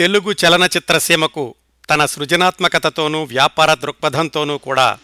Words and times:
తెలుగు 0.00 0.32
చలనచిత్రసీమకు 0.32 1.54
తన 1.90 2.06
సృజనాత్మకతతోనూ 2.06 3.22
వ్యాపార 3.22 3.74
దృక్పథంతోనూ 3.74 4.58
కూడా 4.58 4.98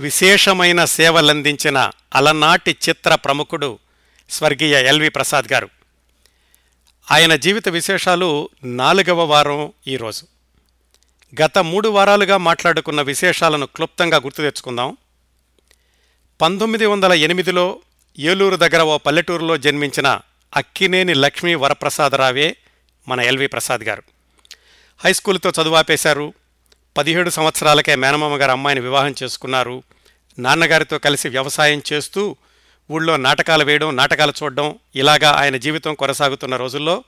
విశేషమైన 0.00 0.84
సేవలందించిన 0.84 1.90
అలనాటి 2.14 2.76
చిత్ర 2.88 3.14
ప్రముఖుడు 3.14 3.78
స్వర్గీయ 4.30 4.86
ఎల్వి 4.86 5.08
ప్రసాద్ 5.08 5.52
గారు. 5.52 5.68
ఆయన 7.10 7.36
జీవిత 7.36 7.68
విశేషాలు 7.68 8.48
నాలుగవ 8.64 9.24
వారం 9.24 9.72
ఈరోజు 9.86 10.26
గత 11.42 11.58
మూడు 11.58 11.88
వారాలుగా 11.88 12.36
మాట్లాడుకున్న 12.36 13.02
విశేషాలను 13.02 13.66
క్లుప్తంగా 13.66 14.16
గుర్తు 14.16 14.42
తెచ్చుకుందాం. 14.42 14.96
పంతొమ్మిది 16.40 16.86
వందల 16.86 17.12
ఎనిమిదిలో 17.12 17.80
ఏలూరు 18.18 18.56
దగ్గర 18.56 18.82
ఓ 18.82 18.98
పల్లెటూరులో 18.98 19.56
జన్మించిన 19.56 20.20
అక్కినేని 20.56 21.14
లక్ష్మీ 21.14 21.54
వరప్రసాదరావే 21.54 22.56
మన 23.08 23.20
ఎల్వి 23.20 23.46
ప్రసాద్ 23.46 23.80
గారు. 23.80 24.02
హై 25.04 25.12
స్కూల్తో 25.12 25.52
చదువాపేశారు. 25.62 26.32
పదిహేడు 26.96 27.30
సంవత్సరాలకే 27.30 27.94
మేనమామ 27.94 28.40
గారు 28.40 28.50
అమ్మాయిని 28.50 28.80
వివాహం 28.80 29.14
చేసుకున్నారు. 29.22 29.82
నాన్నగారితో 30.38 30.98
కలిసి 30.98 31.28
వ్యవసాయం 31.28 31.82
చేస్తూ 31.92 32.36
ఊళ్ళో 32.90 33.16
నాటకాలు 33.16 33.64
వేయడం 33.64 33.96
నాటకాలు 33.96 34.32
చూడడం 34.42 34.78
ఇలాగా 34.96 35.30
ఆయన 35.30 35.56
జీవితం 35.56 35.94
కొనసాగుతున్న 35.94 36.56
రోజుల్లో 36.56 37.04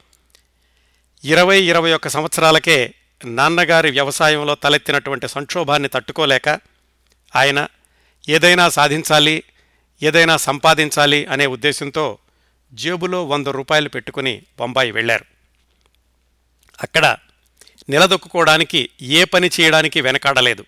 ఇరవై 1.25 1.63
ఇరవై 1.63 1.93
ఒక్క 1.93 2.09
సంవత్సరాలకే 2.09 2.95
నాన్నగారి 3.25 3.91
వ్యవసాయంలో 3.91 4.55
తలెత్తినటువంటి 4.55 5.29
సంక్షోభాన్ని 5.29 5.89
తట్టుకోలేక 5.89 6.49
ఆయన 7.37 7.67
ఏదైనా 8.29 8.69
సాధించాలి 8.69 9.43
ఏదైనా 10.03 10.37
సంపాదించాలి 10.37 11.27
అనే 11.27 11.47
ఉద్దేశంతో 11.47 12.19
జేబులో 12.73 13.27
వంద 13.27 13.47
రూపాయలు 13.47 13.89
పెట్టుకుని 13.89 14.43
బొంబాయి 14.59 14.91
వెళ్ళారు. 14.91 15.34
అక్కడ 16.83 17.17
నిలదొక్కుకోవడానికి 17.89 18.91
ఏ 19.03 19.25
పని 19.25 19.51
చేయడానికి 19.61 20.01
వెనకాడలేదు. 20.01 20.65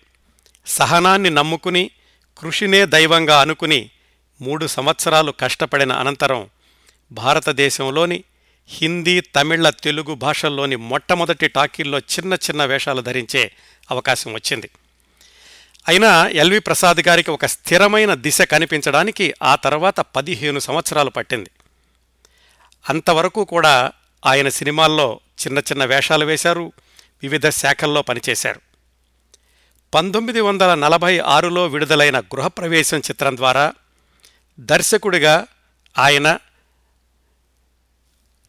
సహనాన్ని 0.67 1.29
నమ్ముకుని 1.29 1.89
కృషినే 2.37 2.85
దైవంగా 2.85 3.41
అనుకుని 3.41 3.89
మూడు 4.41 4.67
సంవత్సరాలు 4.67 5.31
కష్టపడిన 5.31 5.91
అనంతరం 5.91 6.49
భారతదేశంలోని 7.11 8.23
హిందీ 8.69 9.19
తమిళ 9.21 9.69
తెలుగు 9.69 10.15
భాషల్లోని 10.15 10.75
మొట్టమొదటి 10.75 11.47
టాకీల్లో 11.47 11.99
చిన్న 11.99 12.33
చిన్న 12.33 12.65
వేషాలు 12.65 13.01
ధరించే 13.01 13.51
అవకాశం 13.91 14.33
వచ్చింది. 14.33 14.69
అయినా 15.87 16.27
ఎల్వి 16.27 16.59
ప్రసాద్ 16.59 17.07
గారికి 17.07 17.31
ఒక 17.31 17.45
స్థిరమైన 17.45 18.13
దిశ 18.13 18.41
కనిపించడానికి 18.41 19.33
ఆ 19.43 19.55
తర్వాత 19.55 19.99
పదిహేను 19.99 20.59
సంవత్సరాలు 20.59 21.09
పట్టింది. 21.09 21.49
అంతవరకు 22.89 23.43
కూడా 23.43 23.91
ఆయన 24.25 24.49
సినిమాల్లో 24.49 25.19
చిన్న 25.39 25.59
చిన్న 25.59 25.85
వేషాలు 25.85 26.25
వేశారు 26.25 26.71
వివిధ 27.21 27.49
శాఖల్లో 27.49 28.01
పనిచేశారు. 28.01 28.61
పంతొమ్మిది 29.93 30.41
వందల 30.41 30.75
నలభై 30.75 31.17
ఆరులో 31.17 31.67
విడుదలైన 31.67 32.19
గృహప్రవేశం 32.19 32.97
చిత్రం 32.97 33.37
ద్వారా 33.37 33.73
దర్శకుడిగా 34.59 35.47
ఆయన 35.97 36.39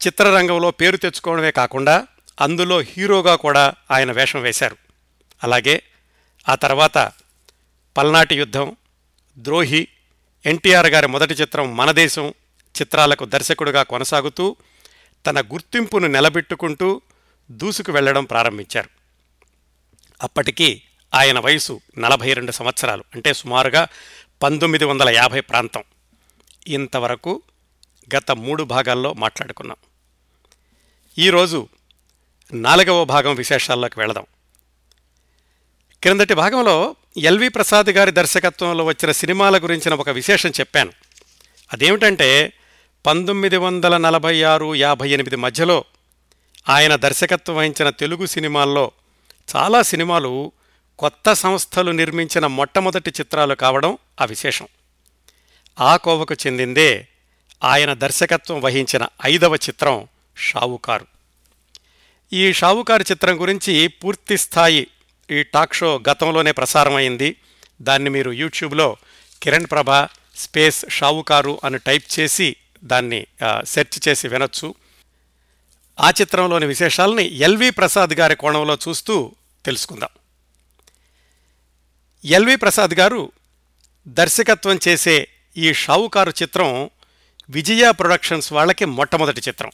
చిత్రరంగంలో 0.06 0.70
పేరు 0.70 0.96
తెచ్చుకోవడమే 0.96 1.50
కాకుండా 1.50 2.06
అందులో 2.40 2.80
హీరోగా 2.80 3.36
కూడా 3.36 3.74
ఆయన 3.90 4.12
వేషం 4.12 4.40
వేశారు. 4.40 4.76
అలాగే 5.42 5.82
ఆ 6.48 6.54
తర్వాత 6.54 7.12
పల్నాటి 7.96 8.34
యుద్ధం 8.34 8.76
ద్రోహి 9.38 9.88
ఎన్టీఆర్ 10.46 10.86
గారి 10.86 11.06
మొదటి 11.06 11.34
చిత్రం 11.34 11.76
మనదేశం 11.76 12.28
చిత్రాలకు 12.80 13.24
దర్శకుడిగా 13.24 13.82
కొనసాగుతూ 13.82 14.56
తన 15.26 15.40
గుర్తింపును 15.40 16.06
నిలబెట్టుకుంటూ 16.06 17.00
దూసుకు 17.50 17.92
వెళ్ళడం 17.92 18.24
ప్రారంభించారు. 18.24 18.88
అప్పటికి 20.22 20.82
ఆయన 21.14 21.38
వయసు 21.38 21.80
నలభై 21.98 22.32
రెండు 22.32 22.52
సంవత్సరాలు 22.52 23.04
అంటే 23.14 23.32
సుమారుగా 23.32 23.88
పంతొమ్మిది 24.42 24.84
వందల 24.84 25.08
యాభై 25.08 25.40
ప్రాంతం. 25.40 25.82
ఇంతవరకు 26.66 27.42
గత 28.16 28.30
మూడు 28.30 28.62
భాగాల్లో 28.62 29.12
మాట్లాడుకున్నాం. 29.12 29.76
ఈరోజు 31.18 31.68
నాలుగవ 32.52 33.04
భాగం 33.04 33.34
విశేషాల్లోకి 33.34 34.00
వెళదాం. 34.00 34.26
క్రిందటి 36.02 36.34
భాగంలో 36.34 36.96
ఎల్వి 37.16 37.48
ప్రసాద్ 37.48 37.90
గారి 37.90 38.10
దర్శకత్వంలో 38.10 38.84
వచ్చిన 38.84 39.12
సినిమాల 39.12 39.58
గురించిన 39.58 39.94
ఒక 39.94 40.10
విశేషం 40.10 40.50
చెప్పాను. 40.50 40.92
అదేమిటంటే 41.72 42.52
పంతొమ్మిది 43.06 43.56
వందల 43.56 43.96
నలభై 43.96 44.42
ఆరు 44.42 44.74
యాభై 44.74 45.10
ఎనిమిది 45.10 45.36
మధ్యలో 45.36 45.84
ఆయన 46.68 46.96
దర్శకత్వం 46.96 47.56
వహించిన 47.56 47.90
తెలుగు 47.90 48.26
సినిమాల్లో 48.26 48.90
చాలా 49.56 49.82
సినిమాలు 49.82 50.52
కొత్త 50.98 51.32
సంస్థలు 51.32 51.90
నిర్మించిన 51.90 52.46
మొట్టమొదటి 52.46 53.10
చిత్రాలు 53.10 53.54
కావడం 53.54 53.98
ఆ 54.20 54.24
విశేషం. 54.24 54.68
ఆ 55.80 55.96
కోవకు 55.96 56.34
చెందిందే 56.34 57.08
ఆయన 57.64 57.94
దర్శకత్వం 57.94 58.60
వహించిన 58.60 59.06
ఐదవ 59.24 59.54
చిత్రం 59.54 60.08
షావుకారు. 60.36 61.06
ఈ 62.32 62.52
షావుకారు 62.52 63.02
చిత్రం 63.02 63.40
గురించి 63.40 63.88
పూర్తి 63.88 64.38
స్థాయి 64.38 64.86
ఈ 65.30 65.42
టాక్ 65.42 65.74
షో 65.74 66.02
గతంలోనే 66.08 66.52
ప్రసారమైంది. 66.52 67.36
దాన్ని 67.82 68.10
మీరు 68.10 68.30
యూట్యూబ్లో 68.30 68.96
కిరణ్ 69.42 69.66
ప్రభ 69.66 70.08
స్పేస్ 70.36 70.84
షావుకారు 70.90 71.60
అని 71.64 71.78
టైప్ 71.78 72.20
చేసి 72.20 72.56
దాన్ని 72.84 73.26
సెర్చ్ 73.64 74.08
చేసి 74.08 74.28
వినొచ్చు. 74.28 74.74
ఆ 76.00 76.10
చిత్రంలోని 76.10 76.66
విశేషాలని 76.66 77.36
ఎల్వి 77.36 77.70
ప్రసాద్ 77.70 78.10
గారి 78.10 78.36
కోణంలో 78.36 78.78
చూస్తూ 78.88 79.34
తెలుసుకుందాం. 79.64 80.08
ఎల్వి 82.24 82.56
ప్రసాద్ 82.56 82.94
గారు 82.94 83.32
దర్శకత్వం 84.08 84.78
చేసే 84.88 85.28
ఈ 85.56 85.72
షావుకారు 85.72 86.32
చిత్రం 86.42 86.90
విజయ 87.50 87.90
ప్రొడక్షన్స్ 87.90 88.52
వాళ్ళకి 88.52 88.84
మొట్టమొదటి 88.84 89.40
చిత్రం. 89.48 89.70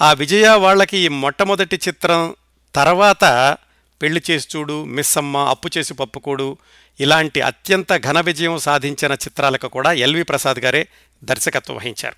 ఆ 0.00 0.12
విజయ 0.12 0.48
వాళ్ళకి 0.48 0.96
ఈ 0.98 1.08
మొట్టమొదటి 1.08 1.78
చిత్రం 1.88 2.34
తర్వాత 2.74 3.56
పెళ్ళి 4.02 4.22
చేసి 4.30 4.48
చూడు 4.56 4.84
మిస్ 4.84 5.18
అమ్మ 5.18 5.36
అప్పు 5.36 5.70
చేసి 5.78 5.94
పప్పుకోడు 5.94 6.56
ఇలాంటి 7.00 7.40
అత్యంత 7.40 7.96
ఘన 7.96 8.20
విజయం 8.20 8.58
సాధించిన 8.58 9.12
చిత్రాలకు 9.12 9.68
కూడా 9.68 9.92
ఎల్వి 9.92 10.22
ప్రసాద్ 10.22 10.58
గారే 10.58 10.86
దర్శకత్వం 11.24 11.76
వహించారు. 11.76 12.14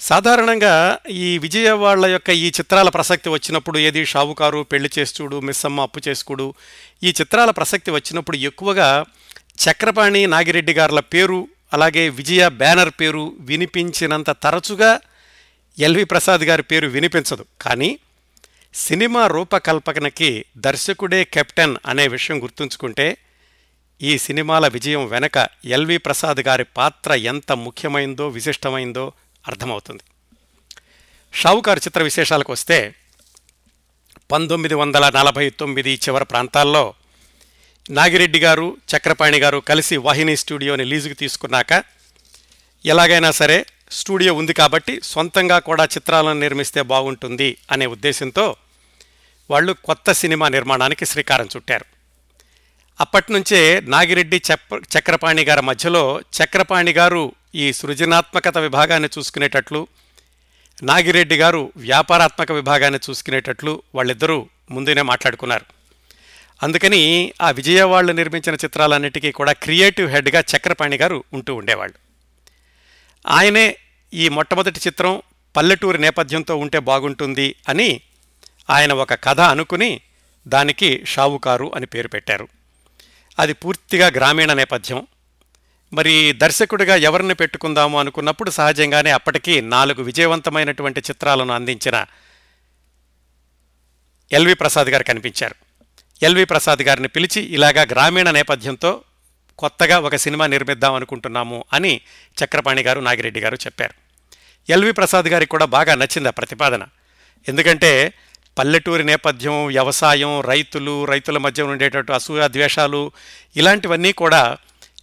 సాధారణంగా 0.00 0.98
ఈ 1.10 1.38
విజయవాళ్ళ 1.38 2.06
యొక్క 2.06 2.30
ఈ 2.30 2.48
చిత్రాల 2.48 2.88
ప్రసక్తి 2.88 3.28
వచ్చినప్పుడు 3.28 3.78
ఏది? 3.78 4.04
షావుకారు 4.04 4.66
పెళ్ళి 4.72 4.90
చేస్తుడు 4.98 5.40
మిస్సమ్మ 5.40 5.80
అప్పు 5.80 6.00
చేసుకుడు 6.08 6.54
ఈ 7.02 7.08
చిత్రాల 7.08 7.50
ప్రసక్తి 7.50 7.90
వచ్చినప్పుడు 7.90 8.36
ఎక్కువగా 8.36 9.04
చక్రపాణి 9.36 10.26
నాగిరెడ్డి 10.26 10.72
గారుల 10.72 11.00
పేరు 11.00 11.48
అలాగే 11.72 12.08
విజయ 12.08 12.48
బ్యానర్ 12.48 12.90
పేరు 13.00 13.36
వినిపించినంత 13.40 14.30
తరచుగా 14.30 15.00
ఎల్వి 15.78 16.04
ప్రసాద్ 16.04 16.40
గారి 16.40 16.62
పేరు 16.62 16.86
వినిపించదు. 16.86 17.44
కానీ 17.60 17.98
సినిమా 18.76 19.26
రూపకల్పనకి 19.26 20.46
దర్శకుడే 20.56 21.24
కెప్టెన్ 21.24 21.76
అనే 21.86 22.08
విషయం 22.08 22.42
గుర్తుంచుకుంటే 22.42 23.18
ఈ 24.00 24.18
సినిమాల 24.18 24.68
విజయం 24.68 25.08
వెనక 25.08 25.48
ఎల్వి 25.64 25.98
ప్రసాద్ 25.98 26.40
గారి 26.40 26.64
పాత్ర 26.64 27.14
ఎంత 27.14 27.52
ముఖ్యమైందో 27.52 28.28
విశిష్టమైందో 28.28 29.12
అర్థమవుతుంది. 29.44 30.02
షావుకారు 31.34 31.80
చిత్ర 31.80 32.02
విశేషాలకు 32.02 32.52
వస్తే 32.52 32.94
పంతొమ్మిది 34.30 34.74
వందల 34.74 35.10
నలభై 35.14 35.50
తొమ్మిది 35.50 35.94
చివరి 35.94 36.24
ప్రాంతాల్లో 36.24 36.94
నాగిరెడ్డి 37.90 38.38
గారు 38.38 38.76
చక్రపాణి 38.96 39.38
గారు 39.38 39.60
కలిసి 39.60 39.96
వాహిని 39.96 40.36
స్టూడియోని 40.36 40.84
లీజుకు 40.84 41.14
తీసుకున్నాక 41.14 41.72
ఎలాగైనా 42.84 43.30
సరే 43.30 43.66
స్టూడియో 43.90 44.34
ఉంది 44.34 44.52
కాబట్టి 44.52 45.00
సొంతంగా 45.02 45.58
కూడా 45.58 45.84
చిత్రాలను 45.84 46.40
నిర్మిస్తే 46.40 46.82
బాగుంటుంది 46.82 47.56
అనే 47.70 47.86
ఉద్దేశంతో 47.86 48.46
వాళ్ళు 49.50 49.72
కొత్త 49.72 50.12
సినిమా 50.12 50.48
నిర్మాణానికి 50.48 51.06
శ్రీకారం 51.06 51.48
చుట్టారు. 51.56 51.84
అప్పటి 53.00 53.32
నుంచే 53.32 53.80
నాగిరెడ్డి 53.80 54.42
చప్ప 54.54 54.82
చక్రపాణి 54.98 55.44
గారి 55.44 55.62
మధ్యలో 55.62 56.20
చక్రపాణి 56.20 56.92
గారు 56.92 57.32
ఈ 57.54 57.72
సృజనాత్మకత 57.72 58.58
విభాగాన్ని 58.58 59.08
చూసుకునేటట్లు 59.18 59.86
నాగిరెడ్డి 60.82 61.36
గారు 61.36 61.72
వ్యాపారాత్మక 61.76 62.52
విభాగాన్ని 62.52 63.00
చూసుకునేటట్లు 63.10 63.82
వాళ్ళిద్దరూ 63.94 64.48
ముందునే 64.70 65.02
మాట్లాడుకున్నారు. 65.02 65.64
అందుకని 66.62 67.32
ఆ 67.42 67.50
విజయవాళ్ళు 67.50 68.12
నిర్మించిన 68.12 68.54
చిత్రాలన్నిటికీ 68.54 69.32
కూడా 69.32 69.52
క్రియేటివ్ 69.52 70.10
హెడ్గా 70.10 70.40
చక్రపాణి 70.40 70.96
గారు 70.96 71.24
ఉంటూ 71.32 71.54
ఉండేవాళ్ళు. 71.54 71.94
ఆయనే 73.28 73.76
ఈ 74.14 74.28
మొట్టమొదటి 74.28 74.80
చిత్రం 74.86 75.22
పల్లెటూరి 75.56 75.98
నేపథ్యంతో 75.98 76.56
ఉంటే 76.56 76.78
బాగుంటుంది 76.78 77.56
అని 77.68 78.00
ఆయన 78.70 78.92
ఒక 78.92 79.24
కథ 79.24 79.40
అనుకుని 79.40 80.00
దానికి 80.48 81.04
షావుకారు 81.06 81.72
అని 81.74 81.86
పేరు 81.86 82.08
పెట్టారు. 82.08 82.48
అది 83.38 83.52
పూర్తిగా 83.52 84.06
గ్రామీణ 84.06 84.52
నేపథ్యం. 84.52 85.06
మరి 85.92 86.32
దర్శకుడిగా 86.32 86.96
ఎవరిని 86.96 87.34
పెట్టుకుందాము 87.34 87.98
అనుకున్నప్పుడు 87.98 88.50
సహజంగానే 88.50 89.10
అప్పటికి 89.10 89.60
నాలుగు 89.60 90.02
విజయవంతమైనటువంటి 90.02 91.00
చిత్రాలను 91.00 91.54
అందించిన 91.54 92.04
ఎల్వి 94.32 94.54
ప్రసాద్ 94.54 94.88
గారు 94.88 95.02
కనిపించారు. 95.02 95.54
ఎల్వి 96.22 96.44
ప్రసాద్ 96.44 96.82
గారిని 96.82 97.08
పిలిచి 97.08 97.42
ఇలాగా 97.42 97.82
గ్రామీణ 97.82 98.30
నేపథ్యంతో 98.30 99.02
కొత్తగా 99.58 99.98
ఒక 99.98 100.16
సినిమా 100.16 100.46
నిర్మిద్దాం 100.46 100.94
అనుకుంటున్నాము 100.94 101.64
అని 101.72 102.00
చక్రపాణి 102.44 102.82
గారు 102.82 103.00
నాగిరెడ్డి 103.00 103.40
గారు 103.40 103.54
చెప్పారు. 103.54 103.94
ఎల్వి 104.72 104.92
ప్రసాద్ 104.92 105.26
గారికి 105.26 105.50
కూడా 105.50 105.64
బాగా 105.64 105.94
నచ్చింది 105.94 106.28
ఆ 106.28 106.30
ప్రతిపాదన. 106.30 106.86
ఎందుకంటే 107.48 108.12
పల్లెటూరి 108.58 109.04
నేపథ్యం 109.04 109.66
వ్యవసాయం 109.66 110.40
రైతులు 110.40 111.04
రైతుల 111.04 111.38
మధ్య 111.38 111.62
ఉండేటట్టు 111.62 112.12
అసూయ 112.12 112.48
ద్వేషాలు 112.48 113.12
ఇలాంటివన్నీ 113.56 114.12
కూడా 114.12 114.56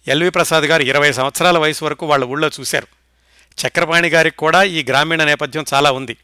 ఎల్వి 0.08 0.30
ప్రసాద్ 0.30 0.64
గారు 0.64 0.82
ఇరవై 0.82 1.12
సంవత్సరాల 1.12 1.58
వయసు 1.58 1.84
వరకు 1.84 2.06
వాళ్ళ 2.06 2.24
ఊళ్ళో 2.24 2.50
చూశారు. 2.60 2.86
చక్రపాణి 3.58 4.08
గారికి 4.08 4.36
కూడా 4.36 4.62
ఈ 4.62 4.84
గ్రామీణ 4.88 5.24
నేపథ్యం 5.24 5.64
చాలా 5.74 5.90
ఉంది. 5.92 6.16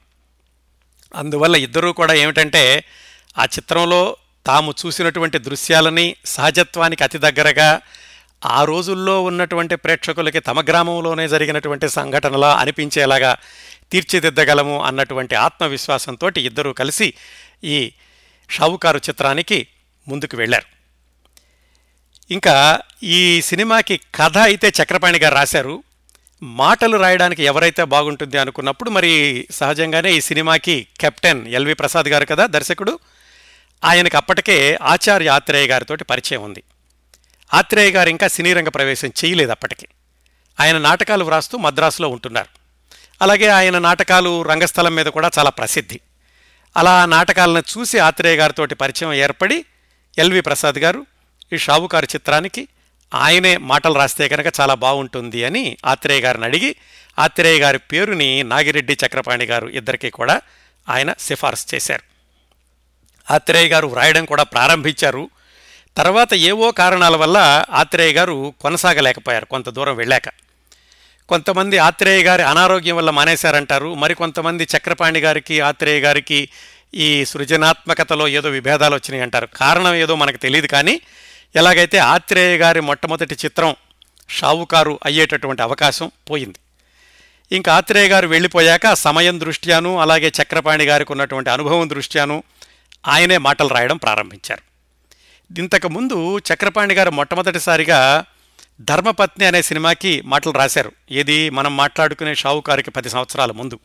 అందువల్ల 1.14 1.56
ఇద్దరూ 1.56 1.92
కూడా 1.92 2.14
ఏమిటంటే 2.14 2.84
ఆ 3.38 3.44
చిత్రంలో 3.44 4.16
తాము 4.46 4.74
చూసినటువంటి 4.86 5.38
దృశ్యాలని 5.38 6.16
సహజత్వానికి 6.26 7.04
అతి 7.04 7.18
దగ్గరగా 7.18 7.80
ఆ 8.46 8.64
రోజుల్లో 8.64 9.22
ఉన్నటువంటి 9.22 9.76
ప్రేక్షకులకి 9.76 10.40
తమ 10.40 10.60
గ్రామంలోనే 10.60 11.28
జరిగినటువంటి 11.28 11.88
సంఘటనలా 11.88 12.54
అనిపించేలాగా 12.54 13.36
తీర్చిదిద్దగలము 13.92 14.82
అన్నటువంటి 14.82 15.34
ఆత్మవిశ్వాసంతో 15.34 16.30
ఇద్దరూ 16.36 16.72
కలిసి 16.72 17.14
ఈ 17.64 17.92
షావుకారు 18.50 18.98
చిత్రానికి 18.98 19.66
ముందుకు 20.08 20.36
వెళ్ళారు. 20.36 20.80
ఇంకా 22.32 22.80
ఈ 23.02 23.42
సినిమాకి 23.42 24.00
కథ 24.14 24.38
అయితే 24.38 24.68
చక్రపాణి 24.68 25.18
గారు 25.18 25.34
రాశారు. 25.34 25.82
మాటలు 26.42 26.96
రాయడానికి 26.96 27.42
ఎవరైతే 27.42 27.84
బాగుంటుంది 27.84 28.38
అనుకున్నప్పుడు 28.38 28.90
మరి 28.90 29.46
సహజంగానే 29.50 30.12
ఈ 30.12 30.20
సినిమాకి 30.20 30.86
కెప్టెన్ 31.00 31.46
ఎల్వి 31.46 31.74
ప్రసాద్ 31.74 32.08
గారు 32.08 32.24
కదా 32.24 32.46
దర్శకుడు. 32.46 32.98
ఆయనకి 33.84 34.16
అప్పటికే 34.16 34.78
ఆచార్య 34.82 35.28
ఆత్రేయ 35.28 35.66
గారితో 35.66 35.96
పరిచయం 35.96 36.42
ఉంది. 36.42 36.62
ఆత్రేయ 37.54 37.90
గారు 37.90 38.08
ఇంకా 38.08 38.28
సినీరంగ 38.28 38.68
ప్రవేశం 38.68 39.12
చేయలేదు 39.24 39.50
అప్పటికి. 39.50 39.88
ఆయన 40.60 40.78
నాటకాలు 40.78 41.24
వ్రాస్తూ 41.24 41.58
మద్రాసులో 41.58 42.08
ఉంటున్నారు. 42.08 42.59
అలాగే 43.22 43.46
ఆయన 43.46 43.78
నాటకాలు 43.78 44.42
రంగస్థలం 44.42 44.94
మీద 44.94 45.06
కూడా 45.06 45.30
చాలా 45.38 45.50
ప్రసిద్ధి. 45.50 46.00
అలా 46.76 47.02
ఆ 47.02 47.04
నాటకాలను 47.04 47.58
చూసి 47.58 47.98
ఆత్రేయ 47.98 48.36
గారితో 48.36 48.66
పరిచయం 48.66 49.12
ఏర్పడి 49.12 49.64
ఎల్వి 50.18 50.40
ప్రసాద్ 50.40 50.78
గారు 50.78 51.06
ఈ 51.52 51.58
షావుకారు 51.58 52.04
చిత్రానికి 52.04 52.68
ఆయనే 53.14 53.56
మాటలు 53.56 53.94
రాస్తే 53.94 54.28
కనుక 54.28 54.60
చాలా 54.60 54.74
బాగుంటుంది 54.74 55.44
అని 55.44 55.76
ఆత్రేయ 55.86 56.20
గారిని 56.20 56.44
అడిగి 56.44 56.76
ఆత్రేయ 57.18 57.60
గారి 57.60 57.78
పేరుని 57.78 58.42
నాగిరెడ్డి 58.42 58.96
చక్రపాణి 59.06 59.44
గారు 59.44 59.66
ఇద్దరికీ 59.66 60.10
కూడా 60.10 60.40
ఆయన 60.88 61.14
సిఫార్సు 61.18 61.66
చేశారు. 61.74 62.02
ఆత్రేయ 63.32 63.68
గారు 63.68 63.86
వ్రాయడం 63.86 64.24
కూడా 64.24 64.42
ప్రారంభించారు. 64.42 65.30
తర్వాత 65.96 66.34
ఏవో 66.34 66.70
కారణాల 66.70 67.16
వల్ల 67.16 67.64
ఆత్రేయ 67.70 68.12
గారు 68.12 68.54
కొనసాగలేకపోయారు 68.60 69.44
కొంత 69.44 69.68
దూరం 69.68 69.96
వెళ్ళాక. 69.96 70.49
కొంతమంది 71.30 71.78
ఆత్రేయ 71.78 72.22
గారి 72.22 72.42
అనారోగ్యం 72.42 72.96
వల్ల 72.96 73.10
మానేశారంటారు. 73.10 73.94
మరికొంతమంది 73.94 74.68
చక్రపాణి 74.76 75.20
గారికి 75.20 75.60
ఆత్రేయ 75.60 76.00
గారికి 76.00 76.48
ఈ 76.94 77.24
సృజనాత్మకతలో 77.24 78.28
ఏదో 78.28 78.48
విభేదాలు 78.48 78.94
వచ్చినాయి 78.94 79.22
అంటారు. 79.22 79.48
కారణం 79.56 79.94
ఏదో 79.94 80.14
మనకు 80.14 80.36
తెలియదు 80.36 80.66
కానీ 80.66 81.00
ఎలాగైతే 81.56 81.98
ఆత్రేయ 81.98 82.58
గారి 82.58 82.80
మొట్టమొదటి 82.80 83.36
చిత్రం 83.44 83.76
షావుకారు 84.30 84.98
అయ్యేటటువంటి 85.04 85.62
అవకాశం 85.62 86.10
పోయింది. 86.30 86.58
ఇంకా 87.56 87.74
ఆత్రేయ 87.74 88.08
గారు 88.08 88.26
వెళ్ళిపోయాక 88.26 88.92
సమయం 88.92 89.40
దృష్ట్యాను 89.40 90.00
అలాగే 90.00 90.32
చక్రపాణి 90.42 90.84
గారికి 90.84 91.12
ఉన్నటువంటి 91.12 91.50
అనుభవం 91.50 91.90
దృష్ట్యాను 91.90 92.42
ఆయనే 93.08 93.38
మాటలు 93.38 93.68
రాయడం 93.68 93.96
ప్రారంభించారు. 93.96 94.62
ఇంతకుముందు 95.60 96.38
చక్రపాణి 96.38 96.94
గారు 96.94 97.10
మొట్టమొదటిసారిగా 97.10 98.24
ధర్మపత్ని 98.80 99.46
అనే 99.46 99.62
సినిమాకి 99.62 100.20
మాటలు 100.20 100.52
రాశారు. 100.52 100.92
ఏది? 101.10 101.50
మనం 101.50 101.76
మాట్లాడుకునే 101.76 102.34
షావుకారికి 102.34 102.90
పది 102.90 103.10
సంవత్సరాల 103.10 103.52
ముందు. 103.52 103.78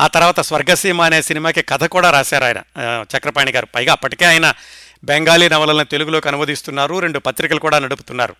ఆ 0.00 0.06
తర్వాత 0.06 0.40
స్వర్గసీమ 0.40 1.02
అనే 1.02 1.22
సినిమాకి 1.22 1.62
కథ 1.62 1.84
కూడా 1.84 2.10
రాశారు 2.10 2.44
ఆయన. 2.44 2.62
చక్రపాణి 3.16 3.52
గారు. 3.52 3.66
పైగా 3.74 3.92
అప్పటికే 3.92 4.24
ఆయన 4.24 4.54
బెంగాలీ 5.04 5.48
నవలలను 5.48 5.84
తెలుగులోకి 5.84 6.28
అనువదిస్తున్నారు. 6.28 6.98
రెండు 6.98 7.18
పత్రికలు 7.18 7.60
కూడా 7.60 7.78
నడుపుతున్నారు. 7.78 8.34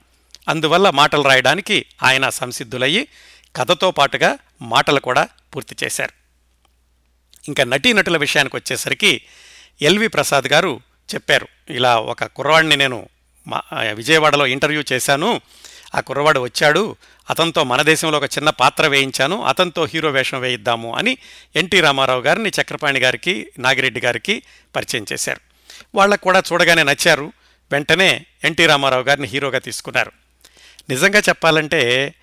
అందువల్ల 0.48 0.90
మాటలు 0.90 1.22
రాయడానికి 1.22 1.86
ఆయన 2.02 2.28
సంసిద్ధులయ్యి 2.28 3.08
కథతో 3.56 3.90
పాటుగా 3.90 4.38
మాటలు 4.62 5.00
కూడా 5.00 5.28
పూర్తి 5.56 5.76
చేశారు. 5.84 6.12
ఇంకా 7.48 7.64
నటీనటుల 7.64 8.16
విషయానికి 8.16 8.56
వచ్చేసరికి 8.56 9.22
ఎల్వి 9.82 10.08
ప్రసాద్ 10.08 10.44
గారు 10.44 10.80
చెప్పారు. 11.14 11.48
ఇలా 11.70 11.96
ఒక 11.96 12.24
కుర్రాడిని 12.24 12.76
నేను 12.76 13.08
మా 13.46 13.62
విజయవాడలో 13.92 14.46
ఇంటర్వ్యూ 14.46 14.82
చేశాను. 14.92 15.40
ఆ 15.94 16.00
కుర్రవాడు 16.00 16.40
వచ్చాడు. 16.40 16.96
అతనితో 17.30 17.64
మన 17.64 17.82
దేశంలో 17.82 18.18
ఒక 18.18 18.24
చిన్న 18.24 18.50
పాత్ర 18.50 18.86
వేయించాను. 18.86 19.42
అతనితో 19.42 19.84
హీరో 19.84 20.10
వేషం 20.10 20.40
వేయిద్దాము 20.40 20.94
అని 20.96 21.18
ఎన్టీ 21.56 21.80
రామారావు 21.80 22.20
గారిని 22.20 22.48
చక్రపాణి 22.48 23.00
గారికి 23.00 23.46
నాగిరెడ్డి 23.58 24.00
గారికి 24.00 24.42
పరిచయం 24.76 25.06
చేశారు. 25.12 25.40
వాళ్ళకు 25.94 26.20
కూడా 26.20 26.42
చూడగానే 26.52 26.82
నచ్చారు. 26.82 27.32
వెంటనే 27.72 28.26
ఎన్టీ 28.44 28.66
రామారావు 28.66 29.02
గారిని 29.02 29.26
హీరోగా 29.26 29.58
తీసుకున్నారు. 29.58 30.12
నిజంగా 30.88 31.18
చెప్పాలంటే 31.18 32.14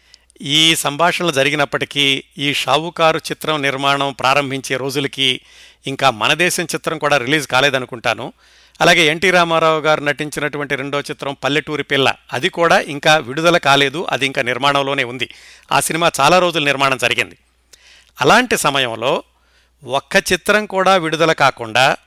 ఈ 0.41 0.75
సంభాషణలు 0.75 1.31
జరిగినప్పటికీ 1.31 2.24
ఈ 2.38 2.53
షావుకారు 2.53 3.17
చిత్రం 3.17 3.62
నిర్మాణం 3.62 4.15
ప్రారంభించే 4.19 4.77
రోజులకి 4.77 5.41
ఇంకా 5.88 6.09
మన 6.09 6.33
దేశం 6.33 6.63
చిత్రం 6.63 6.97
కూడా 6.97 7.17
రిలీజ్ 7.17 7.47
కాలేదనుకుంటాను. 7.47 8.33
అలాగే 8.81 9.05
ఎన్టీ 9.05 9.31
రామారావు 9.31 9.79
గారు 9.79 10.01
నటించినటువంటి 10.01 10.75
రెండో 10.75 10.99
చిత్రం 10.99 11.35
పల్లెటూరి 11.43 11.83
పిల్ల 11.83 12.13
అది 12.33 12.49
కూడా 12.49 12.79
ఇంకా 12.79 13.17
విడుదల 13.17 13.57
కాలేదు 13.57 14.07
అది 14.09 14.25
ఇంకా 14.25 14.41
నిర్మాణంలోనే 14.41 15.03
ఉంది. 15.03 15.29
ఆ 15.71 15.79
సినిమా 15.79 16.11
చాలా 16.19 16.39
రోజులు 16.39 16.65
నిర్మాణం 16.65 16.97
జరిగింది. 16.97 17.37
అలాంటి 18.21 18.57
సమయంలో 18.57 19.23
ఒక్క 19.83 20.15
చిత్రం 20.33 20.65
కూడా 20.65 20.95
విడుదల 20.95 21.31
కాకుండా 21.31 21.97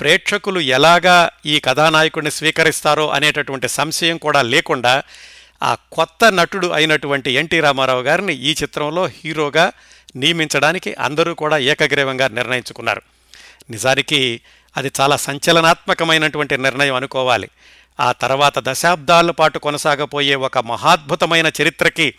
ప్రేక్షకులు 0.00 0.60
ఎలాగా 0.60 1.30
ఈ 1.46 1.60
కథానాయకుడిని 1.60 2.30
స్వీకరిస్తారో 2.30 3.08
అనేటటువంటి 3.08 3.68
సంశయం 3.68 4.16
కూడా 4.16 4.42
లేకుండా 4.42 5.02
ఆ 5.62 5.76
కొత్త 5.92 6.24
నటుడు 6.24 6.66
అయినటువంటి 6.66 7.30
ఎన్టీ 7.30 7.60
రామారావు 7.60 8.02
గారిని 8.02 8.34
ఈ 8.34 8.52
చిత్రంలో 8.62 9.06
హీరోగా 9.06 9.72
నియమించడానికి 10.16 10.94
అందరూ 10.94 11.34
కూడా 11.34 11.58
ఏకగ్రీవంగా 11.58 12.28
నిర్ణయించుకున్నారు. 12.28 13.02
నిజానికి 13.70 14.40
అది 14.76 14.92
చాలా 15.00 15.16
సంచలనాత్మకమైనటువంటి 15.16 16.56
నిర్ణయం 16.56 16.94
అనుకోవాలి. 16.94 17.48
ఆ 18.00 18.12
తర్వాత 18.12 18.58
దశాబ్దాల 18.58 19.30
పాటు 19.30 19.58
కొనసాగపోయే 19.58 20.34
ఒక 20.34 20.58
మహాద్భుతమైన 20.58 21.50
చరిత్రకి 21.62 22.14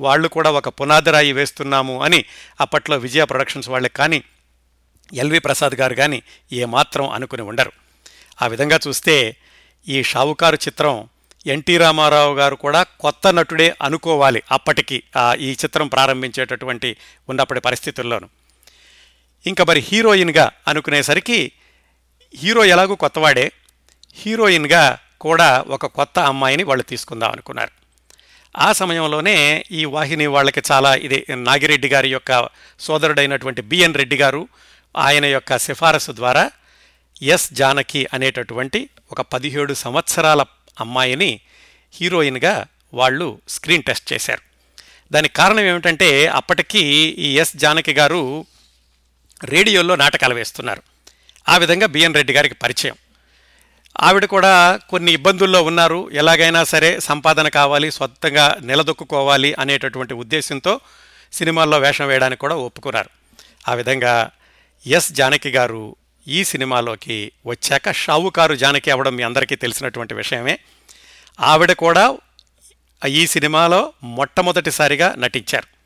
వాళ్ళు 0.00 0.28
కూడా 0.28 0.50
ఒక 0.50 0.68
పునాదిరాయి 0.68 1.32
వేస్తున్నాము 1.32 2.02
అని 2.02 2.24
అప్పట్లో 2.60 2.96
విజయ 2.96 3.24
ప్రొడక్షన్స్ 3.24 3.68
వాళ్ళకి 3.68 3.94
కానీ 3.94 4.22
ఎల్వి 5.14 5.38
ప్రసాద్ 5.38 5.74
గారు 5.74 5.94
కానీ 5.94 6.22
ఏమాత్రం 6.52 7.08
అనుకుని 7.08 7.42
ఉండరు. 7.42 7.72
ఆ 8.42 8.46
విధంగా 8.46 8.80
చూస్తే 8.88 9.36
ఈ 9.88 10.02
షావుకారు 10.02 10.56
చిత్రం 10.56 11.08
ఎన్టీ 11.46 11.78
రామారావు 11.78 12.34
గారు 12.34 12.54
కూడా 12.54 12.82
కొత్త 12.82 13.32
నటుడే 13.32 13.76
అనుకోవాలి 13.82 14.42
అప్పటికి 14.52 15.02
ఆ 15.16 15.34
ఈ 15.34 15.52
చిత్రం 15.52 15.88
ప్రారంభించేటటువంటి 15.88 16.96
ఉన్నప్పటి 17.28 17.60
పరిస్థితుల్లోనూ. 17.60 18.28
ఇంకా 19.46 19.64
మరి 19.64 19.80
హీరోయిన్గా 19.80 20.50
అనుకునేసరికి 20.68 21.52
హీరో 22.36 22.64
ఎలాగూ 22.64 22.94
కొత్తవాడే. 22.94 23.52
హీరోయిన్గా 24.14 24.98
కూడా 25.20 25.64
ఒక 25.68 25.86
కొత్త 25.86 26.18
అమ్మాయిని 26.18 26.62
వాళ్ళు 26.62 26.82
తీసుకుందాం 26.82 27.30
అనుకున్నారు. 27.30 27.70
ఆ 28.58 28.72
సమయంలోనే 28.72 29.64
ఈ 29.72 29.84
వాహిని 29.84 30.26
వాళ్ళకి 30.26 30.62
చాలా 30.72 30.94
ఇది 30.94 31.26
నాగిరెడ్డి 31.34 31.88
గారి 31.88 32.08
యొక్క 32.08 32.48
సోదరుడైనటువంటి 32.80 33.62
బిఎన్ 33.62 33.94
రెడ్డి 33.94 34.16
గారు 34.16 34.48
ఆయన 34.96 35.24
యొక్క 35.24 35.58
సిఫారసు 35.58 36.12
ద్వారా 36.12 36.50
ఎస్ 37.22 37.52
జానకి 37.52 38.06
అనేటటువంటి 38.14 38.90
ఒక 39.12 39.20
పదిహేడు 39.20 39.74
సంవత్సరాల 39.74 40.44
అమ్మాయిని 40.80 41.40
హీరోయిన్గా 41.94 42.66
వాళ్ళు 42.94 43.40
స్క్రీన్ 43.48 43.82
టెస్ట్ 43.82 44.12
చేశారు. 44.12 44.42
దానికి 45.12 45.34
కారణం 45.34 45.60
ఏమిటంటే 45.60 46.26
అప్పటికీ 46.26 46.80
ఈ 47.18 47.38
ఎస్ 47.38 47.56
జానకి 47.56 47.92
గారు 47.92 48.46
రేడియోలో 49.44 49.96
నాటకాలు 49.96 50.34
వేస్తున్నారు. 50.34 50.82
ఆ 51.48 51.56
విధంగా 51.56 51.86
బిఎన్ 51.86 52.14
రెడ్డి 52.14 52.32
గారికి 52.32 52.54
పరిచయం. 52.54 52.94
ఆవిడ 54.00 54.24
కూడా 54.24 54.76
కొన్ని 54.76 55.12
ఇబ్బందుల్లో 55.12 55.62
ఉన్నారు. 55.62 56.10
ఎలాగైనా 56.12 56.64
సరే 56.64 57.00
సంపాదన 57.00 57.48
కావాలి 57.48 57.90
స్వంతంగా 57.90 58.56
నిలదొక్కుకోవాలి 58.62 59.54
అనేటటువంటి 59.54 60.14
ఉద్దేశంతో 60.14 60.80
సినిమాల్లో 61.32 61.78
వేషం 61.78 62.06
వేయడానికి 62.06 62.40
కూడా 62.40 62.54
ఒప్పుకున్నారు. 62.54 63.10
ఆ 63.68 63.74
విధంగా 63.74 64.30
ఎస్ 64.86 65.12
జానకి 65.12 65.50
గారు 65.50 65.96
ఈ 66.28 66.44
సినిమాలోకి 66.44 67.32
వచ్చాక 67.46 67.92
షావుకారు 67.92 68.54
జానకి 68.54 68.90
అవ్వడం 68.90 69.16
మీ 69.16 69.22
అందరికీ 69.22 69.56
తెలిసినటువంటి 69.56 70.14
విషయమే. 70.14 70.58
ఆవిడ 71.40 71.72
కూడా 71.72 72.16
ఈ 73.08 73.26
సినిమాలో 73.26 73.92
మొట్టమొదటిసారిగా 74.02 75.14
నటించారు. 75.18 75.77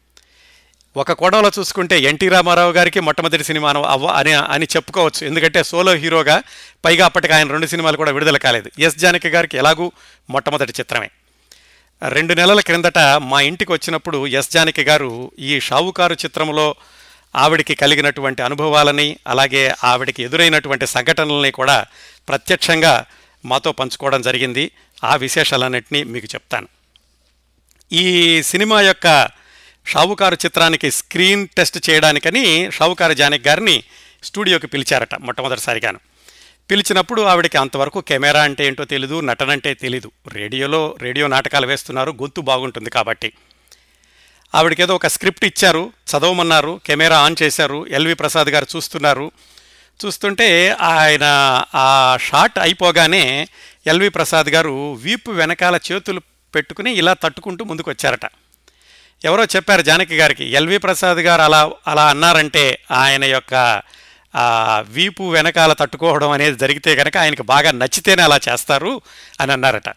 ఒక 0.97 1.13
కోణంలో 1.13 1.51
చూసుకుంటే 1.59 2.01
ఎన్టీ 2.01 2.29
రామారావు 2.29 2.73
గారికి 2.73 3.01
మొట్టమొదటి 3.01 3.45
సినిమా 3.45 3.73
అవ్వ 3.73 4.07
అని 4.07 4.33
అని 4.33 4.67
చెప్పుకోవచ్చు. 4.77 5.27
ఎందుకంటే 5.27 5.63
సోలో 5.63 5.93
హీరోగా 5.93 6.43
పైగా 6.85 7.05
అప్పటికి 7.05 7.33
ఆయన 7.33 7.51
రెండు 7.51 7.67
సినిమాలు 7.67 7.97
కూడా 7.97 8.13
విడుదల 8.13 8.37
కాలేదు. 8.37 8.71
ఎస్ 8.79 8.97
జానకి 8.97 9.29
గారికి 9.29 9.57
ఎలాగూ 9.57 9.93
మొట్టమొదటి 10.31 10.73
చిత్రమే. 10.81 11.11
రెండు 12.09 12.35
నెలల 12.35 12.61
క్రిందట 12.61 12.99
మా 12.99 13.41
ఇంటికి 13.41 13.73
వచ్చినప్పుడు 13.73 14.27
ఎస్ 14.27 14.51
జానకి 14.51 14.83
గారు 14.83 15.31
ఈ 15.39 15.61
షావుకారు 15.61 16.13
చిత్రంలో 16.15 16.75
ఆవిడికి 17.37 17.75
కలిగినటువంటి 17.75 18.43
అనుభవాలని 18.43 19.17
అలాగే 19.27 19.75
ఆవిడికి 19.85 20.23
ఎదురైనటువంటి 20.23 20.87
సంఘటనల్ని 20.87 21.51
కూడా 21.51 21.87
ప్రత్యక్షంగా 22.29 23.05
మాతో 23.45 23.73
పంచుకోవడం 23.73 24.23
జరిగింది. 24.23 24.71
ఆ 25.05 25.17
విశేషాలన్నింటినీ 25.17 26.03
మీకు 26.03 26.27
చెప్తాను. 26.27 26.69
ఈ 27.93 28.43
సినిమా 28.43 28.81
యొక్క 28.81 29.29
షావుకారు 29.87 30.35
చిత్రానికి 30.35 30.91
స్క్రీన్ 30.91 31.49
టెస్ట్ 31.49 31.91
చేయడానికని 31.91 32.71
షావుకారు 32.73 33.13
జానక్ 33.13 33.49
గారిని 33.49 33.85
స్టూడియోకి 34.23 34.67
పిలిచారట 34.67 35.15
మొట్టమొదటిసారిగాను. 35.15 36.01
పిలిచినప్పుడు 36.71 37.23
ఆవిడకి 37.23 37.59
అంతవరకు 37.59 38.01
కెమెరా 38.01 38.43
అంటే 38.43 38.67
ఏంటో 38.67 38.85
తెలీదు 38.85 39.21
నటన 39.21 39.51
అంటే 39.51 39.75
తెలీదు. 39.75 40.11
రేడియోలో 40.29 40.97
రేడియో 41.01 41.27
నాటకాలు 41.27 41.67
వేస్తున్నారు 41.67 42.11
గొంతు 42.11 42.41
బాగుంటుంది 42.41 42.91
కాబట్టి. 42.91 43.33
ఆవిడకి 44.55 44.83
ఏదో 44.83 44.95
ఒక 44.95 45.07
స్క్రిప్ట్ 45.07 45.45
ఇచ్చారు 45.45 45.93
చదవమన్నారు 46.11 46.81
కెమెరా 46.87 47.19
ఆన్ 47.19 47.37
చేశారు 47.43 47.87
ఎల్వి 47.87 48.15
ప్రసాద్ 48.15 48.49
గారు 48.49 48.67
చూస్తున్నారు. 48.77 49.31
చూస్తుంటే 50.05 50.69
ఆయన 50.71 51.25
ఆ 51.75 52.17
షాట్ 52.21 52.59
అయిపోగానే 52.59 53.49
ఎల్వి 53.87 54.09
ప్రసాద్ 54.09 54.47
గారు 54.47 54.93
వీపు 54.95 55.31
వెనకాల 55.31 55.79
చేతులు 55.93 56.21
పెట్టుకుని 56.55 56.93
ఇలా 56.93 57.13
తట్టుకుంటూ 57.13 57.65
ముందుకు 57.65 57.91
వచ్చారట 57.91 58.25
ఎవరో 59.25 59.45
చెప్పారు 59.45 59.83
జానకి 59.83 60.17
గారికి 60.17 60.45
ఎల్వి 60.45 60.79
ప్రసాద్ 60.79 61.19
గారు 61.19 61.43
అలా 61.43 61.73
అలా 61.87 62.09
అన్నారంటే 62.09 62.79
ఆయన 62.91 63.25
యొక్క 63.25 63.83
వీపు 64.81 65.23
వెనకాల 65.31 65.73
తట్టుకోవడం 65.73 66.31
అనేది 66.31 66.59
జరిగితే 66.59 66.97
కనుక 66.97 67.17
ఆయనకు 67.17 67.43
బాగా 67.43 67.71
నచ్చితేనే 67.73 68.23
అలా 68.23 68.39
చేస్తారు 68.49 69.01
అని 69.41 69.53
అన్నారట. 69.53 69.89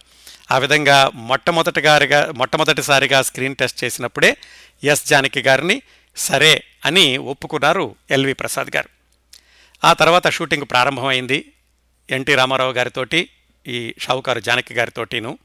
ఆ 0.51 0.57
విధంగా 0.57 1.11
మొట్టమొదటిగారిగా 1.15 2.33
మొట్టమొదటిసారిగా 2.35 3.21
స్క్రీన్ 3.21 3.55
టెస్ట్ 3.55 3.83
చేసినప్పుడే 3.83 4.37
ఎస్ 4.83 5.07
జానకి 5.07 5.39
గారిని 5.39 5.81
సరే 6.15 6.63
అని 6.85 7.17
ఒప్పుకున్నారు 7.17 7.95
ఎల్వి 8.11 8.33
ప్రసాద్ 8.33 8.75
గారు. 8.75 8.89
ఆ 9.83 9.93
తర్వాత 9.93 10.29
షూటింగ్ 10.29 10.65
ప్రారంభమైంది. 10.71 11.51
ఎన్టీ 12.09 12.35
రామారావు 12.35 12.71
గారితోటి 12.71 13.29
ఈ 13.67 13.93
షావుకారు 13.99 14.39
జానకి 14.39 14.73
గారితోటిను. 14.73 15.37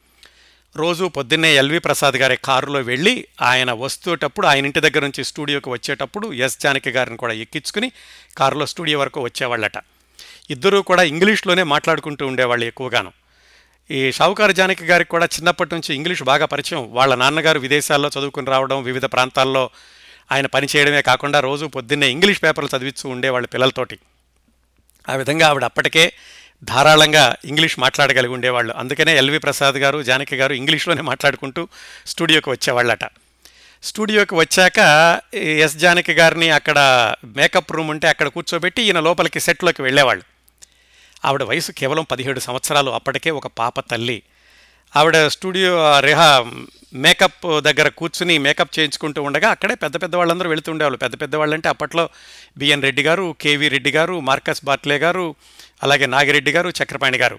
రోజు 0.76 1.04
పొద్దున్నే 1.04 1.56
ఎల్వి 1.56 1.78
ప్రసాద్ 1.78 2.14
గారి 2.14 2.36
కారులో 2.36 2.80
వెళ్ళి 2.80 3.26
ఆయన 3.42 3.72
వస్తేటప్పుడు 3.72 4.46
ఆయన 4.46 4.64
ఇంటి 4.64 4.80
దగ్గర 4.80 5.02
నుంచి 5.02 5.24
స్టూడియోకి 5.24 5.70
వచ్చేటప్పుడు 5.70 6.32
ఎస్ 6.32 6.58
జానకి 6.58 6.90
గారిని 6.90 7.16
కూడా 7.16 7.32
ఎక్కించుకుని 7.32 7.92
కారులో 8.38 8.66
స్టూడియో 8.66 8.98
వరకు 8.98 9.20
వచ్చేవాళ్ళట. 9.20 9.72
ఇద్దరూ 10.50 10.82
కూడా 10.82 11.02
ఇంగ్లీష్లోనే 11.02 11.62
మాట్లాడుకుంటూ 11.62 12.26
ఉండేవాళ్ళు 12.26 12.66
ఎక్కువగాను. 12.66 13.12
ఈ 13.90 14.12
షావుకారు 14.12 14.52
జానకి 14.52 14.84
గారికి 14.84 15.10
కూడా 15.10 15.26
చిన్నప్పటి 15.26 15.74
నుంచి 15.74 15.94
ఇంగ్లీష్ 15.94 16.22
బాగా 16.22 16.46
పరిచయం. 16.46 16.92
వాళ్ళ 16.92 17.14
నాన్నగారు 17.14 17.58
విదేశాల్లో 17.58 18.08
చదువుకుని 18.08 18.46
రావడం 18.46 18.82
వివిధ 18.82 19.04
ప్రాంతాల్లో 19.04 19.70
ఆయన 20.32 20.46
పని 20.46 20.66
చేయడమే 20.76 21.02
కాకుండా 21.02 21.40
రోజు 21.40 21.66
పొద్దున్నే 21.66 22.10
ఇంగ్లీష్ 22.10 22.42
పేపర్లు 22.42 22.76
చదివిస్తూ 22.76 23.08
ఉండేవాళ్ళు 23.08 23.48
పిల్లలతోటి. 23.48 23.98
ఆ 25.08 25.14
విధంగా 25.14 25.48
ఆవిడ 25.48 25.64
అప్పటికే 25.64 26.12
ధారాళంగా 26.64 27.34
ఇంగ్లీష్ 27.44 27.78
మాట్లాడగలిగి 27.78 28.32
ఉండేవాళ్ళు. 28.32 28.72
అందుకనే 28.72 29.16
ఎల్వి 29.16 29.38
ప్రసాద్ 29.38 29.74
గారు 29.74 30.02
జానకి 30.02 30.36
గారు 30.36 30.54
ఇంగ్లీష్లోనే 30.54 31.02
మాట్లాడుకుంటూ 31.02 31.68
స్టూడియోకి 32.06 32.50
వచ్చేవాళ్ళట. 32.50 33.04
స్టూడియోకి 33.82 34.34
వచ్చాక 34.34 34.78
ఎస్ 35.34 35.76
జానకి 35.76 36.12
గారిని 36.12 36.50
అక్కడ 36.50 36.78
మేకప్ 37.24 37.72
రూమ్ 37.72 37.90
ఉంటే 37.90 38.08
అక్కడ 38.08 38.28
కూర్చోబెట్టి 38.28 38.82
ఈయన 38.82 39.00
లోపలికి 39.00 39.40
సెట్లోకి 39.40 39.82
వెళ్ళేవాళ్ళు. 39.82 40.24
ఆవిడ 41.24 41.42
వయసు 41.42 41.72
కేవలం 41.72 42.06
పదిహేడు 42.10 42.40
సంవత్సరాలు. 42.40 42.90
అప్పటికే 42.90 43.30
ఒక 43.30 43.46
పాప 43.46 43.80
తల్లి. 43.80 44.22
ఆవిడ 44.96 45.26
స్టూడియో 45.26 46.00
రిహా 46.00 46.46
మేకప్ 46.94 47.60
దగ్గర 47.60 47.88
కూర్చుని 47.88 48.38
మేకప్ 48.38 48.78
చేయించుకుంటూ 48.78 49.22
ఉండగా 49.22 49.50
అక్కడే 49.50 49.74
పెద్ద 49.74 49.96
పెద్ద 50.02 50.16
వాళ్ళందరూ 50.16 50.48
వెళుతుండేవాళ్ళు 50.50 50.98
పెద్ద 50.98 51.20
పెద్ద 51.20 51.36
వాళ్ళంటే 51.36 51.68
అప్పట్లో 51.68 52.08
బిఎన్ 52.58 52.82
రెడ్డి 52.82 53.02
గారు 53.02 53.36
కేవీ 53.40 53.68
రెడ్డి 53.68 53.90
గారు 53.90 54.20
మార్కస్ 54.20 54.64
బాట్లే 54.64 54.98
గారు 54.98 55.34
అలాగే 55.82 56.06
నాగిరెడ్డి 56.06 56.50
గారు 56.50 56.68
చక్రపాణి 56.68 57.18
గారు. 57.18 57.38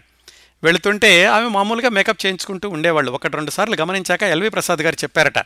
వెళుతుంటే 0.64 1.26
ఆమె 1.26 1.48
మామూలుగా 1.48 1.90
మేకప్ 1.90 2.26
చేయించుకుంటూ 2.26 2.70
ఉండేవాళ్ళు. 2.70 3.12
ఒకటి 3.12 3.36
రెండు 3.36 3.52
సార్లు 3.52 3.76
గమనించాక 3.76 4.24
ఎల్వి 4.24 4.50
ప్రసాద్ 4.50 4.80
గారు 4.80 4.96
చెప్పారట 4.96 5.38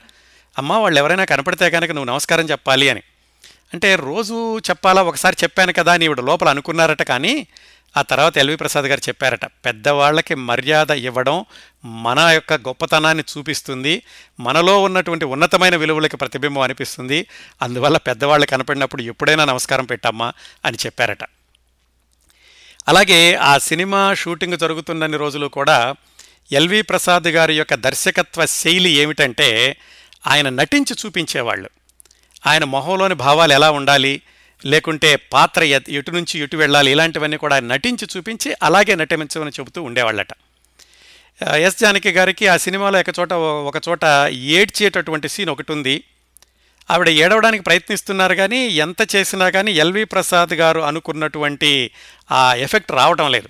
అమ్మ 0.57 0.73
వాళ్ళు 0.73 0.99
ఎవరైనా 0.99 1.25
కనపడితే 1.25 1.69
కనుక 1.69 1.91
నువ్వు 1.91 2.11
నమస్కారం 2.11 2.45
చెప్పాలి 2.45 2.89
అని. 2.89 3.01
అంటే 3.73 3.95
రోజు 3.95 4.57
చెప్పాలా? 4.57 5.03
ఒకసారి 5.03 5.35
చెప్పాను 5.43 5.73
కదా 5.73 5.93
అని 5.93 6.05
ఈవిడ 6.05 6.19
లోపల 6.19 6.49
అనుకున్నారట 6.49 7.01
కానీ 7.01 7.47
ఆ 7.97 8.01
తర్వాత 8.01 8.37
ఎల్వి 8.37 8.55
ప్రసాద్ 8.55 8.85
గారు 8.85 9.01
చెప్పారట 9.07 9.45
పెద్దవాళ్ళకి 9.45 10.35
మర్యాద 10.35 10.91
ఇవ్వడం 10.91 11.45
మన 11.85 12.19
యొక్క 12.19 12.53
గొప్పతనాన్ని 12.53 13.23
చూపిస్తుంది 13.37 14.03
మనలో 14.39 14.83
ఉన్నటువంటి 14.83 15.25
ఉన్నతమైన 15.25 15.75
విలువలకి 15.75 16.17
ప్రతిబింబం 16.17 16.61
అనిపిస్తుంది 16.61 17.27
అందువల్ల 17.61 17.97
పెద్దవాళ్ళు 17.97 18.45
కనపడినప్పుడు 18.47 19.01
ఎప్పుడైనా 19.01 19.45
నమస్కారం 19.45 19.85
పెట్టమ్మా 19.85 20.33
అని 20.65 20.77
చెప్పారట. 20.85 21.23
అలాగే 22.87 23.35
ఆ 23.35 23.57
సినిమా 23.57 24.13
షూటింగ్ 24.13 24.57
జరుగుతున్నన్ని 24.57 25.17
రోజులు 25.17 25.47
కూడా 25.47 25.95
ఎల్వి 26.51 26.81
ప్రసాద్ 26.81 27.27
గారి 27.27 27.57
యొక్క 27.57 27.73
దర్శకత్వ 27.73 28.45
శైలి 28.45 28.89
ఏమిటంటే 28.89 29.77
ఆయన 30.27 30.49
నటించి 30.49 30.95
చూపించేవాళ్ళు. 31.05 31.69
ఆయన 32.47 32.63
మొహంలోని 32.63 33.13
భావాలు 33.13 33.53
ఎలా 33.53 33.71
ఉండాలి 33.71 34.21
లేకుంటే 34.65 35.15
పాత్ర 35.15 35.63
ఎటు 35.63 36.11
నుంచి 36.11 36.39
ఎటు 36.39 36.57
వెళ్ళాలి 36.57 36.91
ఇలాంటివన్నీ 36.91 37.37
కూడా 37.37 37.59
నటించి 37.59 38.07
చూపించి 38.17 38.55
అలాగే 38.63 38.95
నటించమని 38.95 39.49
చెబుతూ 39.49 39.83
ఉండేవాళ్ళట. 39.83 40.27
ఎస్ 41.55 41.79
జానకి 41.79 42.09
గారికి 42.09 42.47
ఆ 42.47 42.57
సినిమాలో 42.57 42.99
ఒక 42.99 43.05
చోట 43.19 43.33
ఒక 43.33 43.75
చోట 43.89 44.03
ఏడ్చేటటువంటి 44.31 45.29
సీన్ 45.29 45.49
ఒకటి 45.49 45.71
ఉంది. 45.71 46.03
ఆవిడ 46.91 47.09
ఏడవడానికి 47.09 47.63
ప్రయత్నిస్తున్నారు 47.63 48.35
కానీ 48.35 48.67
ఎంత 48.67 49.15
చేసినా 49.15 49.49
కానీ 49.49 49.71
ఎల్వి 49.71 50.03
ప్రసాద్ 50.03 50.53
గారు 50.53 50.81
అనుకున్నటువంటి 50.81 51.91
ఆ 52.31 52.53
ఎఫెక్ట్ 52.53 52.91
రావటం 52.91 53.31
లేదు. 53.31 53.47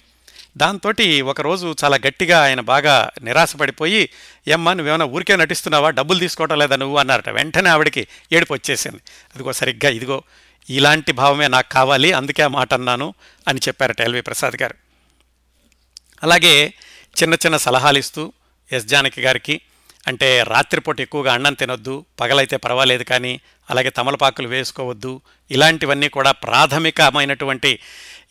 దాంతో 0.57 0.93
ఒకరోజు 1.25 1.75
చాలా 1.83 1.97
గట్టిగా 2.07 2.43
ఆయన 2.43 2.59
బాగా 2.59 3.09
నిరాశపడిపోయి 3.21 4.09
ఏమ్మా 4.47 4.73
నువ్వేమైనా 4.73 5.05
ఊరికే 5.05 5.35
నటిస్తున్నావా? 5.35 5.89
డబ్బులు 5.89 6.19
తీసుకోవటం 6.19 6.59
లేదా 6.59 6.75
నువ్వు? 6.75 6.97
అన్నారట. 6.97 7.29
వెంటనే 7.29 7.69
ఆవిడకి 7.69 8.07
ఏడుపు 8.31 8.53
వచ్చేసింది. 8.53 8.97
అదిగో 9.35 9.53
సరిగ్గా 9.53 9.91
ఇదిగో 9.91 10.23
ఇలాంటి 10.69 11.11
భావమే 11.11 11.47
నాకు 11.47 11.69
కావాలి 11.69 12.13
అందుకే 12.13 12.43
ఆ 12.43 12.47
మాట 12.47 12.73
అన్నాను 12.73 13.13
అని 13.47 13.59
చెప్పారట 13.67 14.01
ఎల్వి 14.01 14.21
ప్రసాద్ 14.21 14.61
గారు. 14.61 14.75
అలాగే 16.23 16.73
చిన్న 17.23 17.33
చిన్న 17.33 17.57
సలహాలు 17.57 17.97
ఇస్తూ 17.97 18.33
ఎస్ 18.71 18.85
జానకి 18.85 19.21
గారికి 19.21 19.61
అంటే 20.07 20.43
రాత్రిపూట 20.43 20.99
ఎక్కువగా 21.01 21.33
అన్నం 21.33 21.53
తినొద్దు 21.53 22.05
పగలైతే 22.19 22.57
పర్వాలేదు 22.57 23.03
కానీ 23.03 23.39
అలాగే 23.69 23.89
తమలపాకులు 23.89 24.47
వేసుకోవద్దు. 24.47 25.21
ఇలాంటివన్నీ 25.51 26.09
కూడా 26.09 26.31
ప్రాథమికమైనటువంటి 26.31 27.79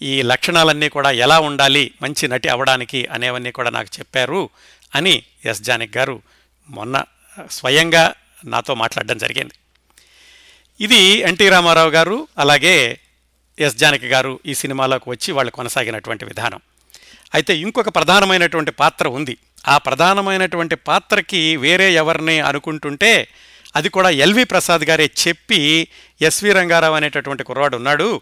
ఈ 0.03 0.23
లక్షణాలన్నీ 0.23 0.89
కూడా 0.89 1.11
ఎలా 1.11 1.41
ఉండాలి 1.41 1.95
మంచి 2.03 2.29
నటి 2.29 2.49
అవడానికి 2.49 3.07
అనేవన్నీ 3.07 3.51
కూడా 3.51 3.71
నాకు 3.71 3.89
చెప్పారు 3.99 4.51
అని 4.95 5.23
ఎస్ 5.45 5.63
జానక్ 5.63 5.97
గారు 5.97 6.23
మొన్న 6.71 7.05
స్వయంగా 7.51 8.15
నాతో 8.45 8.75
మాట్లాడడం 8.75 9.19
జరిగింది. 9.19 9.55
ఇది 10.81 11.01
ఎన్టీ 11.05 11.49
రామారావు 11.49 11.91
గారు 11.91 12.29
అలాగే 12.39 12.99
ఎస్ 13.59 13.77
జానకి 13.77 14.07
గారు 14.07 14.41
ఈ 14.47 14.55
సినిమాలోకి 14.55 15.11
వచ్చి 15.11 15.33
వాళ్ళు 15.33 15.53
కొనసాగినటువంటి 15.53 16.25
విధానం. 16.25 16.61
అయితే 17.35 17.57
ఇంకొక 17.57 17.89
ప్రధానమైనటువంటి 17.89 18.71
పాత్ర 18.71 19.09
ఉంది. 19.09 19.37
ఆ 19.69 19.79
ప్రధానమైనటువంటి 19.79 20.75
పాత్రకి 20.75 21.57
వేరే 21.57 21.93
ఎవరిని 21.93 22.41
అనుకుంటుంటే 22.41 23.29
అది 23.77 23.89
కూడా 23.89 24.11
ఎల్వి 24.11 24.45
ప్రసాద్ 24.45 24.83
గారే 24.83 25.11
చెప్పి 25.29 25.89
ఎస్వి 26.21 26.53
రంగారావు 26.53 26.95
అనేటటువంటి 26.95 27.45
కుర్రాడు 27.45 27.77
ఉన్నాడు. 27.77 28.21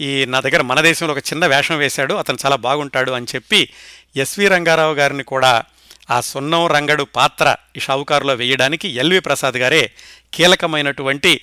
ఈ 0.00 0.24
నా 0.24 0.40
దగ్గర 0.40 0.62
మన 0.62 0.80
దేశంలో 0.80 1.12
ఒక 1.12 1.18
చిన్న 1.18 1.46
వేషం 1.46 1.78
వేశాడు. 1.78 2.14
అతను 2.14 2.38
చాలా 2.44 2.56
బాగుంటాడు 2.56 3.12
అని 3.12 3.26
చెప్పి 3.34 3.68
ఎస్వి 4.16 4.48
రంగారావు 4.48 4.94
గారిని 4.94 5.22
కూడా 5.22 5.62
ఆ 6.10 6.20
సున్నం 6.20 6.66
రంగడు 6.66 7.04
పాత్ర 7.04 7.56
ఈ 7.76 7.80
షావుకారులో 7.80 8.34
వేయడానికి 8.34 8.88
ఎల్వి 8.88 9.20
ప్రసాద్ 9.20 9.56
గారే 9.56 9.90
కీలకమైనటువంటి 10.34 11.40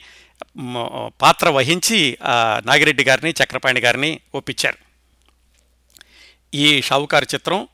పాత్ర 1.21 1.49
వహించి 1.49 2.17
నాగిరెడ్డి 2.65 3.03
గారిని 3.03 3.31
చక్రపాణి 3.31 3.79
గారిని 3.79 4.19
ఒప్పించారు. 4.35 4.77
ఈ 6.53 6.81
షావుకారు 6.81 7.27
చిత్రం 7.33 7.67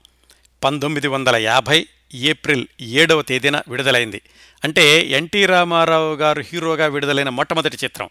పంతొమ్మిది 0.63 1.07
వందల 1.07 1.35
యాభై 1.35 1.87
ఏప్రిల్ 2.13 2.67
ఏడవ 2.81 3.21
తేదీన 3.21 3.61
విడుదలైంది. 3.67 4.21
అంటే 4.63 4.99
ఎన్టీ 4.99 5.45
రామారావు 5.45 6.15
గారు 6.15 6.43
హీరోగా 6.53 6.87
విడుదలైన 6.87 7.29
మొట్టమొదటి 7.29 7.77
చిత్రం. 7.83 8.09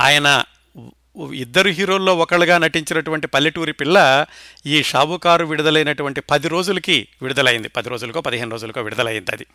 ఆయన 0.00 0.44
ఇద్దరు 1.34 1.68
హీరోల్లో 1.68 2.16
ఒకళ్ళుగా 2.16 2.58
నటించినటువంటి 2.58 3.26
పల్లెటూరి 3.26 3.72
పిల్ల 3.72 4.26
ఈ 4.66 4.82
షావుకారు 4.82 5.44
విడుదలైనటువంటి 5.44 6.20
పది 6.20 6.48
రోజులకి 6.48 7.08
విడుదలైంది. 7.22 7.68
పది 7.68 7.88
రోజులకో 7.88 8.20
పదిహేను 8.20 8.50
రోజులకో 8.50 8.80
విడుదలైంది 8.80 9.30
అది. 9.30 9.46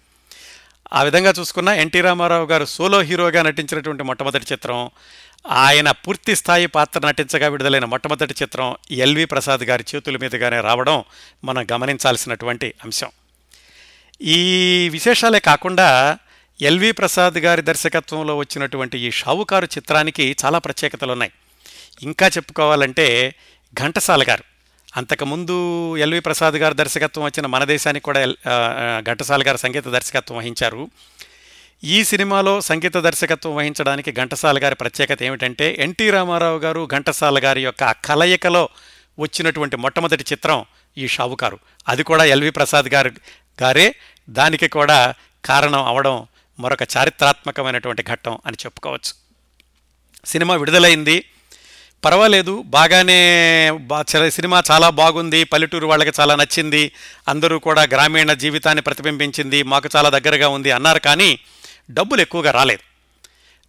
ఆ 0.93 1.03
విధంగా 1.03 1.34
చూసుకున్న 1.39 1.69
ఎన్టీ 1.69 2.01
రామారావు 2.01 2.46
గారు 2.46 2.65
సోలో 2.65 3.01
హీరోగా 3.01 3.41
నటించినటువంటి 3.41 4.03
మొట్టమొదటి 4.03 4.46
చిత్రం. 4.51 4.89
ఆయన 5.46 5.91
పూర్తి 5.91 6.36
స్థాయి 6.36 6.67
పాత్ర 6.67 7.08
నటించగా 7.08 7.48
విడుదలైన 7.48 7.86
మొట్టమొదటి 7.86 8.36
చిత్రం 8.41 8.75
ఎల్వి 8.91 9.25
ప్రసాద్ 9.25 9.63
గారి 9.63 9.86
చేతుల 9.96 10.17
మీదుగానే 10.17 10.62
రావడం 10.62 11.03
మనం 11.44 11.67
గమనించాల్సినటువంటి 11.74 12.74
అంశం. 12.84 13.12
ఈ 14.22 14.89
విశేషాలే 14.91 15.39
కాకుండా 15.39 16.17
ఎల్వి 16.62 16.91
ప్రసాద్ 16.91 17.38
గారి 17.38 17.62
దర్శకత్వంలో 17.62 18.38
వచ్చినటువంటి 18.38 18.98
ఈ 18.98 19.12
షావుకారు 19.12 19.65
చిత్రానికి 19.65 20.36
చాలా 20.46 20.60
ప్రత్యేకతలు 20.60 21.12
ఉన్నాయి 21.12 21.32
ఇంకా 22.03 22.27
చెప్పుకోవాలంటే 22.27 23.36
ఘంటసాల 23.74 24.24
గారు. 24.24 24.44
అంతకుముందు 24.98 25.56
ఎల్వి 25.98 26.20
ప్రసాద్ 26.20 26.56
గారు 26.56 26.74
దర్శకత్వం 26.74 27.24
వచ్చిన 27.24 27.46
మన 27.46 27.63
దేశానికి 27.63 28.06
కూడా 28.06 28.25
ఘంటసాల 29.00 29.41
గారు 29.48 29.58
సంగీత 29.58 29.88
దర్శకత్వం 29.88 30.38
వహించారు. 30.38 30.89
ఈ 31.84 32.03
సినిమాలో 32.03 32.62
సంగీత 32.62 32.98
దర్శకత్వం 32.98 33.55
వహించడానికి 33.55 34.12
ఘంటసాల 34.12 34.63
గారి 34.63 34.75
ప్రత్యేకత 34.75 35.24
ఏమిటంటే 35.24 35.75
ఎన్టీ 35.79 36.10
రామారావు 36.10 36.60
గారు 36.60 36.88
ఘంటసాల 36.93 37.39
గారి 37.43 37.63
యొక్క 37.63 37.84
ఆ 37.84 37.91
కలయికలో 37.91 38.69
వచ్చినటువంటి 39.19 39.75
మొట్టమొదటి 39.75 40.25
చిత్రం 40.31 40.65
ఈ 40.98 41.07
షావుకారు. 41.07 41.60
అది 41.88 42.03
కూడా 42.03 42.24
ఎల్వి 42.24 42.50
ప్రసాద్ 42.50 42.86
గారు 42.86 43.12
గారే. 43.63 43.96
దానికి 44.29 44.67
కూడా 44.67 45.13
కారణం 45.46 45.84
అవడం 45.84 46.27
మరొక 46.60 46.84
చారిత్రాత్మకమైనటువంటి 46.98 48.03
ఘట్టం 48.03 48.38
అని 48.46 48.57
చెప్పుకోవచ్చు. 48.65 49.13
సినిమా 50.25 50.55
విడుదలైంది. 50.55 51.25
పర్వాలేదు 52.05 52.62
బాగానే 52.65 53.72
బా 53.72 54.05
సినిమా 54.29 54.63
చాలా 54.72 54.89
బాగుంది. 54.89 55.43
పల్లెటూరు 55.43 55.88
వాళ్ళకి 55.88 56.12
చాలా 56.19 56.36
నచ్చింది. 56.36 56.91
అందరూ 57.27 57.60
కూడా 57.60 57.84
గ్రామీణ 57.84 58.34
జీవితాన్ని 58.34 58.81
ప్రతిబింబించింది. 58.81 59.63
మాకు 59.63 59.89
చాలా 59.96 60.10
దగ్గరగా 60.10 60.48
ఉంది 60.50 60.72
అన్నారు 60.72 61.00
కానీ 61.00 61.39
డబ్బులు 61.91 62.22
ఎక్కువగా 62.22 62.51
రాలేదు. 62.51 62.88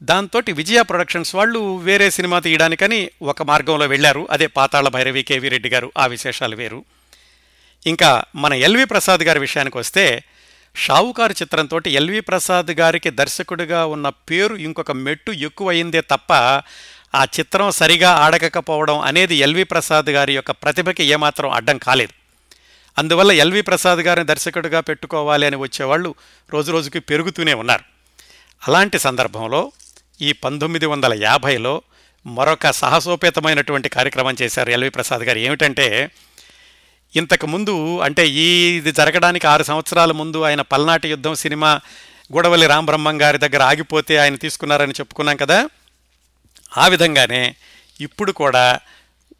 దాంతో 0.05 0.43
విజయ 0.53 0.83
ప్రొడక్షన్స్ 0.83 1.35
వాళ్ళు 1.35 1.77
వేరే 1.77 2.11
సినిమా 2.11 2.39
తీయడానికని 2.39 3.11
ఒక 3.23 3.43
మార్గంలో 3.43 3.87
వెళ్ళారు. 3.87 4.29
అదే 4.31 4.47
పాతాళ 4.47 4.89
భైరవి 4.89 5.23
కేవీ 5.23 5.49
రెడ్డి 5.49 5.69
గారు 5.69 5.93
ఆ 5.99 6.07
విశేషాలు 6.07 6.57
వేరు. 6.57 6.85
ఇంకా 7.87 8.25
మన 8.35 8.53
ఎల్వి 8.53 8.85
ప్రసాద్ 8.85 9.21
గారి 9.21 9.39
విషయానికి 9.39 9.79
వస్తే 9.79 10.25
షావుకారు 10.77 11.33
చిత్రంతో 11.33 11.81
ఎల్వి 11.87 12.21
ప్రసాద్ 12.21 12.71
గారికి 12.71 13.11
దర్శకుడిగా 13.11 13.87
ఉన్న 13.87 14.09
పేరు 14.09 14.55
ఇంకొక 14.55 14.93
మెట్టు 14.93 15.31
ఎక్కువయిందే 15.31 16.01
తప్ప 16.01 16.33
ఆ 17.15 17.25
చిత్రం 17.25 17.71
సరిగా 17.71 18.11
ఆడకపోవడం 18.11 18.99
అనేది 18.99 19.37
ఎల్వి 19.37 19.65
ప్రసాద్ 19.65 20.11
గారి 20.11 20.35
యొక్క 20.35 20.51
ప్రతిభకి 20.51 21.05
ఏమాత్రం 21.05 21.51
అడ్డం 21.51 21.79
కాలేదు. 21.79 22.13
అందువల్ల 22.99 23.33
ఎల్వి 23.33 23.61
ప్రసాద్ 23.61 23.99
గారిని 23.99 24.27
దర్శకుడిగా 24.27 24.81
పెట్టుకోవాలి 24.81 25.47
అని 25.47 25.57
వచ్చేవాళ్ళు 25.57 26.15
రోజు 26.51 26.73
రోజుకి 26.73 26.99
పెరుగుతూనే 26.99 27.55
ఉన్నారు. 27.55 27.98
అలాంటి 28.69 28.99
సందర్భంలో 28.99 29.73
ఈ 30.23 30.33
పంతొమ్మిది 30.33 30.87
వందల 30.87 31.25
యాభైలో 31.25 31.83
మరొక 32.27 32.71
సాహసోపేతమైనటువంటి 32.71 33.89
కార్యక్రమం 33.89 34.37
చేశారు 34.43 34.71
ఎల్వి 34.71 34.91
ప్రసాద్ 34.91 35.23
గారు. 35.23 35.39
ఏమిటంటే 35.39 36.11
ఇంతకుముందు 37.17 37.99
అంటే 37.99 38.29
ఈ 38.29 38.77
ఇది 38.77 38.93
జరగడానికి 38.93 39.47
ఆరు 39.47 39.63
సంవత్సరాల 39.63 40.13
ముందు 40.13 40.43
ఆయన 40.43 40.61
పల్నాటి 40.61 41.09
యుద్ధం 41.09 41.35
సినిమా 41.35 41.81
గూడవల్లి 42.33 42.67
రామబ్రహ్మం 42.67 43.23
గారి 43.23 43.39
దగ్గర 43.39 43.63
ఆగిపోతే 43.63 44.17
ఆయన 44.17 44.37
తీసుకున్నారని 44.37 44.93
చెప్పుకున్నాం 44.93 45.37
కదా. 45.37 45.69
ఆ 46.79 46.89
విధంగానే 46.89 47.55
ఇప్పుడు 48.01 48.33
కూడా 48.33 48.81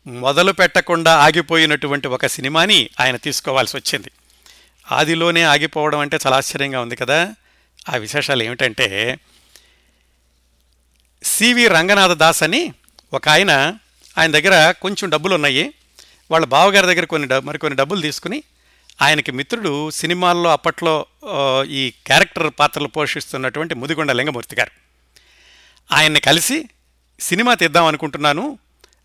మొదలు 0.07 0.53
పెట్టకుండా 0.53 1.15
ఆగిపోయినటువంటి 1.15 2.09
ఒక 2.09 2.27
సినిమాని 2.27 2.91
ఆయన 3.01 3.17
తీసుకోవాల్సి 3.17 3.77
వచ్చింది. 3.77 4.11
ఆదిలోనే 4.93 5.43
ఆగిపోవడం 5.43 5.99
అంటే 5.99 6.19
చాలా 6.27 6.37
ఆశ్చర్యంగా 6.37 6.81
ఉంది 6.81 6.97
కదా. 6.97 7.35
ఆ 7.89 7.97
విశేషాలు 7.97 8.43
ఏమిటంటే 8.43 9.19
సివి 11.23 11.69
రంగనాథ 11.69 12.11
దాస్ 12.11 12.43
అని 12.43 12.75
ఒక 13.13 13.29
ఆయన 13.29 13.77
ఆయన 14.19 14.31
దగ్గర 14.31 14.71
కొంచెం 14.71 15.11
డబ్బులు 15.11 15.35
ఉన్నాయి 15.35 15.75
వాళ్ళ 16.31 16.47
బావగారి 16.47 16.87
దగ్గర 16.87 17.05
కొన్ని 17.05 17.29
డబ్బు 17.29 17.47
మరికొన్ని 17.47 17.77
డబ్బులు 17.77 18.01
తీసుకుని 18.01 18.43
ఆయనకి 19.03 19.33
మిత్రుడు 19.33 19.91
సినిమాల్లో 19.91 20.51
అప్పట్లో 20.51 21.07
ఈ 21.63 21.93
క్యారెక్టర్ 22.07 22.53
పాత్రలు 22.59 22.89
పోషిస్తున్నటువంటి 22.89 23.75
ముదిగొండ 23.75 24.13
లింగమూర్తి 24.13 24.57
గారు. 24.57 24.71
ఆయన్ని 25.95 26.21
కలిసి 26.21 26.69
సినిమా 27.21 27.55
తీద్దాం 27.55 27.85
అనుకుంటున్నాను. 27.85 28.59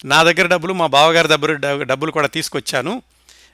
నా 0.06 0.24
దగ్గర 0.24 0.48
డబ్బులు 0.48 0.74
మా 0.74 0.88
బావగారి 0.88 1.28
దగ్గర 1.28 1.84
డబ్బులు 1.84 2.12
కూడా 2.12 2.28
తీసుకొచ్చాను. 2.28 3.02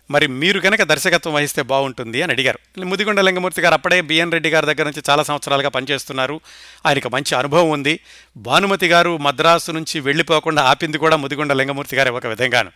మరి 0.10 0.28
మీరు 0.28 0.60
కనుక 0.60 0.84
దర్శకత్వం 0.84 1.34
వహిస్తే 1.34 1.62
బాగుంటుంది 1.62 2.22
అని 2.22 2.32
అడిగారు. 2.32 2.60
ముదిగొండ 2.84 3.20
లింగమూర్తి 3.20 3.62
గారు 3.62 3.74
అప్పుడే 3.74 4.02
బిఎన్ 4.02 4.32
రెడ్డి 4.32 4.50
గారి 4.50 4.66
దగ్గర 4.66 4.84
నుంచి 4.84 5.04
చాలా 5.10 5.24
సంవత్సరాలుగా 5.24 5.70
పనిచేస్తున్నారు. 5.70 6.42
ఆయనకు 6.86 7.10
మంచి 7.10 7.36
అనుభవం 7.36 7.70
ఉంది. 7.70 8.00
భానుమతి 8.38 8.88
గారు 8.88 9.18
మద్రాసు 9.18 9.72
నుంచి 9.72 10.00
వెళ్ళిపోకుండా 10.00 10.64
ఆపింది 10.64 10.98
కూడా 10.98 11.16
ముదిగొండ 11.16 11.54
లింగమూర్తి 11.54 11.96
గారు 11.96 12.14
ఒక 12.14 12.28
విధంగాను. 12.28 12.72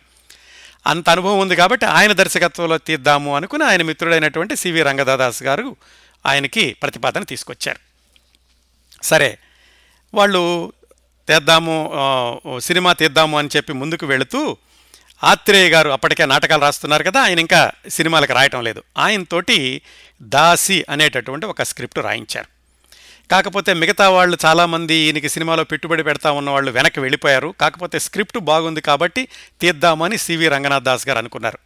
అంత 0.86 1.10
అనుభవం 1.10 1.38
ఉంది 1.38 1.56
కాబట్టి 1.56 1.86
ఆయన 1.86 2.12
దర్శకత్వంలో 2.12 2.78
తీద్దాము 2.78 3.36
అనుకుని 3.36 3.64
ఆయన 3.64 3.82
మిత్రుడైనటువంటి 3.82 4.56
సివి 4.56 4.82
రంగదాదాస్ 4.82 5.42
గారు 5.42 5.76
ఆయనకి 6.26 6.72
ప్రతిపాదన 6.72 7.22
తీసుకొచ్చారు. 7.22 7.80
సరే 9.02 9.38
వాళ్ళు 10.14 10.72
తీద్దాము 11.28 11.74
సినిమా 12.58 12.92
తీద్దాము 12.92 13.38
అని 13.38 13.48
చెప్పి 13.56 13.72
ముందుకు 13.72 14.06
వెళుతూ 14.06 14.56
ఆత్రేయ 15.24 15.68
గారు 15.70 15.90
అప్పటికే 15.90 16.26
నాటకాలు 16.26 16.62
రాస్తున్నారు 16.62 17.02
కదా 17.02 17.22
ఆయన 17.22 17.38
ఇంకా 17.38 17.70
సినిమాలకు 17.88 18.32
రాయటం 18.32 18.64
లేదు. 18.64 18.82
ఆయనతోటి 18.98 19.82
దాసి 20.22 20.84
అనేటటువంటి 20.90 21.46
ఒక 21.46 21.62
స్క్రిప్ట్ 21.62 21.98
రాయించారు. 21.98 22.46
కాకపోతే 23.30 23.74
మిగతా 23.74 24.08
వాళ్ళు 24.08 24.38
చాలామంది 24.44 24.94
ఈయనకి 24.94 25.28
సినిమాలో 25.28 25.64
పెట్టుబడి 25.64 26.02
పెడతా 26.02 26.32
ఉన్న 26.32 26.50
వాళ్ళు 26.50 26.70
వెనక్కి 26.70 27.00
వెళ్ళిపోయారు. 27.00 27.54
కాకపోతే 27.60 27.98
స్క్రిప్ట్ 27.98 28.38
బాగుంది 28.38 28.80
కాబట్టి 28.80 29.28
తీద్దామని 29.60 30.18
సివి 30.18 30.48
రంగనాథ్ 30.48 30.84
దాస్ 30.84 31.08
గారు 31.08 31.18
అనుకున్నారు. 31.18 31.58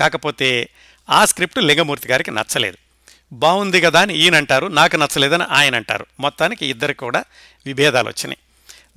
కాకపోతే 0.00 0.68
ఆ 1.10 1.24
స్క్రిప్ట్ 1.24 1.58
లింగమూర్తి 1.58 2.08
గారికి 2.08 2.30
నచ్చలేదు. 2.30 2.76
బాగుంది 3.32 3.80
కదా 3.80 4.00
అని 4.00 4.14
ఈయన 4.18 4.36
అంటారు 4.36 4.66
నాకు 4.66 4.96
నచ్చలేదని 4.96 5.44
ఆయన 5.50 5.76
అంటారు 5.76 6.06
మొత్తానికి 6.20 6.66
ఇద్దరు 6.66 6.92
కూడా 6.92 7.24
విభేదాలు 7.66 8.08
వచ్చినాయి. 8.08 8.38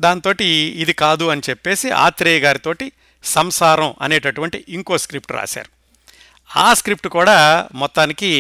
దాంతో 0.02 0.34
ఇది 0.42 0.94
కాదు 0.94 1.26
అని 1.28 1.42
చెప్పేసి 1.50 1.92
ఆత్రేయ 1.92 2.40
గారితోటి 2.40 2.92
సంసారం 3.28 3.90
అనేటటువంటి 4.02 4.66
ఇంకో 4.70 4.98
స్క్రిప్ట్ 4.98 5.32
రాశారు. 5.32 5.72
ఆ 6.58 6.68
స్క్రిప్ట్ 6.74 7.08
కూడా 7.08 7.38
మొత్తానికి 7.74 8.32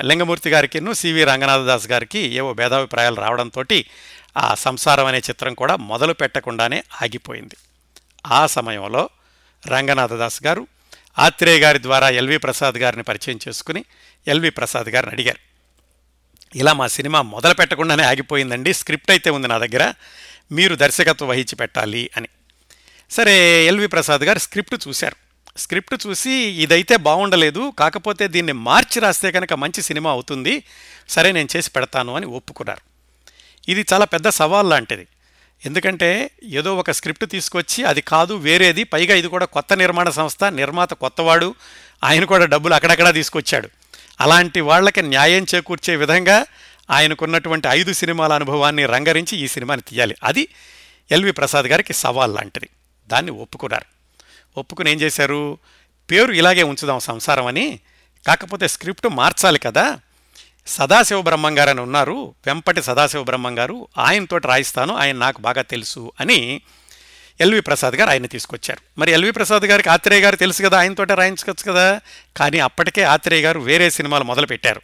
లింగమూర్తి 0.00 0.50
గారికిను 0.50 0.92
సివి 0.92 1.22
రంగనాథదాస్ 1.24 1.86
గారికి 1.88 2.18
ఏవో 2.18 2.50
భేదాభిప్రాయాలు 2.54 3.18
రావడంతో 3.24 3.64
ఆ 4.36 4.54
సంసారం 4.54 5.06
అనే 5.06 5.18
చిత్రం 5.18 5.54
కూడా 5.54 5.76
మొదలు 5.90 6.12
పెట్టకుండానే 6.12 6.78
ఆగిపోయింది. 7.02 7.56
ఆ 8.26 8.46
సమయంలో 8.46 9.04
రంగనాథదాస్ 9.68 10.40
గారు 10.44 10.66
ఆత్రేయ 11.18 11.58
గారి 11.60 11.82
ద్వారా 11.82 12.08
ఎల్వి 12.08 12.36
ప్రసాద్ 12.36 12.78
గారిని 12.82 13.02
పరిచయం 13.02 13.38
చేసుకుని 13.48 13.84
ఎల్వి 14.26 14.50
ప్రసాద్ 14.50 14.88
గారిని 14.88 15.12
అడిగారు. 15.12 15.40
ఇలా 16.58 16.72
మా 16.72 16.86
సినిమా 16.96 17.22
మొదలు 17.22 17.54
పెట్టకుండానే 17.54 18.04
ఆగిపోయిందండి 18.04 18.74
స్క్రిప్ట్ 18.74 19.10
అయితే 19.10 19.30
ఉంది 19.30 19.48
నా 19.48 19.58
దగ్గర 19.58 19.84
మీరు 20.52 20.74
దర్శకత్వం 20.74 21.28
వహించి 21.28 21.56
పెట్టాలి 21.56 22.10
అని. 22.16 22.28
సరే 23.10 23.64
ఎల్వి 23.66 23.86
ప్రసాద్ 23.86 24.22
గారు 24.22 24.38
స్క్రిప్ట్ 24.38 24.88
చూశారు. 24.88 25.16
స్క్రిప్ట్ 25.58 26.06
చూసి 26.06 26.30
ఇదైతే 26.32 26.96
బాగుండలేదు 26.96 27.72
కాకపోతే 27.78 28.28
దీన్ని 28.28 28.52
మార్చి 28.52 29.00
రాస్తే 29.00 29.32
కనుక 29.32 29.52
మంచి 29.52 29.82
సినిమా 29.82 30.10
అవుతుంది 30.10 30.64
సరే 31.08 31.32
నేను 31.32 31.48
చేసి 31.56 31.70
పెడతాను 31.70 32.16
అని 32.16 32.26
ఒప్పుకున్నారు. 32.26 32.80
ఇది 33.70 33.86
చాలా 33.92 34.04
పెద్ద 34.04 34.28
సవాల్ 34.28 34.70
లాంటిది. 34.70 35.06
ఎందుకంటే 35.66 36.30
ఏదో 36.44 36.76
ఒక 36.76 36.90
స్క్రిప్ట్ 36.90 37.30
తీసుకొచ్చి 37.30 37.84
అది 37.84 38.00
కాదు 38.00 38.34
వేరేది 38.34 38.84
పైగా 38.84 39.14
ఇది 39.14 39.28
కూడా 39.28 39.46
కొత్త 39.46 39.72
నిర్మాణ 39.72 40.08
సంస్థ 40.08 40.44
నిర్మాత 40.44 40.92
కొత్తవాడు 40.94 41.54
ఆయన 42.04 42.24
కూడా 42.24 42.44
డబ్బులు 42.44 42.74
అక్కడక్కడా 42.74 43.10
తీసుకొచ్చాడు. 43.10 43.68
అలాంటి 44.20 44.60
వాళ్ళకి 44.60 45.02
న్యాయం 45.02 45.46
చేకూర్చే 45.54 45.96
విధంగా 45.96 46.46
ఆయనకున్నటువంటి 46.90 47.68
ఐదు 47.70 47.92
సినిమాల 47.92 48.32
అనుభవాన్ని 48.32 48.86
రంగరించి 48.86 49.38
ఈ 49.38 49.48
సినిమాని 49.48 49.82
తీయాలి. 49.82 50.16
అది 50.24 50.48
ఎల్వి 51.10 51.32
ప్రసాద్ 51.32 51.66
గారికి 51.66 51.92
సవాల్ 51.92 52.34
లాంటిది. 52.34 52.68
దాన్ని 53.12 53.30
ఒప్పుకున్నారు. 53.30 53.84
ఒప్పుకుని 54.60 54.90
ఏం 54.90 55.00
చేశారు? 55.00 55.58
పేరు 56.10 56.32
ఇలాగే 56.32 56.62
ఉంచుదాం 56.62 56.98
సంసారం 56.98 57.46
అని 57.46 57.80
కాకపోతే 58.26 58.68
స్క్రిప్ట్ 58.68 59.08
మార్చాలి 59.08 59.58
కదా. 59.58 60.00
సదాశివ 60.66 61.22
బ్రహ్మం 61.22 61.58
గారు 61.58 61.70
అని 61.70 61.80
ఉన్నారు. 61.80 62.34
వెంపటి 62.46 62.82
సదాశివ 62.82 63.22
బ్రహ్మం 63.22 63.58
గారు 63.58 63.88
ఆయనతో 63.98 64.36
రాయిస్తాను 64.36 64.96
ఆయన 64.96 65.16
నాకు 65.16 65.40
బాగా 65.40 65.62
తెలుసు 65.62 66.12
అని 66.20 66.60
ఎల్వి 67.40 67.60
ప్రసాద్ 67.60 67.94
గారు 67.94 68.10
ఆయన 68.10 68.26
తీసుకొచ్చారు. 68.26 69.00
మరి 69.00 69.12
ఎల్వి 69.12 69.30
ప్రసాద్ 69.30 69.62
గారికి 69.62 69.88
ఆత్రేయ 69.88 70.20
గారు 70.20 70.36
తెలుసు 70.36 70.62
కదా 70.62 70.78
ఆయనతోటే 70.78 71.14
రాయించుకోవచ్చు 71.14 71.72
కదా. 71.72 72.00
కానీ 72.36 72.58
అప్పటికే 72.58 73.02
ఆత్రేయ 73.02 73.42
గారు 73.42 73.60
వేరే 73.60 73.90
సినిమాలు 73.90 74.24
మొదలుపెట్టారు. 74.24 74.80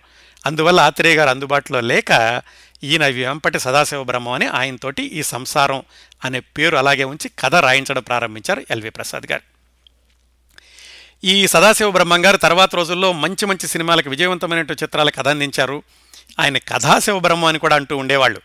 అందువల్ల 0.47 0.81
ఆత్రేయ 0.81 1.17
గారు 1.17 1.31
అందుబాటులో 1.31 1.81
లేక 1.81 2.43
ఈయన 2.85 3.07
వెంపటి 3.07 3.59
సదాశివ 3.59 4.03
బ్రహ్మం 4.05 4.33
అని 4.33 4.47
ఆయనతోటి 4.47 5.03
ఈ 5.03 5.23
సంసారం 5.23 5.83
అనే 6.25 6.41
పేరు 6.41 6.77
అలాగే 6.77 7.05
ఉంచి 7.05 7.31
కథ 7.39 7.55
రాయించడం 7.55 8.03
ప్రారంభించారు 8.03 8.63
ఎల్వి 8.71 8.91
ప్రసాద్ 8.91 9.33
గారు. 9.33 9.43
ఈ 11.25 11.47
సదాశివ 11.47 11.91
బ్రహ్మం 11.91 12.27
గారు 12.27 12.37
తర్వాత 12.37 12.75
రోజుల్లో 12.75 13.13
మంచి 13.13 13.47
మంచి 13.47 13.69
సినిమాలకు 13.69 14.11
విజయవంతమైన 14.11 14.67
చిత్రాలకు 14.73 15.17
కథ 15.17 15.29
అందించారు 15.29 15.83
ఆయన 16.41 16.59
కథాశివ 16.59 17.19
బ్రహ్మం 17.19 17.45
అని 17.45 17.59
కూడా 17.59 17.77
అంటూ 17.77 17.97
ఉండేవాళ్ళు. 17.97 18.41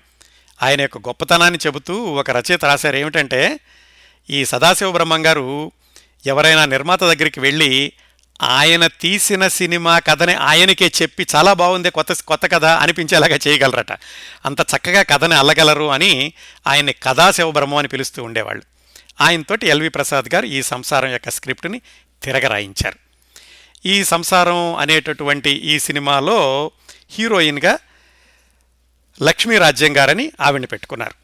ఆయన 0.64 0.82
యొక్క 0.82 0.98
గొప్పతనాన్ని 0.98 1.60
చెబుతూ 1.66 2.04
ఒక 2.04 2.32
రచయిత 2.32 2.66
రాశారు. 2.66 2.98
ఏమిటంటే 2.98 3.60
ఈ 4.30 4.46
సదాశివ 4.46 4.92
బ్రహ్మం 4.92 5.26
గారు 5.26 5.72
ఎవరైనా 6.26 6.66
నిర్మాత 6.66 7.04
దగ్గరికి 7.04 7.40
వెళ్ళి 7.40 7.94
ఆయన 8.42 8.88
తీసిన 8.88 9.48
సినిమా 9.48 10.00
కథని 10.00 10.34
ఆయనకే 10.34 10.92
చెప్పి 11.02 11.28
చాలా 11.36 11.54
బాగుంది 11.54 11.90
కొత్త 11.90 12.14
కొత్త 12.14 12.46
కథ 12.46 12.66
అనిపించేలాగా 12.66 13.40
చేయగలరట. 13.48 13.92
అంత 14.46 14.62
చక్కగా 14.62 15.02
కథని 15.02 15.36
అల్లగలరు 15.36 15.92
అని 15.92 16.34
ఆయన్ని 16.68 16.94
కథా 16.94 17.32
శివబ్రహ్మం 17.32 17.78
అని 17.78 17.88
పిలుస్తూ 17.88 18.24
ఉండేవాళ్ళు. 18.24 18.64
ఆయనతోటి 19.22 19.68
ఎల్వి 19.68 19.90
ప్రసాద్ 19.90 20.34
గారు 20.36 20.46
ఈ 20.46 20.62
సంసారం 20.62 21.12
యొక్క 21.12 21.30
స్క్రిప్ట్ని 21.30 21.82
తిరగరాయించారు. 22.24 22.96
ఈ 23.86 24.04
సంసారం 24.04 24.76
అనేటటువంటి 24.76 25.50
ఈ 25.50 25.80
సినిమాలో 25.80 26.72
హీరోయిన్గా 27.12 27.78
లక్ష్మీ 29.24 29.58
రాజ్యం 29.58 29.98
గారని 29.98 30.32
ఆవిడ 30.42 30.68
పెట్టుకున్నారు. 30.72 31.22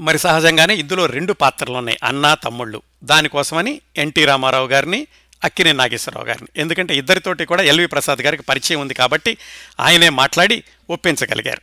మరి 0.00 0.18
సహజంగానే 0.18 0.74
ఇందులో 0.74 1.06
రెండు 1.06 1.32
పాత్రలు 1.32 1.76
ఉన్నాయి 1.76 1.98
అన్న 2.04 2.34
తమ్ముళ్ళు. 2.34 2.82
దానికోసమని 3.04 3.80
ఎన్టీ 3.96 4.24
రామారావు 4.24 4.68
గారిని 4.68 5.06
అక్కినే 5.44 5.72
నాగేశ్వరరావు 5.72 6.26
గారిని. 6.26 6.48
ఎందుకంటే 6.56 6.96
ఇద్దరితోటి 6.96 7.44
కూడా 7.44 7.62
ఎల్వి 7.62 7.86
ప్రసాద్ 7.86 8.18
గారికి 8.18 8.42
పరిచయం 8.42 8.80
ఉంది 8.80 8.94
కాబట్టి 8.94 9.38
ఆయనే 9.80 10.08
మాట్లాడి 10.08 10.64
ఒప్పించగలిగారు. 10.90 11.60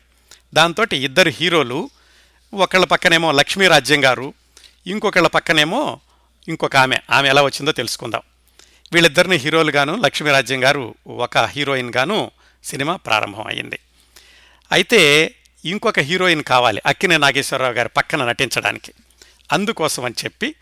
దాంతో 0.53 0.85
ఇద్దరు 0.93 1.29
హీరోలు 1.29 1.89
ఒకళ్ళ 2.53 2.85
పక్కనేమో 2.85 3.31
లక్ష్మీ 3.31 3.67
రాజ్యం 3.67 4.05
గారు 4.05 4.33
ఇంకొకళ్ళ 4.87 5.27
పక్కనేమో 5.27 5.99
ఇంకొక 6.47 6.75
ఆమె. 6.75 6.97
ఆమె 7.11 7.29
ఎలా 7.29 7.41
వచ్చిందో 7.41 7.71
తెలుసుకుందాం. 7.71 8.21
వీళ్ళిద్దరిని 8.93 9.35
హీరోలుగాను 9.35 9.95
లక్ష్మీ 9.95 10.31
రాజ్యం 10.31 10.63
గారు 10.63 10.95
ఒక 11.07 11.37
హీరోయిన్గాను 11.37 12.31
సినిమా 12.63 12.95
ప్రారంభం 12.95 13.47
అయింది 13.47 13.79
అయితే 14.71 15.33
ఇంకొక 15.65 15.99
హీరోయిన్ 15.99 16.43
కావాలి 16.43 16.81
అక్కినే 16.85 17.17
నాగేశ్వరరావు 17.17 17.73
గారి 17.73 17.89
పక్కన 17.89 18.25
నటించడానికి. 18.25 18.93
అందుకోసం 19.51 20.05
అని 20.05 20.15
చెప్పి 20.23 20.55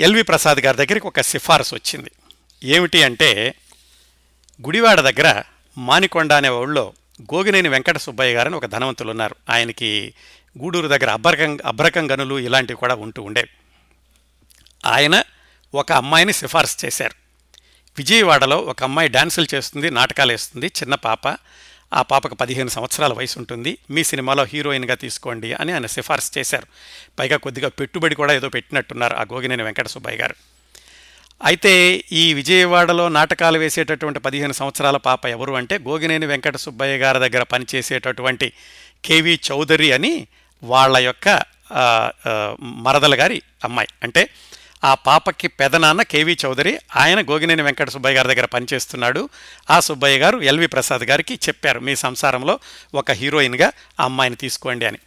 ఎల్వి 0.00 0.22
ప్రసాద్ 0.22 0.58
గారి 0.58 0.76
దగ్గరికి 0.76 1.06
ఒక 1.06 1.20
సిఫార్సు 1.20 1.74
వచ్చింది. 1.74 2.10
ఏమిటి 2.64 3.02
అంటే 3.02 3.54
గుడివాడ 4.66 5.00
దగ్గర 5.00 5.42
మానికొండ 5.78 6.32
అనే 6.32 6.48
ఊళ్ళో 6.48 6.92
గోగినేని 7.22 7.68
వెంకట 7.68 7.96
సుబ్బయ్య 7.98 8.34
గారని 8.34 8.56
ఒక 8.56 8.66
ధనవంతులు 8.66 9.10
ఉన్నారు 9.10 9.36
ఆయనకి 9.50 10.14
గూడూరు 10.58 10.88
దగ్గర 10.88 11.10
అబ్బరకం 11.10 11.58
అబ్రకం 11.66 12.10
గనులు 12.10 12.38
ఇలాంటివి 12.38 12.76
కూడా 12.76 12.94
ఉంటూ 12.94 13.22
ఉండేవి 13.22 13.48
ఆయన 14.86 15.22
ఒక 15.74 15.92
అమ్మాయిని 15.92 16.32
సిఫార్సు 16.32 16.86
చేశారు. 16.86 17.12
విజయవాడలో 17.98 18.58
ఒక 18.58 18.82
అమ్మాయి 18.82 19.08
డాన్సులు 19.08 19.46
చేస్తుంది 19.54 19.90
నాటకాలు 19.90 20.32
వేస్తుంది 20.32 20.66
చిన్న 20.66 20.94
పాప. 20.94 21.28
ఆ 21.92 22.02
పాపకు 22.02 22.34
పదిహేను 22.34 22.68
సంవత్సరాల 22.68 23.12
వయసు 23.12 23.38
ఉంటుంది 23.38 23.78
మీ 23.90 24.04
సినిమాలో 24.04 24.44
హీరోయిన్గా 24.44 24.94
తీసుకోండి 24.94 25.52
అని 25.52 25.72
ఆయన 25.72 25.86
సిఫార్సు 25.86 26.30
చేశారు. 26.38 26.66
పైగా 27.18 27.36
కొద్దిగా 27.36 27.68
పెట్టుబడి 27.68 28.14
కూడా 28.14 28.32
ఏదో 28.32 28.48
పెట్టినట్టున్నారు 28.48 29.14
ఆ 29.14 29.22
గోగినేని 29.32 29.62
వెంకట 29.62 29.86
సుబ్బయ్య 29.86 30.16
గారు. 30.16 30.36
అయితే 31.44 32.04
ఈ 32.12 32.34
విజయవాడలో 32.34 33.08
నాటకాలు 33.08 33.58
వేసేటటువంటి 33.58 34.18
పదిహేను 34.18 34.52
సంవత్సరాల 34.52 34.96
పాప 34.96 35.26
ఎవరు 35.26 35.52
అంటే 35.52 35.78
గోగినేని 35.78 36.26
వెంకట 36.26 36.56
సుబ్బయ్య 36.56 36.96
గారి 36.96 37.18
దగ్గర 37.18 37.42
పనిచేసేటటువంటి 37.42 38.52
కేవి 39.04 39.40
చౌదరి 39.50 39.92
అని 39.92 40.26
వాళ్ళ 40.62 40.96
యొక్క 40.98 41.42
మరదల 42.62 43.14
గారి 43.20 43.42
అమ్మాయి. 43.64 43.88
అంటే 44.02 44.28
ఆ 44.84 44.94
పాపకి 44.94 45.48
పెదనాన్న 45.48 46.02
కేవీ 46.02 46.36
చౌదరి 46.44 46.78
ఆయన 46.96 47.20
గోగినేని 47.20 47.62
వెంకట 47.62 47.88
సుబ్బయ్య 47.88 48.16
గారి 48.16 48.28
దగ్గర 48.28 48.44
పనిచేస్తున్నాడు. 48.44 49.28
ఆ 49.70 49.80
సుబ్బయ్య 49.80 50.18
గారు 50.18 50.38
ఎల్వి 50.38 50.66
ప్రసాద్ 50.66 51.02
గారికి 51.02 51.34
చెప్పారు 51.34 51.80
మీ 51.80 51.96
సంసారంలో 51.96 52.58
ఒక 52.94 53.10
హీరోయిన్గా 53.10 53.72
ఆ 54.00 54.04
అమ్మాయిని 54.04 54.36
తీసుకోండి 54.36 54.86
అని. 54.86 54.98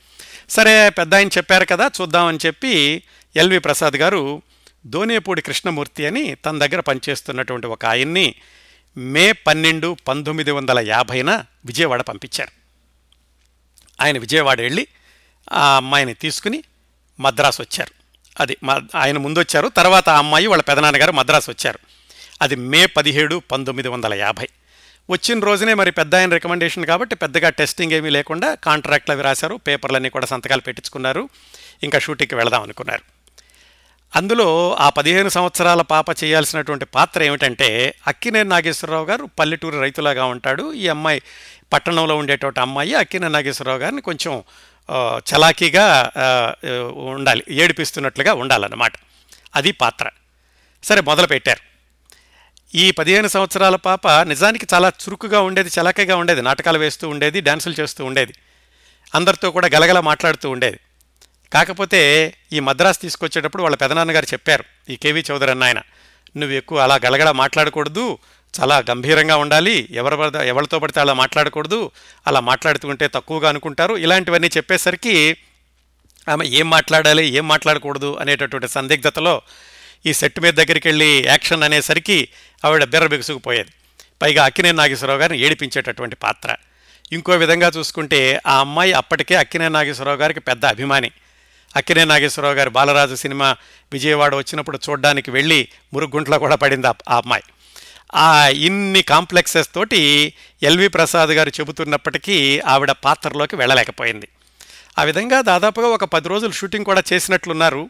సరే 0.50 0.90
పెద్ద 0.90 1.16
ఆయన 1.16 1.28
చెప్పారు 1.28 1.66
కదా 1.66 1.92
చూద్దామని 2.02 2.38
చెప్పి 2.46 3.04
ఎల్వి 3.36 3.60
ప్రసాద్ 3.60 3.94
గారు 3.94 4.42
దోనేపూడి 4.86 5.42
కృష్ణమూర్తి 5.42 6.06
అని 6.06 6.36
తన 6.36 6.58
దగ్గర 6.58 6.80
పనిచేస్తున్నటువంటి 6.80 7.68
ఒక 7.68 7.86
ఆయన్ని 7.86 8.36
మే 8.98 9.32
పన్నెండు 9.32 9.98
పంతొమ్మిది 10.08 10.52
వందల 10.52 10.80
యాభైన 10.80 11.46
విజయవాడ 11.66 12.02
పంపించారు. 12.02 12.52
ఆయన 14.04 14.18
విజయవాడ 14.18 14.62
వెళ్ళి 14.62 14.88
ఆ 15.54 15.76
అమ్మాయిని 15.76 16.14
తీసుకుని 16.14 16.64
మద్రాసు 17.20 17.62
వచ్చారు. 17.62 18.05
అది 18.40 18.58
మ- 18.64 18.88
ఆయన 18.96 19.18
ముందు 19.18 19.40
వచ్చారు 19.40 19.68
తర్వాత 19.68 20.10
ఆ 20.10 20.18
అమ్మాయి 20.18 20.48
వాళ్ళ 20.48 20.64
పెదనాన్నగారు 20.64 21.12
మద్రాసు 21.12 21.52
వచ్చారు. 21.52 21.80
అది 22.42 22.56
మే 22.56 22.86
పదిహేడు 22.86 23.42
పంతొమ్మిది 23.52 23.90
వందల 23.90 24.14
యాభై. 24.14 24.48
వచ్చిన 25.10 25.40
రోజునే 25.40 25.74
మరి 25.74 25.92
పెద్ద 25.92 26.16
ఆయన 26.16 26.34
రికమెండేషన్ 26.34 26.86
కాబట్టి 26.86 27.16
పెద్దగా 27.16 27.50
టెస్టింగ్ 27.50 27.92
ఏమీ 27.92 28.10
లేకుండా 28.10 28.54
కాంట్రాక్ట్లు 28.54 29.14
అవి 29.14 29.24
రాశారు. 29.24 29.56
పేపర్లన్నీ 29.56 30.10
కూడా 30.10 30.26
సంతకాలు 30.26 30.62
పెట్టించుకున్నారు. 30.62 31.30
ఇంకా 31.84 32.00
షూటింగ్కి 32.00 32.36
వెళదాం 32.36 32.62
అనుకున్నారు. 32.62 33.02
అందులో 34.16 34.76
ఆ 34.80 34.90
పదిహేను 34.90 35.30
సంవత్సరాల 35.30 35.82
పాప 35.82 36.06
చేయాల్సినటువంటి 36.10 36.86
పాత్ర 36.86 37.24
ఏమిటంటే 37.24 37.96
అక్కినేని 38.08 38.50
నాగేశ్వరరావు 38.50 39.06
గారు 39.06 39.30
పల్లెటూరు 39.40 39.80
రైతులాగా 39.80 40.26
ఉంటాడు. 40.26 40.74
ఈ 40.74 40.88
అమ్మాయి 40.88 41.22
పట్టణంలో 41.74 42.16
ఉండేటువంటి 42.16 42.60
అమ్మాయి 42.60 42.96
అక్కినేని 42.96 43.34
నాగేశ్వరరావు 43.34 43.80
గారిని 43.80 44.02
కొంచెం 44.02 44.44
చలాకీగా 45.20 46.12
ఉండాలి 46.94 47.44
ఏడిపిస్తున్నట్లుగా 47.50 48.34
ఉండాలన్నమాట. 48.34 48.94
అది 49.56 49.72
పాత్ర. 49.72 50.10
సరే 50.84 51.02
మొదలు 51.02 51.28
పెట్టారు 51.28 51.76
ఈ 52.78 52.92
పదిహేను 52.92 53.28
సంవత్సరాల 53.28 53.76
పాప 53.76 54.08
నిజానికి 54.08 54.68
చాలా 54.74 54.90
చురుకుగా 54.90 55.42
ఉండేది 55.42 55.70
చలాకీగా 55.80 56.16
ఉండేది. 56.16 56.42
నాటకాలు 56.42 56.80
వేస్తూ 56.80 57.10
ఉండేది 57.10 57.42
డాన్సులు 57.42 57.76
చేస్తూ 57.80 58.06
ఉండేది. 58.06 58.34
అందరితో 59.16 59.52
కూడా 59.52 59.70
గలగల 59.76 60.00
మాట్లాడుతూ 60.00 60.50
ఉండేది. 60.50 60.80
కాకపోతే 61.54 62.34
ఈ 62.54 62.60
మద్రాసు 62.60 63.00
తీసుకొచ్చేటప్పుడు 63.00 63.64
వాళ్ళ 63.64 63.76
పెదనాన్నగారు 63.76 64.26
చెప్పారు 64.26 64.64
ఈ 64.90 64.96
కేవీ 64.96 65.24
చౌదరి 65.32 65.52
అన్న 65.52 65.64
ఆయన 65.64 65.82
నువ్వు 66.38 66.56
ఎక్కువ 66.56 66.80
అలా 66.80 66.96
గలగల 66.96 67.32
మాట్లాడకూడదు 67.32 68.18
చాలా 68.60 68.84
గంభీరంగా 68.90 69.38
ఉండాలి. 69.38 69.88
ఎవరి 69.92 70.48
ఎవరితో 70.48 70.80
పడితే 70.80 71.00
అలా 71.00 71.14
మాట్లాడకూడదు. 71.14 71.92
అలా 72.28 72.40
మాట్లాడుతుంటే 72.40 73.08
తక్కువగా 73.08 73.50
అనుకుంటారు. 73.50 73.96
ఇలాంటివన్నీ 73.96 74.50
చెప్పేసరికి 74.58 75.38
ఆమె 76.30 76.46
ఏం 76.46 76.70
మాట్లాడాలి 76.70 77.28
ఏం 77.28 77.48
మాట్లాడకూడదు 77.48 78.18
అనేటటువంటి 78.22 78.68
సందిగ్ధతలో 78.68 79.42
ఈ 80.06 80.14
సెట్ 80.14 80.40
మీద 80.40 80.54
దగ్గరికి 80.54 80.88
వెళ్ళి 80.88 81.24
యాక్షన్ 81.26 81.64
అనేసరికి 81.64 82.28
ఆవిడ 82.66 82.84
బిర్రబిగుసుకుపోయేది 82.84 83.70
పైగా 84.22 84.46
అక్కినేని 84.46 84.78
నాగేశ్వరరావు 84.78 85.20
గారిని 85.20 85.46
ఏడిపించేటటువంటి 85.46 86.16
పాత్ర. 86.16 86.56
ఇంకో 87.12 87.32
విధంగా 87.32 87.72
చూసుకుంటే 87.78 88.42
ఆ 88.48 88.60
అమ్మాయి 88.60 88.94
అప్పటికే 88.94 89.36
అక్కినే 89.36 89.70
నాగేశ్వరరావు 89.70 90.18
గారికి 90.18 90.40
పెద్ద 90.40 90.66
అభిమాని. 90.66 91.12
అక్కినే 91.76 92.06
నాగేశ్వరరావు 92.06 92.56
గారి 92.56 92.70
బాలరాజు 92.70 93.16
సినిమా 93.16 93.56
విజయవాడ 93.94 94.36
వచ్చినప్పుడు 94.36 94.80
చూడడానికి 94.90 95.32
వెళ్ళి 95.32 95.68
మురుగుంట్లో 95.94 96.40
కూడా 96.40 96.56
పడింది 96.56 96.88
ఆ 96.88 96.94
అమ్మాయి. 97.10 97.44
ఆ 98.16 98.48
ఇన్ని 98.48 99.02
కాంప్లెక్సెస్ 99.02 99.70
తోటి 99.76 100.34
ఎల్వి 100.64 100.88
ప్రసాద్ 100.88 101.30
గారు 101.30 101.50
చెబుతున్నప్పటికీ 101.50 102.60
ఆవిడ 102.60 102.92
పాత్రలోకి 102.92 103.56
వెళ్ళలేకపోయింది. 103.56 104.28
ఆ 105.00 105.04
విధంగా 105.04 105.42
దాదాపుగా 105.42 105.88
ఒక 105.88 106.04
పది 106.04 106.30
రోజులు 106.30 106.52
షూటింగ్ 106.52 106.86
కూడా 106.86 107.04
చేసినట్లున్నారు. 107.14 107.90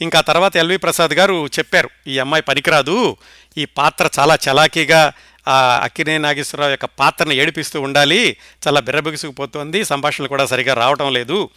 ఇంకా 0.00 0.20
తర్వాత 0.20 0.56
ఎల్వి 0.56 0.76
ప్రసాద్ 0.76 1.10
గారు 1.10 1.46
చెప్పారు 1.46 1.90
ఈ 2.06 2.18
అమ్మాయి 2.18 2.42
పనికిరాదు. 2.42 3.16
ఈ 3.58 3.64
పాత్ర 3.64 4.08
చాలా 4.18 4.34
చలాకీగా 4.34 5.12
ఆ 5.48 5.80
అక్కినే 5.82 6.18
నాగేశ్వరరావు 6.18 6.70
యొక్క 6.70 6.84
పాత్రను 6.84 7.32
ఏడిపిస్తూ 7.32 7.80
ఉండాలి. 7.80 8.36
చాలా 8.68 8.80
బిర్రబిగుసుకుపోతుంది. 8.80 9.84
సంభాషణలు 9.84 10.28
కూడా 10.28 10.46
సరిగా 10.46 10.74
రావటం 10.74 11.12
లేదు. 11.12 11.50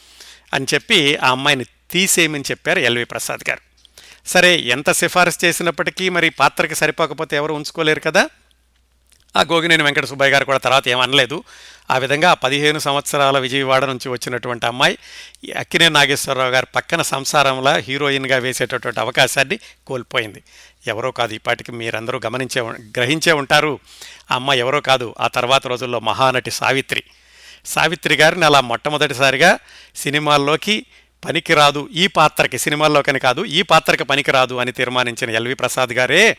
అని 0.53 0.65
చెప్పి 0.73 1.15
ఆ 1.15 1.31
అమ్మాయిని 1.31 1.65
తీసేయమని 1.91 2.43
చెప్పారు 2.51 2.79
ఎల్వి 2.79 3.05
ప్రసాద్ 3.05 3.49
గారు. 3.49 3.66
సరే 4.27 4.57
ఎంత 4.57 4.91
సిఫారసు 4.91 5.45
చేసినప్పటికీ 5.45 6.09
మరి 6.09 6.29
పాత్రకి 6.29 6.75
సరిపోకపోతే 6.75 7.35
ఎవరు 7.35 7.53
ఉంచుకోలేరు 7.53 7.99
కదా? 7.99 8.29
ఆ 9.37 9.41
గోగినేని 9.41 9.83
వెంకట 9.83 10.05
సుబ్బయ్య 10.05 10.31
గారు 10.31 10.45
కూడా 10.45 10.57
తర్వాత 10.57 10.87
ఏమనలేదు 10.87 11.43
ఆ 11.91 11.97
విధంగా 11.97 12.33
పదిహేను 12.33 12.79
సంవత్సరాల 12.79 13.39
విజయవాడ 13.39 13.85
నుంచి 13.85 14.09
వచ్చినటువంటి 14.09 14.65
అమ్మాయి 14.65 14.97
అక్కినే 15.57 15.89
నాగేశ్వరరావు 15.89 16.49
గారి 16.49 16.67
పక్కన 16.75 17.01
సంసారంలో 17.01 17.77
హీరోయిన్గా 17.77 18.37
వేసేటటువంటి 18.37 18.99
అవకాశాన్ని 18.99 19.59
కోల్పోయింది. 19.87 20.43
ఎవరో 20.87 21.11
కాదు 21.11 21.33
ఇప్పటికి 21.33 21.71
మీరందరూ 21.71 22.21
గమనించే 22.25 22.61
గ్రహించే 22.97 23.31
ఉంటారు. 23.31 23.79
ఆ 24.31 24.35
అమ్మాయి 24.35 24.59
ఎవరో 24.59 24.81
కాదు 24.81 25.15
ఆ 25.19 25.27
తర్వాత 25.27 25.67
రోజుల్లో 25.67 25.99
మహానటి 25.99 26.51
సావిత్రి. 26.51 27.03
సావిత్రి 27.65 28.15
గారిని 28.15 28.45
అలా 28.45 28.61
మొట్టమొదటిసారిగా 28.61 29.59
సినిమాల్లోకి 29.95 30.85
పనికిరాదు 31.25 31.89
ఈ 31.93 32.07
పాత్రకి 32.07 32.57
సినిమాల్లోకని 32.57 33.19
కాదు 33.19 33.45
ఈ 33.45 33.61
పాత్రకి 33.61 34.03
పనికిరాదు 34.03 34.55
అని 34.55 34.71
తీర్మానించిన 34.71 35.29
ఎల్వి 35.29 35.53
ప్రసాద్ 35.53 35.93
గారే 35.93 36.37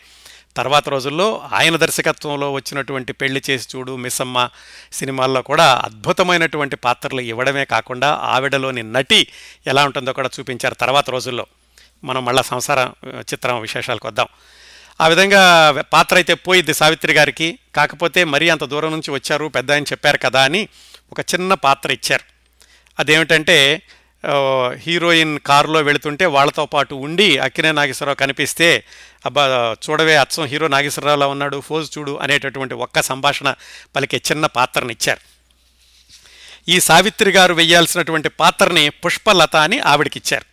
తర్వాత 0.56 0.88
రోజుల్లో 0.88 1.48
ఆయన 1.52 1.76
దర్శకత్వంలో 1.76 2.52
వచ్చినటువంటి 2.52 3.12
పెళ్ళి 3.12 3.42
చేసి 3.50 3.76
చూడు 3.76 3.96
మిస్సమ్మ 3.96 4.48
సినిమాల్లో 4.92 5.42
కూడా 5.42 5.82
అద్భుతమైనటువంటి 5.84 6.76
పాత్రలు 6.76 7.20
ఇవ్వడమే 7.20 7.64
కాకుండా 7.64 8.14
ఆవిడలోని 8.14 8.82
నటి 8.82 9.26
ఎలా 9.66 9.84
ఉంటుందో 9.84 10.12
కూడా 10.12 10.30
చూపించారు 10.40 10.74
తర్వాత 10.74 11.10
రోజుల్లో. 11.10 11.46
మనం 12.04 12.24
మళ్ళా 12.24 12.42
సంసార 12.42 12.90
చిత్రం 13.18 13.60
విశేషాలకు 13.60 14.08
వద్దాం. 14.08 14.26
ఆ 15.00 15.08
విధంగా 15.08 15.70
పాత్ర 15.70 16.16
అయితే 16.16 16.34
పోయిద్ది 16.34 16.74
సావిత్రి 16.74 17.12
గారికి. 17.12 17.58
కాకపోతే 17.74 18.24
మరీ 18.24 18.48
అంత 18.48 18.64
దూరం 18.64 18.90
నుంచి 18.90 19.10
వచ్చారు 19.10 19.48
పెద్ద 19.48 19.72
ఆయన 19.72 19.82
చెప్పారు 19.82 20.18
కదా 20.18 20.44
అని 20.44 20.68
ఒక 21.12 21.20
చిన్న 21.20 21.54
పాత్ర 21.54 21.90
ఇచ్చారు. 21.90 22.24
అదేమిటంటే 22.98 23.82
హీరోయిన్ 24.86 25.38
కారులో 25.38 25.80
వెళుతుంటే 25.80 26.26
వాళ్ళతో 26.26 26.66
పాటు 26.66 26.94
ఉండి 26.94 27.38
అక్కినే 27.38 27.72
నాగేశ్వరరావు 27.72 28.16
కనిపిస్తే 28.16 28.84
అబ్బా 29.26 29.76
చూడవే 29.90 30.16
అచ్చం 30.16 30.44
హీరో 30.44 30.68
నాగేశ్వరరావులా 30.68 31.26
ఉన్నాడు 31.26 31.60
ఫోజ్ 31.60 31.98
చూడు 31.98 32.18
అనేటటువంటి 32.22 32.74
ఒక్క 32.74 33.00
సంభాషణ 33.00 33.54
పలికే 33.96 34.16
చిన్న 34.16 34.46
పాత్రనిచ్చారు. 34.46 35.20
ఈ 36.68 36.80
సావిత్రి 36.80 37.30
గారు 37.30 37.54
వెయ్యాల్సినటువంటి 37.54 38.28
పాత్రని 38.28 38.88
పుష్పలత 38.88 39.56
అని 39.56 39.78
ఆవిడకిచ్చారు. 39.78 40.46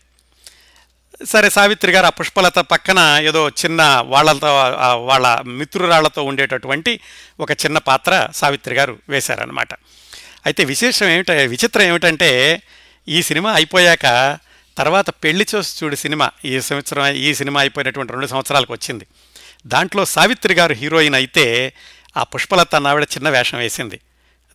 సరే 1.26 1.50
సావిత్రి 1.50 1.92
గారు 1.92 2.06
ఆ 2.06 2.10
పుష్పలత 2.10 2.60
పక్కన 2.60 3.22
ఏదో 3.24 3.50
చిన్న 3.50 4.04
వాళ్ళతో 4.06 4.48
వాళ్ళ 4.96 5.42
మిత్రురాళ్ళతో 5.42 6.24
ఉండేటటువంటి 6.24 7.00
ఒక 7.40 7.52
చిన్న 7.52 7.78
పాత్ర 7.78 8.28
సావిత్రి 8.34 8.76
గారు 8.76 9.00
వేశారనమాట 9.10 9.74
అయితే 10.46 10.64
విశేషం 10.64 11.06
ఏమిట 11.06 11.32
విచిత్రం 11.32 11.84
ఏమిటంటే 11.84 12.62
ఈ 13.08 13.22
సినిమా 13.22 13.54
అయిపోయాక 13.54 14.38
తర్వాత 14.78 15.10
పెళ్ళి 15.10 15.46
చూసి 15.56 15.84
చూడు 15.84 15.96
సినిమా. 15.96 16.32
ఈ 16.46 16.62
సంవత్సరం 16.62 17.08
ఈ 17.08 17.34
సినిమా 17.34 17.60
అయిపోయినటువంటి 17.60 18.14
రెండు 18.14 18.28
సంవత్సరాలకు 18.28 18.74
వచ్చింది. 18.74 19.06
దాంట్లో 19.68 20.06
సావిత్రి 20.06 20.54
గారు 20.54 20.74
హీరోయిన్ 20.74 21.16
అయితే 21.16 21.74
ఆ 22.18 22.24
పుష్పలత 22.24 22.76
నావిడ 22.76 23.04
చిన్న 23.04 23.30
వేషం 23.30 23.58
వేసింది. 23.58 24.00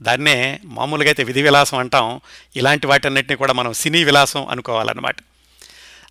దాన్నే 0.03 0.61
మామూలుగా 0.65 1.09
అయితే 1.09 1.25
విధి 1.25 1.43
విలాసం 1.43 1.79
అంటాం. 1.79 2.21
ఇలాంటి 2.57 2.87
వాటన్నిటిని 2.87 3.37
కూడా 3.37 3.53
మనం 3.53 3.73
సినీ 3.73 4.05
విలాసం 4.05 4.47
అనుకోవాలన్నమాట. 4.47 5.17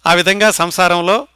ఆ 0.06 0.13
విధంగా 0.13 0.52
సంసారంలో 0.52 1.28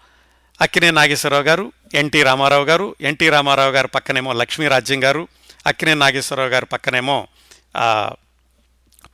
అక్కినే 0.61 0.91
నాగేశ్వరరావు 0.91 1.43
గారు 1.43 1.71
ఎన్టీ 1.93 2.23
రామారావు 2.23 2.65
గారు 2.65 2.95
ఎన్టీ 3.01 3.29
రామారావు 3.29 3.71
గారు 3.71 3.87
పక్కనేమో 3.87 4.33
లక్ష్మీరాజ్యం 4.33 5.03
గారు 5.03 5.27
అక్కినే 5.67 5.93
నాగేశ్వరరావు 5.93 6.49
గారు 6.49 6.65
పక్కనేమో 6.65 7.27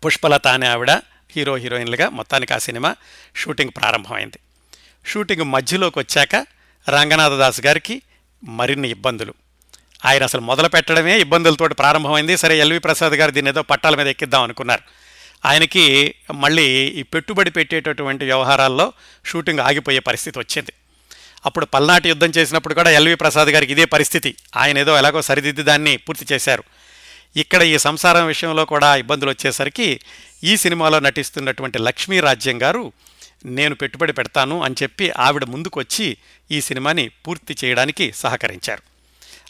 పుష్పలత 0.05 0.47
అనే 0.47 0.67
ఆవిడ 0.67 0.91
హీరో 1.31 1.55
హీరోయిన్లుగా 1.55 2.09
మొత్తానికి 2.09 2.53
ఆ 2.53 2.57
సినిమా 2.57 2.95
షూటింగ్ 3.35 3.71
ప్రారంభమైంది. 3.77 4.39
షూటింగ్ 5.05 5.41
మధ్యలోకి 5.41 5.99
వచ్చాక 5.99 6.35
రంగనాథదాస్ 6.89 7.61
గారికి 7.65 8.01
మరిన్ని 8.43 8.89
ఇబ్బందులు. 8.89 9.33
ఆయన 10.05 10.23
అసలు 10.23 10.41
మొదలు 10.41 10.67
పెట్టడమే 10.67 11.19
ఇబ్బందులతోటి 11.19 11.73
ప్రారంభమైంది. 11.73 12.37
సరే 12.37 12.59
ఎల్వి 12.59 12.79
ప్రసాద్ 12.79 13.13
గారు 13.13 13.31
దీన్ని 13.31 13.49
ఏదో 13.49 13.61
పట్టాల 13.61 13.95
మీద 13.95 14.07
ఎక్కిద్దాం 14.07 14.43
అనుకున్నారు. 14.43 14.81
ఆయనకి 15.45 16.15
మళ్ళీ 16.33 16.65
ఈ 16.71 17.03
పెట్టుబడి 17.03 17.49
పెట్టేటటువంటి 17.49 18.25
వ్యవహారాల్లో 18.25 18.93
షూటింగ్ 19.25 19.59
ఆగిపోయే 19.59 19.99
పరిస్థితి 19.99 20.39
వచ్చింది. 20.39 20.73
అప్పుడు 21.45 21.65
పల్నాటి 21.65 22.09
యుద్ధం 22.09 22.27
చేసినప్పుడు 22.27 22.73
కూడా 22.73 22.89
ఎల్వి 22.89 23.15
ప్రసాద్ 23.15 23.49
గారికి 23.49 23.71
ఇదే 23.71 23.85
పరిస్థితి. 23.85 24.35
ఆయన 24.57 24.77
ఏదో 24.77 24.97
ఎలాగో 24.97 25.21
సరిదిద్ది 25.21 25.63
దాన్ని 25.63 25.97
పూర్తి 25.97 26.25
చేశారు. 26.31 26.63
ఇక్కడ 27.35 27.61
ఈ 27.61 27.77
సంసారం 27.77 28.27
విషయంలో 28.27 28.65
కూడా 28.65 28.95
ఇబ్బందులు 28.95 29.29
వచ్చేసరికి 29.29 30.01
ఈ 30.43 30.57
సినిమాలో 30.57 30.99
నటిస్తున్నటువంటి 30.99 31.79
లక్ష్మీ 31.79 32.19
రాజ్యం 32.19 32.61
గారు 32.61 32.91
నేను 33.45 33.75
పెట్టుబడి 33.75 34.13
పెడతాను 34.13 34.63
అని 34.63 34.75
చెప్పి 34.83 35.09
ఆవిడ 35.09 35.43
ముందుకొచ్చి 35.43 36.17
ఈ 36.51 36.61
సినిమాని 36.61 37.09
పూర్తి 37.27 37.55
చేయడానికి 37.65 38.11
సహకరించారు. 38.11 38.81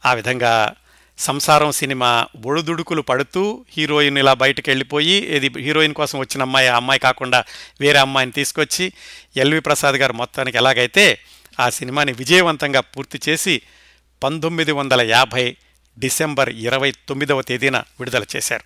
ఆ 0.05 0.13
విధంగా 0.13 0.75
సంసారం 1.17 1.71
సినిమా 1.71 2.27
ఒడుదుడుకులు 2.45 3.01
పడుతూ 3.01 3.65
హీరోయిన్ 3.69 4.17
ఇలా 4.17 4.33
బయటకు 4.33 4.69
వెళ్ళిపోయి 4.69 5.15
ఇది 5.15 5.61
హీరోయిన్ 5.61 5.93
కోసం 5.93 6.19
వచ్చిన 6.19 6.41
అమ్మాయి 6.41 6.67
ఆ 6.67 6.75
అమ్మాయి 6.75 6.99
కాకుండా 6.99 7.43
వేరే 7.81 7.99
అమ్మాయిని 7.99 8.31
తీసుకొచ్చి 8.31 8.93
ఎల్వి 9.37 9.59
ప్రసాద్ 9.59 9.95
గారు 9.95 10.13
మొత్తానికి 10.13 10.57
ఎలాగైతే 10.57 11.19
ఆ 11.59 11.69
సినిమాని 11.69 12.13
విజయవంతంగా 12.13 12.79
పూర్తి 12.81 13.21
చేసి 13.29 13.61
పంతొమ్మిది 14.23 14.71
వందల 14.71 15.01
యాభై 15.01 15.57
డిసెంబర్ 15.99 16.49
ఇరవై 16.49 16.91
తొమ్మిదవ 16.91 17.41
తేదీన 17.41 17.77
విడుదల 17.77 18.23
చేశారు. 18.35 18.63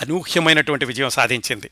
అనూహ్యమైనటువంటి 0.00 0.84
విజయం 0.84 1.10
సాధించింది. 1.10 1.70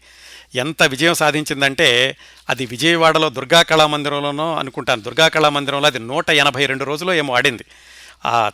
ఎంత 0.55 0.83
విజయం 0.83 1.15
సాధించిందంటే 1.15 2.17
అది 2.49 2.67
విజయవాడలో 2.67 3.29
దుర్గా 3.31 3.63
కళామందిరంలోనో 3.63 4.57
అనుకుంటాను 4.57 5.03
దుర్గా 5.03 5.29
కళామందిరంలో 5.29 5.87
అది 5.87 5.99
నూట 5.99 6.31
ఎనభై 6.31 6.67
రెండు 6.67 6.85
రోజులు 6.85 7.13
ఏమో 7.13 7.35
ఆడింది. 7.35 7.65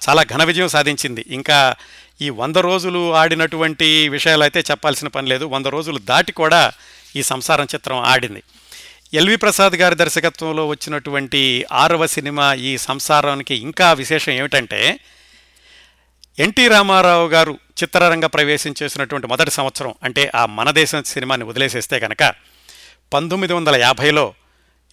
చాలా 0.09 0.22
ఘన 0.22 0.44
విజయం 0.44 0.68
సాధించింది. 0.68 1.24
ఇంకా 1.28 1.74
ఈ 2.22 2.30
వంద 2.30 2.56
రోజులు 2.56 3.14
ఆడినటువంటి 3.14 4.09
విషయాలు 4.09 4.42
అయితే 4.42 4.61
చెప్పాల్సిన 4.70 5.09
పని 5.09 5.28
లేదు. 5.28 5.44
వంద 5.44 5.66
రోజులు 5.66 5.98
దాటి 5.98 6.32
కూడా 6.32 6.72
ఈ 7.16 7.22
సంసారం 7.22 7.66
చిత్రం 7.74 7.98
ఆడింది. 7.98 8.42
ఎల్వి 9.14 9.37
ప్రసాద్ 9.37 9.72
గారి 9.72 9.94
దర్శకత్వంలో 9.94 10.66
వచ్చినటువంటి 10.66 11.64
ఆరవ 11.72 12.06
సినిమా 12.06 12.54
ఈ 12.54 12.78
సంసారానికి 12.78 13.54
ఇంకా 13.54 13.92
విశేషం 13.92 14.32
ఏమిటంటే 14.32 14.98
ఎన్టీ 16.38 16.68
రామారావు 16.68 17.29
గారు 17.29 17.59
చిత్రరంగ 17.83 18.27
ప్రవేశం 18.27 18.75
చేసినటువంటి 18.83 19.27
మొదటి 19.27 19.51
సంవత్సరం 19.51 19.94
అంటే 20.03 20.33
ఆ 20.35 20.46
మన 20.46 20.70
దేశం 20.70 21.03
సినిమాని 21.03 21.44
వదిలేసేస్తే 21.44 22.01
కనుక 22.01 22.35
పంతొమ్మిది 23.12 23.53
వందల 23.53 23.77
యాభైలో 23.77 24.35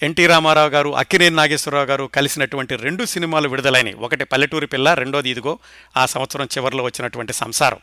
ఎన్టీ 0.04 0.28
రామారావు 0.28 0.70
గారు 0.70 0.96
అక్కినేని 0.96 1.36
నాగేశ్వరరావు 1.36 1.86
గారు 1.86 2.04
కలిసినటువంటి 2.04 2.76
రెండు 2.76 3.06
సినిమాలు 3.06 3.50
విడుదలైనవి 3.50 3.94
ఒకటి 3.94 4.24
పల్లెటూరి 4.24 4.68
పిల్ల 4.68 4.94
రెండోది 4.94 5.30
ఇదిగో 5.30 5.60
ఆ 5.98 6.06
సంవత్సరం 6.06 6.46
చివరిలో 6.46 6.84
వచ్చినటువంటి 6.84 7.34
సంసారం. 7.34 7.78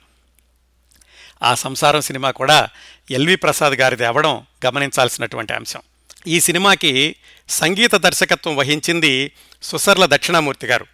ఆ 1.43 1.55
సంసారం 1.55 2.01
సినిమా 2.01 2.31
కూడా 2.31 2.69
ఎల్వి 3.11 3.37
ప్రసాద్ 3.37 3.73
గారిది 3.73 4.05
అవ్వడం 4.05 4.47
గమనించాల్సినటువంటి 4.67 5.53
అంశం. 5.53 5.81
ఈ 6.27 6.41
సినిమాకి 6.41 7.17
సంగీత 7.49 7.95
దర్శకత్వం 7.95 8.57
వహించింది 8.57 9.33
సుసర్ల 9.63 10.07
దక్షిణామూర్తి 10.07 10.67
గారు. 10.67 10.87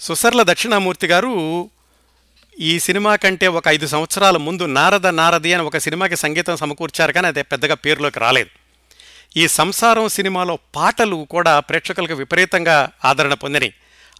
సుసర్ల 0.00 0.42
దక్షిణామూర్తి 0.42 1.06
గారు 1.06 1.70
ఈ 2.60 2.78
సినిమా 2.78 3.16
కంటే 3.16 3.46
ఒక 3.48 3.68
ఐదు 3.68 3.86
సంవత్సరాల 3.86 4.36
ముందు 4.36 4.62
నారద 4.66 5.06
నారది 5.06 5.54
అని 5.54 5.62
ఒక 5.62 5.78
సినిమాకి 5.78 6.16
సంగీతం 6.16 6.56
సమకూర్చారు 6.56 7.12
కానీ 7.12 7.26
అది 7.26 7.42
పెద్దగా 7.42 7.74
పేరులోకి 7.74 8.20
రాలేదు. 8.20 8.50
ఈ 9.36 9.48
సంసారం 9.48 10.08
సినిమాలో 10.08 10.58
పాటలు 10.74 11.26
కూడా 11.30 11.60
ప్రేక్షకులకు 11.60 12.14
విపరీతంగా 12.14 12.90
ఆదరణ 13.04 13.34
పొందినాయి 13.34 13.74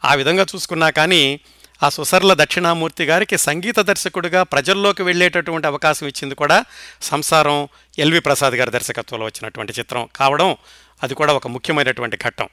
ఆ 0.05 0.14
విధంగా 0.14 0.47
చూసుకున్నా 0.55 0.90
కానీ 0.90 1.40
ఆ 1.83 1.88
సుసర్ల 1.88 2.35
దక్షిణామూర్తి 2.35 3.05
గారికి 3.05 3.38
సంగీత 3.38 3.79
దర్శకుడిగా 3.81 4.42
ప్రజల్లోకి 4.42 5.03
వెళ్ళేటటువంటి 5.03 5.66
అవకాశం 5.66 6.07
ఇచ్చింది 6.07 6.35
కూడా 6.35 6.64
సంసారం 7.03 7.68
ఎల్వి 7.99 8.21
ప్రసాద్ 8.21 8.55
గారి 8.55 8.71
దర్శకత్వంలో 8.71 9.25
వచ్చినటువంటి 9.25 9.73
చిత్రం 9.79 10.09
కావడం 10.16 10.57
అది 11.03 11.14
కూడా 11.14 11.33
ఒక 11.33 11.47
ముఖ్యమైనటువంటి 11.47 12.16
ఘట్టం. 12.16 12.49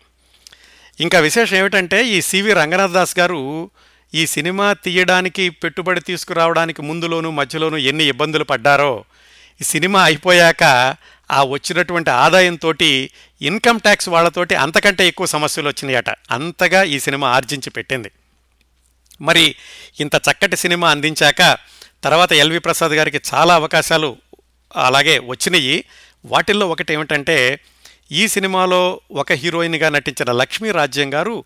ఇంకా 1.00 1.20
విశేషం 1.20 1.58
ఏమిటంటే 1.58 2.06
ఈ 2.08 2.22
సివి 2.22 2.54
రంగనాథ్ 2.54 2.94
దాస్ 2.94 3.20
గారు 3.20 3.70
ఈ 4.14 4.26
సినిమా 4.26 4.74
తీయడానికి 4.74 5.50
పెట్టుబడి 5.50 6.02
తీసుకురావడానికి 6.02 6.82
ముందులోనూ 6.82 7.32
మధ్యలోనూ 7.32 7.78
ఎన్ని 7.78 8.04
ఇబ్బందులు 8.04 8.44
పడ్డారో 8.44 9.06
ఈ 9.62 9.64
సినిమా 9.64 10.04
అయిపోయాక 10.04 10.64
ఆ 11.32 11.44
వచ్చినటువంటి 11.44 12.10
ఆదాయంతో 12.10 12.74
ఇన్కమ్ 13.42 13.80
ట్యాక్స్ 13.80 14.10
వాళ్ళతోటి 14.10 14.56
అంతకంటే 14.56 15.08
ఎక్కువ 15.08 15.28
సమస్యలు 15.28 15.68
వచ్చినాయట. 15.68 16.10
అంతగా 16.10 16.84
ఈ 16.84 17.00
సినిమా 17.00 17.30
ఆర్జించి 17.30 17.70
పెట్టింది. 17.70 18.12
మరి 19.22 19.56
ఇంత 20.00 20.16
చక్కటి 20.16 20.56
సినిమా 20.56 20.92
అందించాక 20.92 21.58
తర్వాత 22.04 22.34
ఎల్వి 22.34 22.60
ప్రసాద్ 22.60 22.92
గారికి 22.92 23.22
చాలా 23.34 23.56
అవకాశాలు 23.56 24.18
అలాగే 24.76 25.20
వచ్చినాయి. 25.20 25.84
వాటిల్లో 26.26 26.70
ఒకటి 26.70 26.94
ఏమిటంటే 26.94 27.60
ఈ 28.12 28.28
సినిమాలో 28.28 29.02
ఒక 29.12 29.32
హీరోయిన్గా 29.32 29.90
నటించిన 29.90 30.32
లక్ష్మీ 30.32 30.72
రాజ్యం 30.72 31.14
గారు 31.14 31.44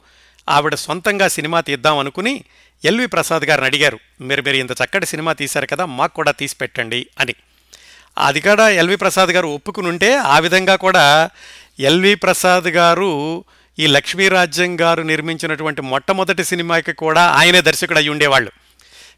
ఆవిడ 0.49 0.75
సొంతంగా 0.75 1.27
సినిమా 1.27 1.61
తీద్దాం 1.61 1.97
అనుకుని 1.97 2.43
ఎల్వి 2.85 3.05
ప్రసాద్ 3.05 3.43
గారిని 3.43 3.65
అడిగారు 3.65 3.99
మీరు 4.21 4.41
మీరు 4.41 4.55
ఇంత 4.55 4.71
చక్కటి 4.71 5.05
సినిమా 5.05 5.33
తీశారు 5.33 5.65
కదా 5.65 5.85
మాకు 5.85 6.13
కూడా 6.13 6.31
తీసి 6.31 6.55
పెట్టండి 6.61 7.07
అని. 7.19 7.33
అది 8.17 8.41
కూడా 8.41 8.69
ఎల్వి 8.69 8.95
ప్రసాద్ 8.95 9.29
గారు 9.29 9.47
ఒప్పుకుని 9.47 9.87
ఉంటే 9.87 10.15
ఆ 10.17 10.39
విధంగా 10.39 10.75
కూడా 10.75 11.29
ఎల్వి 11.79 12.15
ప్రసాద్ 12.15 12.67
గారు 12.67 13.43
ఈ 13.79 13.87
లక్ష్మీరాజ్యం 13.87 14.81
గారు 14.81 15.01
నిర్మించినటువంటి 15.01 15.81
మొట్టమొదటి 15.81 16.43
సినిమాకి 16.43 16.93
కూడా 16.93 17.21
ఆయనే 17.21 17.61
దర్శకుడు 17.61 17.97
అయి 17.97 18.09
ఉండేవాళ్ళు. 18.09 18.51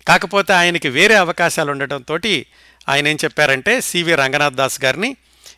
కాకపోతే 0.07 0.53
ఆయనకి 0.53 0.89
వేరే 0.89 1.15
అవకాశాలు 1.15 1.71
ఉండటంతో 1.71 2.19
ఆయన 2.89 3.07
ఏం 3.07 3.17
చెప్పారంటే 3.23 3.81
సివి 3.81 4.15
రంగనాథ్ 4.15 4.55
దాస్ 4.55 4.83
గారిని 4.83 5.15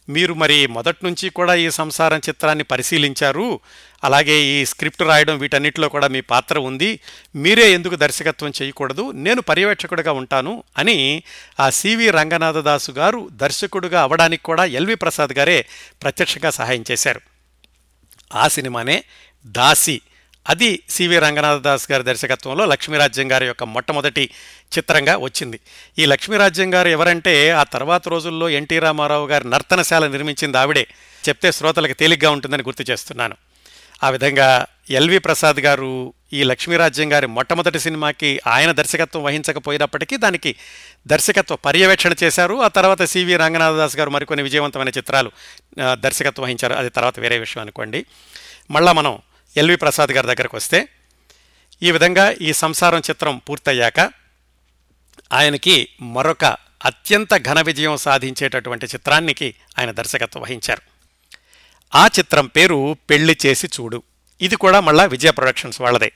మీరు 0.10 0.34
మరి 0.34 0.68
మొదటి 0.68 0.98
నుంచి 1.04 1.30
కూడా 1.30 1.56
ఈ 1.56 1.70
సంసారం 1.70 2.18
చిత్రాన్ని 2.30 2.64
పరిశీలించారు. 2.64 3.60
అలాగే 4.04 4.40
ఈ 4.40 4.66
స్క్రిప్ట్ 4.66 5.02
రాయడం 5.02 5.38
వీటన్నిటిలో 5.38 5.90
కూడా 5.90 6.08
మీ 6.08 6.22
పాత్ర 6.22 6.60
ఉంది. 6.60 7.00
మీరే 7.36 7.72
ఎందుకు 7.72 7.96
దర్శకత్వం 7.96 8.54
చేయకూడదు? 8.62 9.12
నేను 9.12 9.42
పర్యవేక్షకుడిగా 9.42 10.12
ఉంటాను 10.12 10.64
అని 10.78 11.24
ఆ 11.60 11.70
సివి 11.70 12.10
రంగనాథదాసు 12.10 12.92
గారు 12.92 13.30
దర్శకుడుగా 13.32 14.02
అవడానికి 14.02 14.44
కూడా 14.44 14.66
ఎల్వి 14.66 14.96
ప్రసాద్ 14.96 15.34
గారే 15.34 15.66
ప్రత్యక్షంగా 16.04 16.50
సహాయం 16.50 16.86
చేశారు. 16.92 17.22
ఆ 18.36 18.48
సినిమానే 18.48 19.04
దాసి 19.46 20.02
అది 20.50 20.84
సివి 20.90 21.20
రంగనాథ 21.20 21.62
దాస్ 21.62 21.92
గారి 21.92 22.04
దర్శకత్వంలో 22.04 22.66
లక్ష్మీరాజ్యం 22.66 23.32
గారి 23.32 23.46
యొక్క 23.46 23.64
మొట్టమొదటి 23.64 24.30
చిత్రంగా 24.78 25.18
వచ్చింది. 25.18 25.60
ఈ 26.00 26.06
లక్ష్మీరాజ్యం 26.06 26.74
గారు 26.74 26.88
ఎవరంటే 26.88 27.50
ఆ 27.50 27.64
తర్వాత 27.64 28.08
రోజుల్లో 28.08 28.50
ఎన్టీ 28.50 28.80
రామారావు 28.80 29.28
గారి 29.28 29.50
నర్తనశాల 29.50 30.08
నిర్మించింది 30.08 30.58
ఆవిడే 30.58 30.88
చెప్తే 31.30 31.52
శ్రోతలకు 31.52 31.94
తేలిగ్గా 31.94 32.30
ఉంటుందని 32.30 32.64
గుర్తు 32.64 32.92
చేస్తున్నాను. 32.92 33.36
ఆ 34.04 34.10
విధంగా 34.10 34.66
ఎల్వి 34.90 35.20
ప్రసాద్ 35.20 35.60
గారు 35.60 36.14
ఈ 36.34 36.44
లక్ష్మీరాజ్యం 36.44 37.14
గారి 37.14 37.28
మొట్టమొదటి 37.28 37.80
సినిమాకి 37.80 38.40
ఆయన 38.48 38.72
దర్శకత్వం 38.72 39.24
వహించకపోయినప్పటికీ 39.24 40.18
దానికి 40.18 40.56
దర్శకత్వ 41.08 41.56
పర్యవేక్షణ 41.56 42.14
చేశారు. 42.24 42.62
ఆ 42.62 42.68
తర్వాత 42.68 43.02
సివి 43.02 43.36
రంగనాథదాస్ 43.36 43.98
గారు 43.98 44.10
మరికొన్ని 44.10 44.44
విజయవంతమైన 44.44 44.90
చిత్రాలు 44.90 45.32
దర్శకత్వం 45.94 46.44
వహించారు. 46.46 46.74
అది 46.74 46.90
తర్వాత 46.90 47.20
వేరే 47.20 47.40
విషయం 47.40 47.62
అనుకోండి. 47.62 48.06
మళ్ళా 48.72 48.92
మనం 48.92 49.20
ఎల్వి 49.58 49.76
ప్రసాద్ 49.76 50.12
గారి 50.12 50.28
దగ్గరకు 50.28 50.58
వస్తే 50.58 50.88
ఈ 51.84 51.92
విధంగా 51.92 52.36
ఈ 52.42 52.54
సంసారం 52.54 53.00
చిత్రం 53.00 53.42
పూర్తయ్యాక 53.50 54.00
ఆయనకి 55.34 55.90
మరొక 56.02 56.46
అత్యంత 56.86 57.38
ఘన 57.38 57.62
విజయం 57.62 57.98
సాధించేటటువంటి 57.98 58.86
చిత్రానికి 58.86 59.56
ఆయన 59.80 59.92
దర్శకత్వం 59.92 60.44
వహించారు. 60.44 60.82
ఆ 61.96 62.08
చిత్రం 62.08 62.46
పేరు 62.48 62.98
పెళ్ళి 63.10 63.38
చేసి 63.46 63.68
చూడు. 63.68 64.04
ఇది 64.42 64.56
కూడా 64.56 64.80
మళ్ళా 64.80 65.06
విజయ 65.06 65.32
ప్రొడక్షన్స్ 65.32 65.82
వాళ్ళదే. 65.82 66.12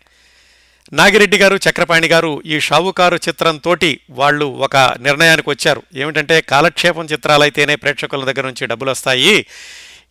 నాగిరెడ్డి 0.94 1.38
గారు 1.38 1.56
చక్రపాణి 1.56 2.08
గారు 2.08 2.42
ఈ 2.46 2.60
షావుకారు 2.60 3.16
చిత్రంతో 3.16 3.78
వాళ్ళు 4.10 4.46
ఒక 4.46 4.78
నిర్ణయానికి 4.78 5.50
వచ్చారు. 5.50 5.84
ఏమిటంటే 5.96 6.42
కాలక్షేపం 6.42 7.06
చిత్రాలైతేనే 7.06 7.76
ప్రేక్షకుల 7.76 8.32
దగ్గర 8.32 8.46
నుంచి 8.46 8.68
డబ్బులు 8.68 8.92
వస్తాయి. 8.92 9.46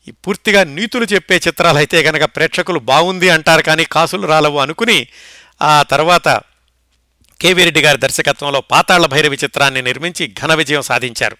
ఈ 0.08 0.10
పూర్తిగా 0.10 0.64
నీతులు 0.64 1.04
చెప్పే 1.04 1.36
చిత్రాలైతే 1.36 2.02
గనక 2.02 2.24
ప్రేక్షకులు 2.24 2.78
బాగుంది 2.78 3.28
అంటారు 3.28 3.62
కానీ 3.62 3.84
కాసులు 3.84 4.26
రాలవు 4.26 4.58
అనుకుని 4.58 5.06
ఆ 5.62 5.82
తర్వాత 5.82 6.40
కేవీ 7.40 7.64
రెడ్డి 7.64 7.80
గారి 7.80 7.98
దర్శకత్వంలో 7.98 8.60
పాతాళ్ళ 8.60 9.06
భైరవి 9.06 9.38
చిత్రాన్ని 9.44 9.82
నిర్మించి 9.82 10.34
ఘన 10.42 10.54
విజయం 10.54 10.82
సాధించారు. 10.82 11.36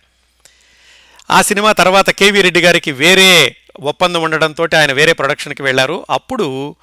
ఆ 1.30 1.42
సినిమా 1.42 1.72
తర్వాత 1.72 2.10
కేవీ 2.10 2.42
రెడ్డి 2.42 2.60
గారికి 2.60 2.92
వేరే 2.92 3.56
ఒప్పందం 3.80 4.22
ఉండడంతో 4.22 4.68
ఆయన 4.76 4.92
వేరే 4.92 5.12
ప్రొడక్షన్కి 5.12 5.62
వెళ్ళారు. 5.62 6.06
అప్పుడు 6.10 6.76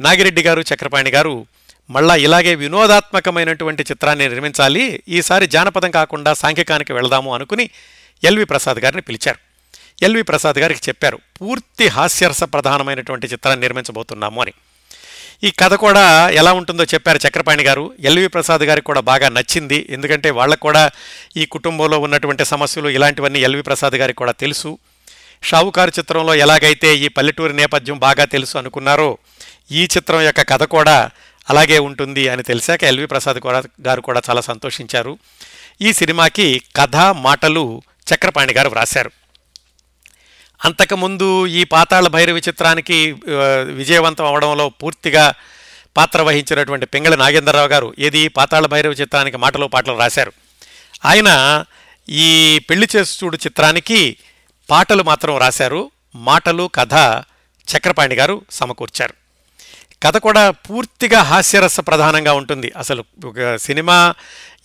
నాగిరెడ్డి 0.00 0.42
గారు 0.42 0.60
చక్రపాణి 0.60 1.10
గారు 1.10 1.46
మళ్ళా 1.90 2.16
ఇలాగే 2.16 2.54
వినోదాత్మకమైనటువంటి 2.54 3.82
చిత్రాన్ని 3.82 4.28
నిర్మించాలి. 4.28 5.02
ఈసారి 5.08 5.46
జానపదం 5.46 5.90
కాకుండా 5.90 6.34
సాంఘికానికి 6.34 6.92
వెళదాము 6.92 7.34
అనుకుని 7.34 7.70
ఎల్వి 8.24 8.44
ప్రసాద్ 8.44 8.78
గారిని 8.78 9.02
పిలిచారు. 9.02 9.51
ఎల్వి 10.02 10.22
ప్రసాద్ 10.22 10.58
గారికి 10.58 10.80
చెప్పారు 10.88 11.18
పూర్తి 11.40 11.88
హాస్యరస 11.88 12.42
ప్రధానమైనటువంటి 12.42 13.26
చిత్రాన్ని 13.26 13.64
నిర్మించబోతున్నాము 13.64 14.42
అని. 14.42 14.52
ఈ 15.44 15.50
కథ 15.50 15.74
కూడా 15.74 16.30
ఎలా 16.30 16.52
ఉంటుందో 16.52 16.84
చెప్పారు 16.84 17.18
చక్రపాణి 17.28 17.62
గారు. 17.62 17.94
ఎల్వి 18.00 18.26
ప్రసాద్ 18.26 18.62
గారికి 18.62 18.84
కూడా 18.84 19.00
బాగా 19.00 19.28
నచ్చింది. 19.28 19.86
ఎందుకంటే 19.90 20.30
వాళ్ళకు 20.30 20.60
కూడా 20.60 20.90
ఈ 21.36 21.46
కుటుంబంలో 21.46 21.98
ఉన్నటువంటి 21.98 22.44
సమస్యలు 22.44 22.88
ఇలాంటివన్నీ 22.88 23.40
ఎల్వి 23.40 23.62
ప్రసాద్ 23.62 23.94
గారికి 23.94 24.16
కూడా 24.16 24.32
తెలుసు. 24.32 24.78
షావుకారు 25.42 25.92
చిత్రంలో 25.98 26.34
ఎలాగైతే 26.34 26.96
ఈ 26.96 27.08
పల్లెటూరి 27.08 27.52
నేపథ్యం 27.52 27.98
బాగా 27.98 28.24
తెలుసు 28.24 28.58
అనుకున్నారో 28.58 29.18
ఈ 29.70 29.84
చిత్రం 29.84 30.20
యొక్క 30.20 30.42
కథ 30.42 30.62
కూడా 30.62 31.10
అలాగే 31.50 31.78
ఉంటుంది 31.78 32.28
అని 32.28 32.42
తెలిసాక 32.42 32.84
ఎల్వి 32.84 33.06
ప్రసాద్ 33.06 33.40
కూడా 33.40 33.62
గారు 33.86 34.00
కూడా 34.00 34.22
చాలా 34.30 34.40
సంతోషించారు. 34.40 35.18
ఈ 35.80 35.92
సినిమాకి 35.92 36.62
కథ 36.76 36.96
మాటలు 36.96 37.82
చక్రపాణి 38.14 38.52
గారు 38.52 38.68
వ్రాశారు. 38.68 39.10
అంతకుముందు 40.64 41.46
ఈ 41.46 41.64
పాతాళ 41.64 42.08
భైరవి 42.08 42.42
చిత్రానికి 42.48 43.16
విజయవంతం 43.62 44.24
అవడంలో 44.24 44.68
పూర్తిగా 44.68 45.34
పాత్ర 45.96 46.22
వహించినటువంటి 46.22 46.86
పింగళి 46.86 47.16
నాగేంద్రరావు 47.16 47.68
గారు 47.68 47.94
ఏది 47.98 48.28
పాతాళ 48.28 48.66
భైరవి 48.66 48.94
చిత్రానికి 48.94 49.36
మాటలు 49.36 49.66
పాటలు 49.66 49.98
రాశారు. 49.98 50.32
ఆయన 51.04 51.64
ఈ 52.08 52.58
పెళ్ళి 52.70 52.88
చేసి 52.96 53.24
చూడు 53.24 53.36
చిత్రానికి 53.36 54.16
పాటలు 54.70 55.02
మాత్రం 55.02 55.38
రాశారు. 55.38 55.90
మాటలు 56.14 56.70
కథ 56.74 56.94
చక్రపాణి 57.68 58.14
గారు 58.14 58.42
సమకూర్చారు. 58.50 59.14
కథ 60.02 60.16
కూడా 60.16 60.50
పూర్తిగా 60.50 61.22
హాస్యరస 61.22 61.80
ప్రధానంగా 61.80 62.32
ఉంటుంది. 62.32 62.72
అసలు 62.76 63.04
ఒక 63.24 63.56
సినిమా 63.56 64.14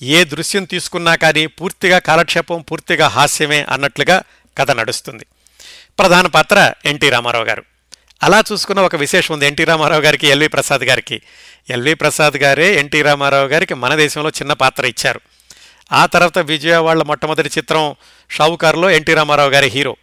ఏ 0.01 0.23
దృశ్యం 0.23 0.63
తీసుకున్నా 0.63 1.15
కానీ 1.15 1.45
పూర్తిగా 1.45 1.99
కాలక్షేపం 1.99 2.61
పూర్తిగా 2.61 3.07
హాస్యమే 3.07 3.65
అన్నట్లుగా 3.69 4.23
కథ 4.57 4.71
నడుస్తుంది. 4.71 5.25
ప్రధాన 5.99 6.27
పాత్ర 6.27 6.73
ఎన్టీ 6.85 7.09
రామారావు 7.09 7.45
గారు. 7.45 7.63
అలా 8.23 8.43
చూసుకున్న 8.51 8.81
ఒక 8.81 8.95
విశేషం 8.95 9.33
ఉంది. 9.33 9.47
ఎన్టీ 9.47 9.63
రామారావు 9.63 10.01
గారికి 10.01 10.27
ఎల్వి 10.27 10.47
ప్రసాద్ 10.47 10.81
గారికి. 10.81 11.21
ఎల్వి 11.69 11.93
ప్రసాద్ 11.93 12.33
గారే 12.33 12.79
ఎన్టీ 12.79 13.01
రామారావు 13.01 13.47
గారికి 13.47 13.73
మన 13.73 13.95
దేశంలో 13.95 14.29
చిన్న 14.29 14.53
పాత్ర 14.53 14.85
ఇచ్చారు. 14.85 15.21
ఆ 15.91 16.05
తర్వాత 16.05 16.39
విజయవాడ 16.39 16.97
మొట్టమొదటి 16.97 17.49
చిత్రం 17.57 17.95
షావుకారులో 18.31 18.89
ఎన్టీ 18.89 19.13
రామారావు 19.13 19.49
గారి 19.49 19.67
హీరో. 19.67 19.95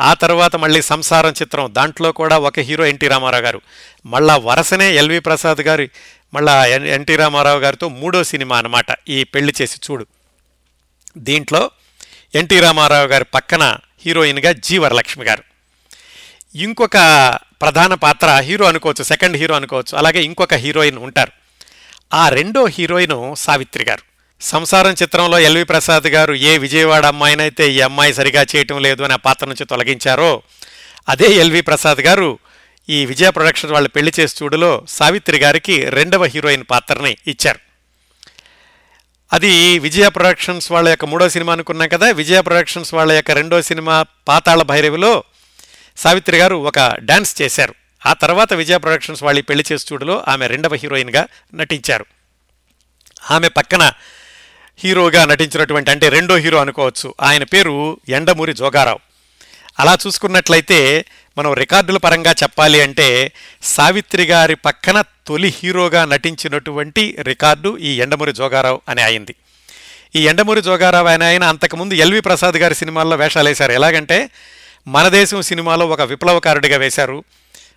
ఆ 0.00 0.14
తర్వాత 0.14 0.56
మళ్ళీ 0.56 0.82
సంసారం 0.82 1.30
చిత్రం 1.30 1.68
దాంట్లో 1.72 2.12
కూడా 2.12 2.38
ఒక 2.38 2.60
హీరో 2.60 2.86
ఎన్టీ 2.86 3.08
రామారావు 3.08 3.42
గారు. 3.42 3.60
మళ్ళా 4.06 4.36
వరసనే 4.36 4.96
ఎల్వి 4.96 5.18
ప్రసాద్ 5.18 5.60
గారి 5.60 5.90
మళ్ళా 6.34 6.66
ఎన్- 6.66 6.86
ఎన్టీ 6.86 7.16
రామారావు 7.16 7.58
గారితో 7.58 7.88
మూడో 7.88 8.24
సినిమా 8.24 8.58
అన్నమాట. 8.58 8.86
ఈ 9.08 9.24
పెళ్ళి 9.24 9.54
చేసి 9.62 9.78
చూడు. 9.90 10.06
దీంట్లో 11.18 11.70
ఎన్టీ 12.34 12.60
రామారావు 12.60 13.06
గారి 13.06 13.24
పక్కన 13.24 13.76
హీరోయిన్గా 14.06 14.52
జీ 14.52 14.78
వరలక్ష్మి 14.78 15.24
గారు. 15.24 15.42
ఇంకొక 16.54 16.96
ప్రధాన 17.62 17.94
పాత్ర 17.94 18.38
హీరో 18.40 18.66
అనుకోవచ్చు 18.66 19.04
సెకండ్ 19.04 19.36
హీరో 19.36 19.54
అనుకోవచ్చు 19.54 19.98
అలాగే 19.98 20.22
ఇంకొక 20.22 20.54
హీరోయిన్ 20.54 20.98
ఉంటారు. 20.98 21.32
ఆ 22.14 22.28
రెండో 22.28 22.66
హీరోయిన్ 22.66 23.36
సావిత్రి 23.36 23.84
గారు. 23.84 24.02
సంసారం 24.40 24.94
చిత్రంలో 25.02 25.38
ఎల్వి 25.38 25.64
ప్రసాద్ 25.64 26.06
గారు 26.06 26.34
ఏ 26.34 26.58
విజయవాడ 26.58 27.06
అమ్మాయినైతే 27.06 27.70
ఈ 27.70 27.80
అమ్మాయి 27.80 28.14
సరిగా 28.14 28.46
చేయటం 28.56 28.82
లేదు 28.82 29.02
అని 29.02 29.12
ఆ 29.12 29.16
పాత్ర 29.16 29.46
నుంచి 29.46 29.64
తొలగించారో 29.64 30.42
అదే 31.08 31.32
ఎల్వి 31.32 31.60
ప్రసాద్ 31.60 31.98
గారు 31.98 32.38
ఈ 32.88 33.06
విజయ 33.06 33.30
ప్రొడక్షన్ 33.30 33.70
వాళ్ళు 33.70 33.88
పెళ్ళి 33.88 34.12
చేసి 34.20 34.36
చూడులో 34.42 34.84
సావిత్రి 34.88 35.38
గారికి 35.38 35.90
రెండవ 35.90 36.24
హీరోయిన్ 36.24 36.64
పాత్రని 36.70 37.16
ఇచ్చారు. 37.26 37.63
అది 39.34 39.78
విజయ 39.78 40.08
ప్రొడక్షన్స్ 40.08 40.72
వాళ్ళ 40.72 40.88
యొక్క 40.88 41.04
మూడో 41.04 41.28
సినిమా 41.28 41.52
అనుకున్నాం 41.52 41.88
కదా 41.88 42.10
విజయ 42.10 42.40
ప్రొడక్షన్స్ 42.40 42.94
వాళ్ళ 42.94 43.12
యొక్క 43.12 43.30
రెండో 43.30 43.62
సినిమా 43.62 44.04
పాతాళ 44.28 44.62
భైరవిలో 44.62 45.24
సావిత్రి 45.96 46.38
గారు 46.38 46.56
ఒక 46.56 46.94
డాన్స్ 46.98 47.42
చేశారు. 47.42 47.74
ఆ 48.06 48.12
తర్వాత 48.12 48.52
విజయ 48.52 48.76
ప్రొడక్షన్స్ 48.76 49.22
వాళ్ళ 49.22 49.40
పెళ్ళి 49.40 49.64
చేసి 49.72 49.86
చూడులో 49.92 50.24
ఆమె 50.28 50.46
రెండవ 50.46 50.74
హీరోయిన్గా 50.74 51.26
నటించారు. 51.54 52.06
ఆమె 53.30 53.48
పక్కన 53.48 53.92
హీరోగా 54.78 55.24
నటించినటువంటి 55.24 55.90
అంటే 55.90 56.08
రెండో 56.08 56.36
హీరో 56.36 56.58
అనుకోవచ్చు. 56.58 57.14
ఆయన 57.22 57.44
పేరు 57.44 58.00
ఎండమూరి 58.08 58.52
జోగారావు. 58.52 58.98
అలా 59.80 59.98
చూసుకున్నట్లయితే 60.06 61.04
మనం 61.38 61.52
రికార్డుల 61.52 61.96
పరంగా 61.96 62.32
చెప్పాలి 62.32 62.82
అంటే 62.82 63.32
సావిత్రి 63.62 64.24
గారి 64.24 64.54
పక్కన 64.54 65.04
తొలి 65.26 65.54
హీరోగా 65.62 66.04
నటించినటువంటి 66.04 67.16
రికార్డు 67.22 67.78
ఈ 67.78 68.00
ఎండమూరి 68.00 68.32
జోగారావు 68.32 68.80
అని 68.88 69.02
అయింది. 69.02 69.34
ఈ 70.16 70.28
ఎండమూరి 70.28 70.62
జోగారావు 70.62 71.08
ఆయన 71.08 71.22
ఆయన 71.22 71.44
అంతకుముందు 71.44 71.94
ఎల్వి 71.94 72.20
ప్రసాద్ 72.20 72.56
గారి 72.56 72.74
సినిమాల్లో 72.74 73.16
వేషాలు 73.16 73.48
వేశారు. 73.48 73.72
ఎలాగంటే 73.72 74.30
మన 74.88 75.08
దేశం 75.08 75.42
సినిమాలో 75.42 75.86
ఒక 75.86 76.00
విప్లవకారుడిగా 76.00 76.76
వేశారు. 76.76 77.24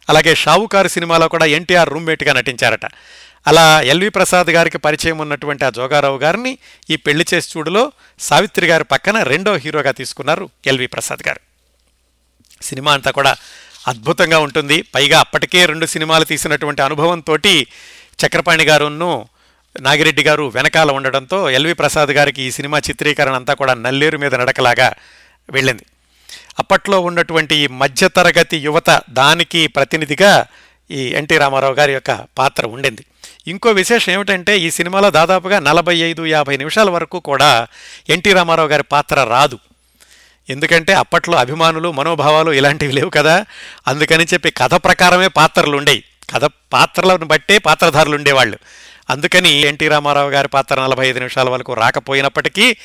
అలాగే 0.09 0.35
షావుకారు 0.35 0.87
సినిమాలో 0.87 1.27
కూడా 1.27 1.45
ఎన్టీఆర్ 1.45 1.89
రూమ్మేట్గా 1.89 2.33
నటించారట. 2.33 2.85
అలా 3.47 3.81
ఎల్వి 3.81 4.09
ప్రసాద్ 4.09 4.49
గారికి 4.49 4.77
పరిచయం 4.77 5.17
ఉన్నటువంటి 5.17 5.65
ఆ 5.65 5.69
జోగారావు 5.69 6.17
గారిని 6.17 6.57
ఈ 6.89 6.95
పెళ్ళి 6.95 7.25
చేసి 7.33 7.49
చూడులో 7.57 7.91
సావిత్రి 8.19 8.67
గారి 8.67 8.83
పక్కన 8.83 9.23
రెండో 9.23 9.55
హీరోగా 9.55 9.91
తీసుకున్నారు 9.91 10.49
ఎల్వి 10.67 10.87
ప్రసాద్ 10.87 11.27
గారు. 11.27 11.46
సినిమా 12.61 12.93
అంతా 12.93 13.11
కూడా 13.11 13.35
అద్భుతంగా 13.87 14.39
ఉంటుంది. 14.39 14.81
పైగా 14.81 15.19
అప్పటికే 15.19 15.65
రెండు 15.65 15.85
సినిమాలు 15.85 16.23
తీసినటువంటి 16.23 16.81
అనుభవంతో 16.81 17.37
చక్రపాణి 18.25 18.63
గారును 18.63 19.27
నాగిరెడ్డి 19.81 20.23
గారు 20.23 20.51
వెనకాల 20.55 20.91
ఉండడంతో 20.91 21.49
ఎల్వి 21.49 21.73
ప్రసాద్ 21.73 22.09
గారికి 22.09 22.41
ఈ 22.41 22.51
సినిమా 22.51 22.77
చిత్రీకరణ 22.77 23.33
అంతా 23.33 23.53
కూడా 23.53 23.73
నల్లేరు 23.73 24.17
మీద 24.17 24.35
నడకలాగా 24.35 24.95
వెళ్ళింది. 25.49 25.85
అప్పట్లో 26.59 26.99
ఉన్నటువంటి 26.99 27.55
ఈ 27.55 27.67
మధ్యతరగతి 27.67 28.57
యువత 28.57 29.01
దానికి 29.09 29.67
ప్రతినిధిగా 29.67 30.45
ఈ 30.91 31.07
ఎన్టీ 31.07 31.37
రామారావు 31.37 31.73
గారి 31.73 31.93
యొక్క 31.93 32.11
పాత్ర 32.37 32.67
ఉండింది. 32.67 33.05
ఇంకో 33.47 33.71
విశేషం 33.71 34.11
ఏమిటంటే 34.11 34.59
ఈ 34.59 34.71
సినిమాలో 34.71 35.11
దాదాపుగా 35.11 35.59
నలభై 35.59 35.97
ఐదు 35.97 36.25
యాభై 36.25 36.57
నిమిషాల 36.57 36.89
వరకు 36.89 37.19
కూడా 37.19 37.67
ఎన్టీ 38.09 38.33
రామారావు 38.33 38.67
గారి 38.67 38.83
పాత్ర 38.83 39.23
రాదు. 39.23 39.59
ఎందుకంటే 40.49 40.93
అప్పట్లో 40.93 41.37
అభిమానులు 41.37 41.91
మనోభావాలు 41.91 42.51
ఇలాంటివి 42.51 42.93
లేవు 42.93 43.09
కదా. 43.09 43.45
అందుకని 43.87 44.23
చెప్పి 44.23 44.51
కథ 44.51 44.73
ప్రకారమే 44.73 45.27
పాత్రలు 45.27 45.77
ఉండేవి 45.77 46.03
కథ 46.33 46.45
పాత్రలను 46.45 47.25
బట్టే 47.25 47.57
పాత్రధారులు 47.57 48.15
ఉండేవాళ్ళు 48.15 48.57
అందుకని 49.09 49.49
ఎన్టీ 49.49 49.87
రామారావు 49.87 50.29
గారి 50.29 50.47
పాత్ర 50.47 50.83
నలభై 50.83 51.07
ఐదు 51.07 51.17
నిమిషాల 51.17 51.49
వరకు 51.49 51.73
రాకపోయినప్పటికీ 51.73 52.77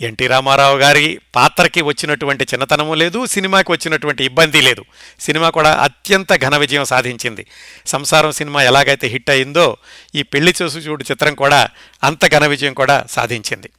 ఎన్టీ 0.00 0.26
రామారావు 0.26 0.78
గారి 0.78 1.20
పాత్రకి 1.34 1.82
వచ్చినటువంటి 1.82 2.44
చిన్నతనము 2.44 2.94
లేదు 2.94 3.26
సినిమాకి 3.26 3.72
వచ్చినటువంటి 3.72 4.24
ఇబ్బంది 4.24 4.60
లేదు. 4.60 4.84
సినిమా 5.20 5.50
కూడా 5.50 5.74
అత్యంత 5.74 6.34
ఘన 6.34 6.56
విజయం 6.56 6.84
సాధించింది. 6.84 7.46
సంసారం 7.86 8.32
సినిమా 8.32 8.62
ఎలాగైతే 8.62 9.06
హిట్ 9.06 9.30
అయిందో 9.30 9.76
ఈ 10.14 10.22
పెళ్ళి 10.22 10.54
చూసి 10.62 10.78
చూడు 10.78 11.04
చిత్రం 11.10 11.34
కూడా 11.34 11.68
అంత 12.04 12.26
ఘన 12.26 12.46
విజయం 12.46 12.74
కూడా 12.74 13.04
సాధించింది. 13.10 13.70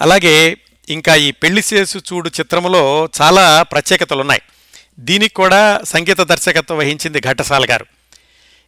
అలాగే 0.00 0.56
ఇంకా 0.88 1.14
ఈ 1.14 1.30
పెళ్ళి 1.30 1.62
చేసు 1.74 1.98
చూడు 1.98 2.30
చిత్రంలో 2.40 3.08
చాలా 3.20 3.62
ప్రత్యేకతలు 3.62 4.20
ఉన్నాయి 4.20 4.42
దీనికి 4.98 5.34
కూడా 5.34 5.80
సంగీత 5.84 6.20
దర్శకత్వం 6.20 6.78
వహించింది 6.78 7.20
ఘంటసాల 7.20 7.66
గారు. 7.70 7.86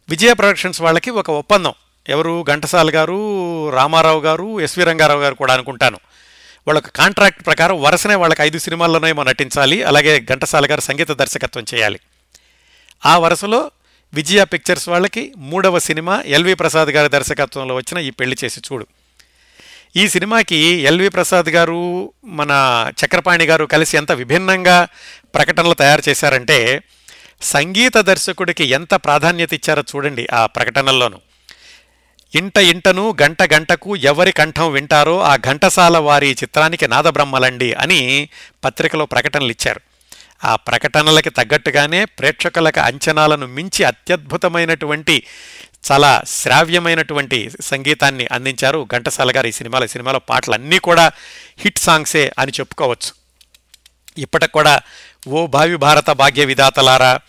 విజయ 0.09 0.33
ప్రొడక్షన్స్ 0.33 0.81
వాళ్ళకి 0.81 1.09
ఒక 1.09 1.29
ఒప్పందం. 1.29 1.73
ఎవరు 2.09 2.43
ఘంటసాల 2.43 2.89
గారు 2.95 3.69
రామారావు 3.69 4.21
గారు 4.21 4.59
ఎస్వి 4.59 4.83
రంగారావు 4.83 5.21
గారు 5.21 5.35
కూడా 5.35 5.53
అనుకుంటాను. 5.53 5.99
వాళ్ళకి 6.67 6.91
కాంట్రాక్ట్ 6.95 7.45
ప్రకారం 7.45 7.81
వరుసనే 7.81 8.15
వాళ్ళకి 8.15 8.41
ఐదు 8.41 8.59
సినిమాల్లోనేమో 8.59 9.23
నటించాలి 9.23 9.83
అలాగే 9.83 10.19
ఘంటసాల 10.19 10.71
గారు 10.71 10.81
సంగీత 10.81 11.11
దర్శకత్వం 11.11 11.65
చేయాలి. 11.73 11.99
ఆ 13.05 13.17
వరుసలో 13.17 13.71
విజయ 14.13 14.43
పిక్చర్స్ 14.43 14.89
వాళ్ళకి 14.89 15.33
మూడవ 15.37 15.79
సినిమా 15.79 16.23
ఎల్వి 16.25 16.53
ప్రసాద్ 16.53 16.89
గారి 16.89 17.09
దర్శకత్వంలో 17.09 17.75
వచ్చిన 17.75 17.97
ఈ 17.97 18.09
పెళ్ళి 18.09 18.37
చేసి 18.43 18.59
చూడు. 18.59 18.87
ఈ 19.95 20.07
సినిమాకి 20.07 20.55
ఎల్వి 20.55 21.09
ప్రసాద్ 21.09 21.49
గారు 21.49 22.13
మన 22.25 22.51
చక్రపాణి 23.05 23.45
గారు 23.45 23.65
కలిసి 23.65 23.97
ఎంత 23.97 24.11
విభిన్నంగా 24.11 24.87
ప్రకటనలు 25.35 25.73
తయారు 25.73 26.09
చేశారంటే 26.09 26.83
సంగీత 27.41 27.97
దర్శకుడికి 27.97 28.63
ఎంత 28.63 28.93
ప్రాధాన్యత 28.93 29.53
ఇచ్చారో 29.53 29.83
చూడండి 29.95 30.27
ఆ 30.33 30.45
ప్రకటనల్లోనూ. 30.45 31.17
ఇంట 32.35 32.57
ఇంటను 32.57 33.15
గంట 33.21 33.53
గంటకు 33.53 33.95
ఎవరి 33.95 34.31
కంఠం 34.31 34.71
వింటారో 34.71 35.21
ఆ 35.21 35.35
ఘంటసాల 35.35 35.97
వారి 35.97 36.31
చిత్రానికి 36.31 36.87
నాదబ్రహ్మలండి 36.87 37.73
అని 37.73 38.29
పత్రికలో 38.63 39.05
ప్రకటనలు 39.05 39.49
ఇచ్చారు. 39.49 39.81
ఆ 40.43 40.55
ప్రకటనలకి 40.55 41.29
తగ్గట్టుగానే 41.29 42.05
ప్రేక్షకులకు 42.05 42.79
అంచనాలను 42.79 43.47
మించి 43.47 43.83
అత్యద్భుతమైనటువంటి 43.83 45.23
చాలా 45.83 46.21
శ్రావ్యమైనటువంటి 46.27 47.49
సంగీతాన్ని 47.61 48.27
అందించారు 48.31 48.87
ఘంటసాల 48.93 49.31
గారు 49.35 49.47
ఈ 49.47 49.51
సినిమాలో. 49.51 49.85
ఈ 49.85 49.87
సినిమాలో 49.87 50.19
పాటలన్నీ 50.19 50.79
కూడా 50.79 51.11
హిట్ 51.59 51.77
సాంగ్సే 51.77 52.31
అని 52.39 52.51
చెప్పుకోవచ్చు. 52.59 53.11
ఇప్పటికి 54.17 54.51
కూడా 54.51 54.79
ఓ 55.27 55.47
భావి 55.47 55.75
భారత 55.75 56.09
భాగ్య 56.09 56.45
విధాతలారా 56.45 57.19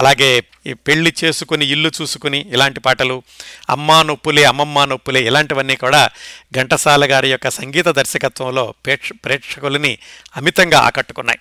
అలాగే 0.00 0.40
పెళ్ళి 0.72 1.12
చేసుకుని 1.24 1.66
ఇల్లు 1.66 1.90
చూసుకుని 2.02 2.38
ఇలాంటి 2.38 2.80
పాటలు 2.80 3.22
అమ్మా 3.70 4.02
నొప్పులే 4.02 4.44
అమ్మమ్మ 4.44 4.84
నొప్పులే 4.84 5.20
ఇలాంటివన్నీ 5.20 5.76
కూడా 5.76 6.10
ఘంటసాల 6.56 7.12
గారి 7.12 7.30
యొక్క 7.30 7.48
సంగీత 7.48 7.88
దర్శకత్వంలో 7.88 8.74
ప్రేక్ష 8.84 9.12
ప్రేక్షకులని 9.24 9.98
అమితంగా 10.36 10.78
ఆకట్టుకున్నాయి. 10.78 11.38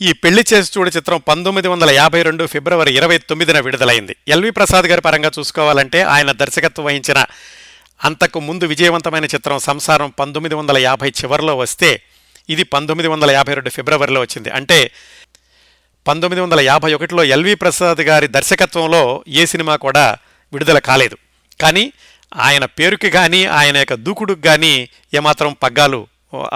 ఈ 0.00 0.10
పెళ్ళి 0.12 0.42
చేసి 0.50 0.72
చూడు 0.74 0.90
చిత్రం 0.96 1.18
పంతొమ్మిది 1.28 1.68
వందల 1.68 1.90
యాభై 1.90 2.20
రెండు 2.26 2.44
ఫిబ్రవరి 2.52 2.92
ఇరవై 2.98 3.16
తొమ్మిదిన 3.30 3.58
విడుదలైంది. 3.66 4.14
ఎల్వి 4.34 4.50
ప్రసాద్ 4.58 4.86
గారి 4.90 5.02
పరంగా 5.06 5.30
చూసుకోవాలంటే 5.38 5.98
ఆయన 6.12 6.30
దర్శకత్వం 6.42 6.84
వహించిన 6.86 7.18
అంతకు 8.00 8.38
ముందు 8.40 8.64
విజయవంతమైన 8.72 9.24
చిత్రం 9.24 9.58
సంసారం 9.58 10.08
పంతొమ్మిది 10.20 10.54
వందల 10.54 10.78
యాభై 10.78 11.10
చివరిలో 11.18 11.54
వస్తే 11.56 11.90
ఇది 12.48 12.64
పంతొమ్మిది 12.74 13.08
వందల 13.08 13.30
యాభై 13.30 13.54
రెండు 13.54 13.70
ఫిబ్రవరిలో 13.70 14.20
వచ్చింది. 14.20 14.50
అంటే 14.50 14.78
పంతొమ్మిది 16.06 16.42
వందల 16.44 16.60
యాభై 16.60 16.92
ఒకటిలో 16.98 17.24
ఎల్వి 17.36 17.54
ప్రసాద్ 17.54 18.00
గారి 18.10 18.28
దర్శకత్వంలో 18.36 19.02
ఏ 19.40 19.44
సినిమా 19.46 19.76
కూడా 19.76 20.06
విడుదల 20.52 20.78
కాలేదు. 20.78 21.18
కానీ 21.60 21.84
ఆయన 22.36 22.64
పేరుకి 22.78 23.10
కానీ 23.10 23.42
ఆయన 23.58 23.76
యొక్క 23.76 23.94
దూకుడుకు 24.06 24.42
కానీ 24.48 24.72
ఏమాత్రం 25.18 25.52
పగ్గాలు 25.62 26.00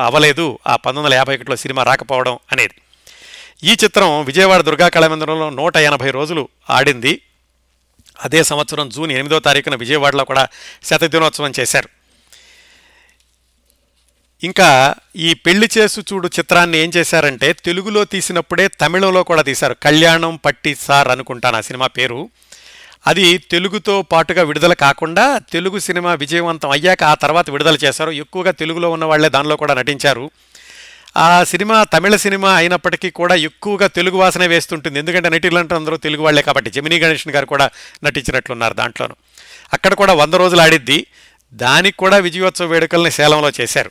అవ్వలేదు 0.07 0.47
ఆ 0.67 0.77
పంతొమ్మిది 0.77 1.05
వందల 1.05 1.15
యాభై 1.21 1.37
ఒకటిలో 1.37 1.57
సినిమా 1.57 1.83
రాకపోవడం 1.83 2.37
అనేది. 2.53 2.75
ఈ 3.65 3.77
చిత్రం 3.85 4.25
విజయవాడ 4.25 4.61
దుర్గా 4.61 4.89
కళామందిరంలో 4.89 5.51
నూట 5.51 5.77
ఎనభై 5.77 6.11
రోజులు 6.11 6.49
ఆడింది. 6.71 7.21
అదే 8.25 8.43
సంవత్సరం 8.43 8.89
జూన్ 8.89 9.13
ఎనిమిదో 9.13 9.39
తారీఖున 9.39 9.75
విజయవాడలో 9.75 10.25
కూడా 10.25 10.49
శతదినోత్సవం 10.85 11.53
చేశారు. 11.61 11.89
ఇంకా 14.45 14.95
ఈ 15.17 15.35
పెళ్ళి 15.35 15.69
చేసు 15.79 16.01
చూడు 16.01 16.29
చిత్రాన్ని 16.29 16.79
ఏం 16.79 16.91
చేశారంటే 16.97 17.53
తెలుగులో 17.53 18.05
తీసినప్పుడే 18.05 18.69
తమిళంలో 18.69 19.23
కూడా 19.23 19.43
తీశారు. 19.43 19.75
కళ్యాణం 19.75 20.37
పట్టి 20.37 20.75
సార్ 20.75 21.09
అనుకుంటాను 21.09 21.57
ఆ 21.57 21.61
సినిమా 21.61 21.87
పేరు. 21.87 22.31
అది 23.07 23.39
తెలుగుతో 23.39 24.03
పాటుగా 24.03 24.43
విడుదల 24.43 24.73
కాకుండా 24.73 25.39
తెలుగు 25.39 25.79
సినిమా 25.79 26.15
విజయవంతం 26.15 26.71
అయ్యాక 26.71 27.05
ఆ 27.05 27.15
తర్వాత 27.15 27.51
విడుదల 27.51 27.75
చేశారు. 27.85 28.11
ఎక్కువగా 28.11 28.51
తెలుగులో 28.51 28.91
ఉన్న 28.91 29.05
వాళ్ళే 29.05 29.29
దానిలో 29.29 29.57
కూడా 29.57 29.75
నటించారు. 29.75 30.31
ఆ 31.17 31.45
సినిమా 31.45 31.85
తమిళ 31.85 32.17
సినిమా 32.17 32.55
అయినప్పటికీ 32.55 33.11
కూడా 33.11 33.35
ఎక్కువగా 33.35 33.87
తెలుగు 33.87 34.17
వాసనే 34.17 34.47
వేస్తుంటుంది. 34.47 34.99
ఎందుకంటే 34.99 35.29
నటిలంటే 35.29 35.75
అందరూ 35.75 35.97
తెలుగు 35.97 36.23
వాళ్ళే 36.23 36.43
కాబట్టి 36.43 36.71
జమినీ 36.71 36.99
గణేషన్ 36.99 37.33
గారు 37.33 37.47
కూడా 37.47 37.71
నటించినట్లున్నారు 38.05 38.75
దాంట్లోనూ. 38.75 39.15
అక్కడ 39.73 39.95
కూడా 39.95 40.13
వంద 40.13 40.35
రోజులు 40.35 40.61
ఆడిద్ది. 40.61 41.07
దానికి 41.55 41.97
కూడా 41.97 42.17
విజయోత్సవ 42.17 42.67
వేడుకల్ని 42.67 43.11
సేలంలో 43.11 43.53
చేశారు. 43.61 43.91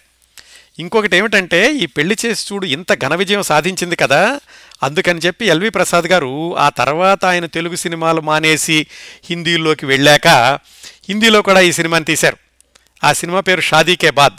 ఇంకొకటి 0.80 1.18
ఏమిటంటే 1.18 1.72
ఈ 1.72 1.86
పెళ్ళి 1.86 2.18
చేసి 2.26 2.54
చూడు 2.54 2.66
ఇంత 2.66 3.06
ఘన 3.06 3.16
విజయం 3.16 3.44
సాధించింది 3.44 3.96
కదా. 3.96 4.40
అందుకని 4.84 5.20
చెప్పి 5.20 5.46
ఎల్వి 5.46 5.70
ప్రసాద్ 5.70 6.06
గారు 6.06 6.58
ఆ 6.58 6.70
తర్వాత 6.70 7.26
ఆయన 7.26 7.46
తెలుగు 7.46 7.76
సినిమాలు 7.76 8.22
మానేసి 8.22 8.88
హిందీలోకి 9.30 9.86
వెళ్ళాక 9.86 10.28
హిందీలో 11.10 11.42
కూడా 11.42 11.60
ఈ 11.60 11.72
సినిమాని 11.72 12.06
తీశారు. 12.06 12.38
ఆ 13.04 13.14
సినిమా 13.14 13.40
పేరు 13.40 13.62
షాదీ 13.62 13.96
కే 13.96 14.12
బాద్. 14.12 14.34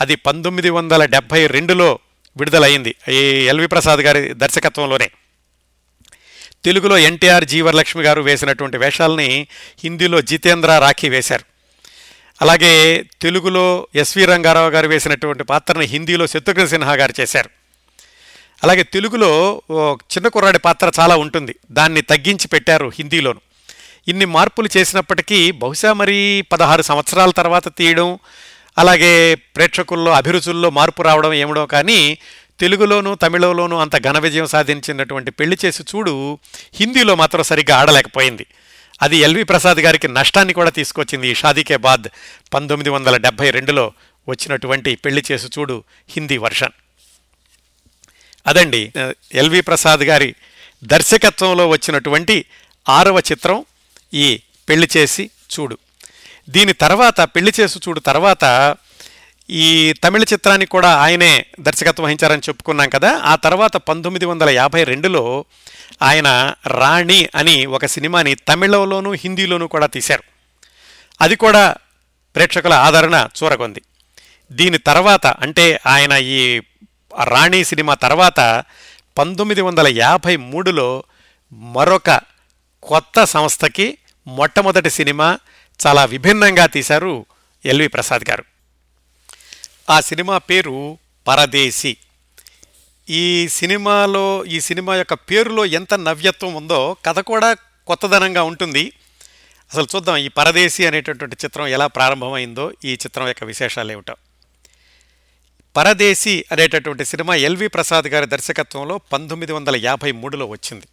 అది 0.00 0.14
పంతొమ్మిది 0.14 0.70
వందల 0.70 1.04
డెబ్భై 1.04 1.46
రెండులో 1.46 1.98
విడుదలైంది 2.36 2.94
ఈ 3.08 3.44
ఎల్వి 3.46 3.66
ప్రసాద్ 3.66 4.00
గారి 4.00 4.34
దర్శకత్వంలోనే. 4.34 5.10
తెలుగులో 6.64 6.98
ఎన్టీఆర్ 6.98 7.44
జీవరలక్ష్మి 7.44 8.02
గారు 8.02 8.22
వేసినటువంటి 8.22 8.76
వేషాలని 8.76 9.46
హిందీలో 9.84 10.20
జితేంద్ర 10.20 10.78
రాఖీ 10.78 11.08
వేశారు. 11.08 11.44
అలాగే 12.40 13.04
తెలుగులో 13.22 13.88
ఎస్వి 13.94 14.24
రంగారావు 14.24 14.70
గారు 14.70 14.88
వేసినటువంటి 14.88 15.44
పాత్రను 15.44 15.80
హిందీలో 15.80 16.26
శత్రుఘ్న 16.26 16.64
సిన్హా 16.64 16.92
గారు 16.92 17.12
చేశారు. 17.20 17.50
అలాగే 18.62 18.82
తెలుగులో 18.82 19.62
ఓ 19.70 19.94
చిన్న 19.94 20.28
కుర్రాడి 20.28 20.58
పాత్ర 20.58 20.92
చాలా 21.00 21.16
ఉంటుంది. 21.16 21.54
దాన్ని 21.72 22.00
తగ్గించి 22.00 22.48
పెట్టారు 22.48 22.92
హిందీలోను. 22.98 23.40
ఇన్ని 24.08 24.24
మార్పులు 24.24 24.68
చేసినప్పటికీ 24.76 25.50
బహుశా 25.50 25.92
మరి 25.92 26.44
పదహారు 26.52 26.82
సంవత్సరాల 26.82 27.30
తర్వాత 27.30 27.76
తీయడం 27.76 28.18
అలాగే 28.78 29.34
ప్రేక్షకుల్లో 29.34 30.12
అభిరుచుల్లో 30.12 30.70
మార్పు 30.70 31.02
రావడం 31.02 31.32
ఏమిడో 31.32 31.66
కానీ 31.66 32.18
తెలుగులోను 32.60 33.14
తమిళంలోనూ 33.14 33.76
అంత 33.76 33.96
ఘన 33.96 34.18
విజయం 34.18 34.46
సాధించినటువంటి 34.46 35.30
పెళ్ళి 35.30 35.58
చేసి 35.64 35.82
చూడు 35.82 36.38
హిందీలో 36.74 37.14
మాత్రం 37.14 37.42
సరిగ్గా 37.42 37.78
ఆడలేకపోయింది. 37.78 38.46
అది 39.02 39.16
ఎల్వి 39.16 39.42
ప్రసాద్ 39.42 39.80
గారికి 39.80 40.08
నష్టాన్ని 40.08 40.52
కూడా 40.52 40.70
తీసుకొచ్చింది. 40.70 41.28
ఈ 41.28 41.34
షాదీకే 41.34 41.76
బాద్ 41.76 42.08
పంతొమ్మిది 42.54 42.90
వందల 42.90 43.16
డెబ్భై 43.16 43.50
రెండులో 43.50 43.92
వచ్చినటువంటి 44.28 44.94
పెళ్ళి 44.94 45.22
చేసి 45.32 45.46
చూడు 45.46 45.84
హిందీ 46.08 46.38
వర్షన్. 46.38 46.72
అదండి 48.46 48.92
ఎల్వి 49.34 49.60
ప్రసాద్ 49.60 50.02
గారి 50.02 50.34
దర్శకత్వంలో 50.84 51.68
వచ్చినటువంటి 51.68 52.44
ఆరవ 52.88 53.18
చిత్రం 53.18 53.64
ఈ 54.14 54.40
పెళ్ళి 54.68 54.88
చేసి 54.96 55.30
చూడు. 55.54 55.78
దీని 56.48 56.72
తర్వాత 56.72 57.20
పెళ్ళి 57.20 57.52
చేసి 57.60 57.78
చూడు 57.78 58.00
తర్వాత 58.00 58.74
ఈ 59.50 59.94
తమిళ 60.04 60.22
చిత్రానికి 60.22 60.70
కూడా 60.70 60.96
ఆయనే 60.96 61.46
దర్శకత్వం 61.60 62.04
వహించారని 62.04 62.42
చెప్పుకున్నాం 62.48 62.88
కదా 62.88 63.20
ఆ 63.24 63.34
తర్వాత 63.34 63.76
పంతొమ్మిది 63.76 64.24
వందల 64.24 64.48
యాభై 64.48 64.84
రెండులో 64.84 65.44
ఆయన 66.02 66.54
రాణి 66.66 67.28
అని 67.34 67.66
ఒక 67.66 67.86
సినిమాని 67.86 68.34
తమిళలోనూ 68.34 69.12
హిందీలోనూ 69.12 69.66
కూడా 69.66 69.86
తీశారు. 69.86 70.22
అది 71.20 71.36
కూడా 71.36 71.74
ప్రేక్షకుల 72.36 72.74
ఆదరణ 72.74 73.28
చూరగొంది. 73.42 73.82
దీని 74.52 74.78
తర్వాత 74.78 75.26
అంటే 75.26 75.80
ఆయన 75.86 76.12
ఈ 76.12 76.60
రాణి 77.24 77.64
సినిమా 77.64 77.94
తర్వాత 77.94 78.64
పంతొమ్మిది 79.18 79.60
వందల 79.60 79.86
యాభై 79.88 80.36
మూడులో 80.36 81.02
మరొక 81.52 82.20
కొత్త 82.82 83.24
సంస్థకి 83.24 83.98
మొట్టమొదటి 84.26 84.90
సినిమా 84.90 85.38
చాలా 85.86 86.04
విభిన్నంగా 86.04 86.66
తీశారు 86.66 87.26
ఎల్వి 87.64 87.88
ప్రసాద్ 87.88 88.30
గారు. 88.30 88.44
ఆ 89.90 90.00
సినిమా 90.00 90.38
పేరు 90.38 90.98
పరదేశి. 91.28 91.96
ఈ 93.08 93.48
సినిమాలో 93.48 94.44
ఈ 94.44 94.60
సినిమా 94.60 94.96
యొక్క 94.96 95.14
పేరులో 95.14 95.66
ఎంత 95.66 95.94
నవ్యత్వం 95.94 96.54
ఉందో 96.54 96.96
కథ 97.06 97.18
కూడా 97.18 97.56
కొత్తదనంగా 97.86 98.42
ఉంటుంది. 98.42 98.92
అసలు 99.72 99.86
చూద్దాం 99.96 100.16
ఈ 100.16 100.28
పరదేశి 100.28 100.86
అనేటటువంటి 100.86 101.36
చిత్రం 101.44 101.66
ఎలా 101.66 101.86
ప్రారంభమైందో 101.86 102.72
ఈ 102.84 102.92
చిత్రం 102.92 103.28
యొక్క 103.28 103.44
విశేషాలు 103.44 103.92
ఏమిటో. 103.92 104.16
పరదేశి 105.76 106.44
అనేటటువంటి 106.52 107.04
సినిమా 107.04 107.34
ఎల్వి 107.34 107.68
ప్రసాద్ 107.68 108.06
గారి 108.06 108.26
దర్శకత్వంలో 108.26 108.98
పంతొమ్మిది 108.98 109.52
వందల 109.52 109.76
యాభై 109.76 110.12
మూడులో 110.12 110.46
వచ్చింది. 110.46 110.86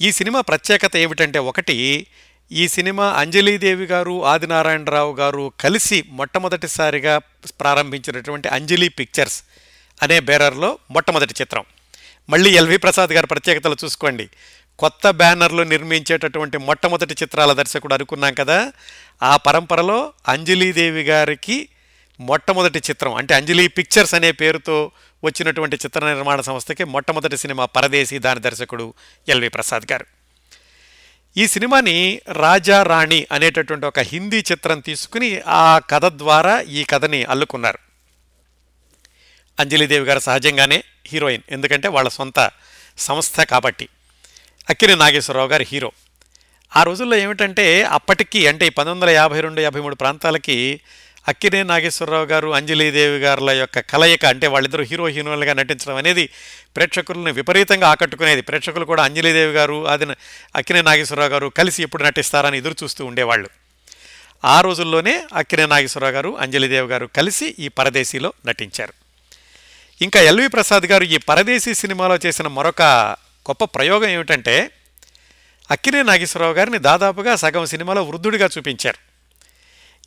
ఈ 0.00 0.12
సినిమా 0.12 0.40
ప్రత్యేకత 0.40 0.96
ఏమిటంటే 0.96 1.38
ఒకటి 1.38 2.06
ఈ 2.52 2.68
సినిమా 2.68 3.10
అంజలీదేవి 3.10 3.84
గారు 3.84 4.24
ఆదినారాయణరావు 4.24 5.14
గారు 5.14 5.52
కలిసి 5.60 6.04
మొట్టమొదటిసారిగా 6.08 7.18
ప్రారంభించినటువంటి 7.60 8.48
అంజలి 8.48 8.88
పిక్చర్స్ 8.88 9.42
అనే 10.02 10.20
బేరర్లో 10.20 10.78
మొట్టమొదటి 10.90 11.34
చిత్రం. 11.40 11.64
మళ్ళీ 12.30 12.50
ఎల్వి 12.50 12.76
ప్రసాద్ 12.76 13.10
గారి 13.10 13.26
ప్రత్యేకతలు 13.26 13.76
చూసుకోండి. 13.84 14.28
కొత్త 14.78 15.10
బ్యానర్లు 15.10 15.62
నిర్మించేటటువంటి 15.62 16.58
మొట్టమొదటి 16.58 17.14
చిత్రాల 17.22 17.52
దర్శకుడు 17.52 17.94
అనుకున్నాం 17.94 18.34
కదా. 18.34 18.72
ఆ 19.22 19.36
పరంపరలో 19.36 20.12
అంజలీదేవి 20.28 21.02
గారికి 21.02 21.68
మొట్టమొదటి 22.20 22.78
చిత్రం 22.90 23.14
అంటే 23.14 23.34
అంజలి 23.34 23.68
పిక్చర్స్ 23.68 24.14
అనే 24.14 24.32
పేరుతో 24.32 24.90
వచ్చినటువంటి 25.24 25.76
చిత్ర 25.76 26.14
నిర్మాణ 26.14 26.40
సంస్థకి 26.40 26.84
మొట్టమొదటి 26.84 27.36
సినిమా 27.36 27.64
పరదేశీ 27.64 28.18
దాని 28.18 28.40
దర్శకుడు 28.40 28.94
ఎల్వి 29.28 29.48
ప్రసాద్ 29.48 29.92
గారు. 29.92 30.06
ఈ 31.36 31.46
సినిమాని 31.46 32.20
రాజా 32.32 32.82
రాణి 32.82 33.26
అనేటటువంటి 33.32 33.86
ఒక 33.86 33.98
హిందీ 33.98 34.38
చిత్రం 34.38 34.80
తీసుకుని 34.80 35.40
ఆ 35.40 35.78
కథ 35.78 36.04
ద్వారా 36.04 36.60
ఈ 36.60 36.84
కథని 36.84 37.24
అల్లుకున్నారు. 37.24 37.78
అంజలిదేవి 39.60 40.04
గారు 40.04 40.18
సహజంగానే 40.18 40.84
హీరోయిన్ 41.06 41.42
ఎందుకంటే 41.50 41.88
వాళ్ళ 41.88 42.08
సొంత 42.08 42.50
సంస్థ 42.98 43.40
కాబట్టి. 43.40 43.88
అక్కిరి 44.70 44.96
నాగేశ్వరరావు 44.96 45.48
గారు 45.48 45.62
హీరో. 45.62 45.92
ఆ 46.76 46.82
రోజుల్లో 46.82 47.16
ఏమిటంటే 47.16 47.82
అప్పటికి 47.82 48.46
అంటే 48.46 48.68
పంతొమ్మిది 48.68 49.04
వందల 49.04 49.20
యాభై 49.20 49.40
రెండు 49.40 49.60
యాభై 49.60 49.80
మూడు 49.80 49.94
ప్రాంతాలకి 49.94 50.80
అక్కినే 51.28 51.62
నాగేశ్వరరావు 51.62 52.24
గారు 52.24 52.48
అంజలీదేవి 52.54 53.18
గారుల 53.18 53.50
యొక్క 53.50 53.78
కలయిక 53.78 54.24
అంటే 54.24 54.46
వాళ్ళిద్దరూ 54.46 54.84
హీరో 54.84 55.08
హీరోయిన్లుగా 55.08 55.52
నటించడం 55.52 55.96
అనేది 55.96 56.28
ప్రేక్షకులను 56.76 57.32
విపరీతంగా 57.32 57.88
ఆకట్టుకునేది. 57.88 58.40
ప్రేక్షకులు 58.40 58.84
కూడా 58.84 59.04
అంజలీదేవి 59.04 59.52
గారు 59.52 59.88
అది 59.88 60.06
అక్కినే 60.56 60.82
నాగేశ్వరరావు 60.82 61.30
గారు 61.30 61.46
కలిసి 61.46 61.82
ఎప్పుడు 61.82 62.02
నటిస్తారని 62.02 62.58
ఎదురు 62.58 62.76
చూస్తూ 62.82 63.06
ఉండేవాళ్ళు. 63.06 63.48
ఆ 64.44 64.60
రోజుల్లోనే 64.60 65.24
అక్కినే 65.34 65.66
నాగేశ్వరరావు 65.66 66.14
గారు 66.14 66.36
అంజలిదేవి 66.38 66.88
గారు 66.88 67.06
కలిసి 67.06 67.54
ఈ 67.58 67.68
పరదేశీలో 67.68 68.32
నటించారు. 68.46 68.92
ఇంకా 70.02 70.20
ఎల్వి 70.20 70.48
ప్రసాద్ 70.48 70.86
గారు 70.86 71.04
ఈ 71.04 71.16
పరదేశీ 71.16 71.74
సినిమాలో 71.74 72.18
చేసిన 72.26 72.46
మరొక 72.46 72.82
గొప్ప 73.50 73.64
ప్రయోగం 73.64 74.08
ఏమిటంటే 74.08 74.70
అక్కినే 75.70 76.02
నాగేశ్వరరావు 76.02 76.54
గారిని 76.54 76.78
దాదాపుగా 76.78 77.36
సగం 77.36 77.66
సినిమాలో 77.66 78.02
వృద్ధుడిగా 78.02 78.48
చూపించారు. 78.58 79.13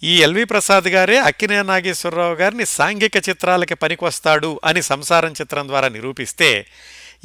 ఈ 0.03 0.21
ఎల్వి 0.21 0.43
ప్రసాద్ 0.43 0.87
గారే 0.87 1.17
అక్కినే 1.19 1.61
నాగేశ్వరరావు 1.61 2.35
గారిని 2.35 2.65
సాంఘిక 2.65 3.29
చిత్రాలకి 3.29 3.73
పనికొస్తాడు 3.73 4.59
అని 4.65 4.81
సంసారం 4.81 5.31
చిత్రం 5.31 5.67
ద్వారా 5.67 5.87
నిరూపిస్తే 5.87 6.67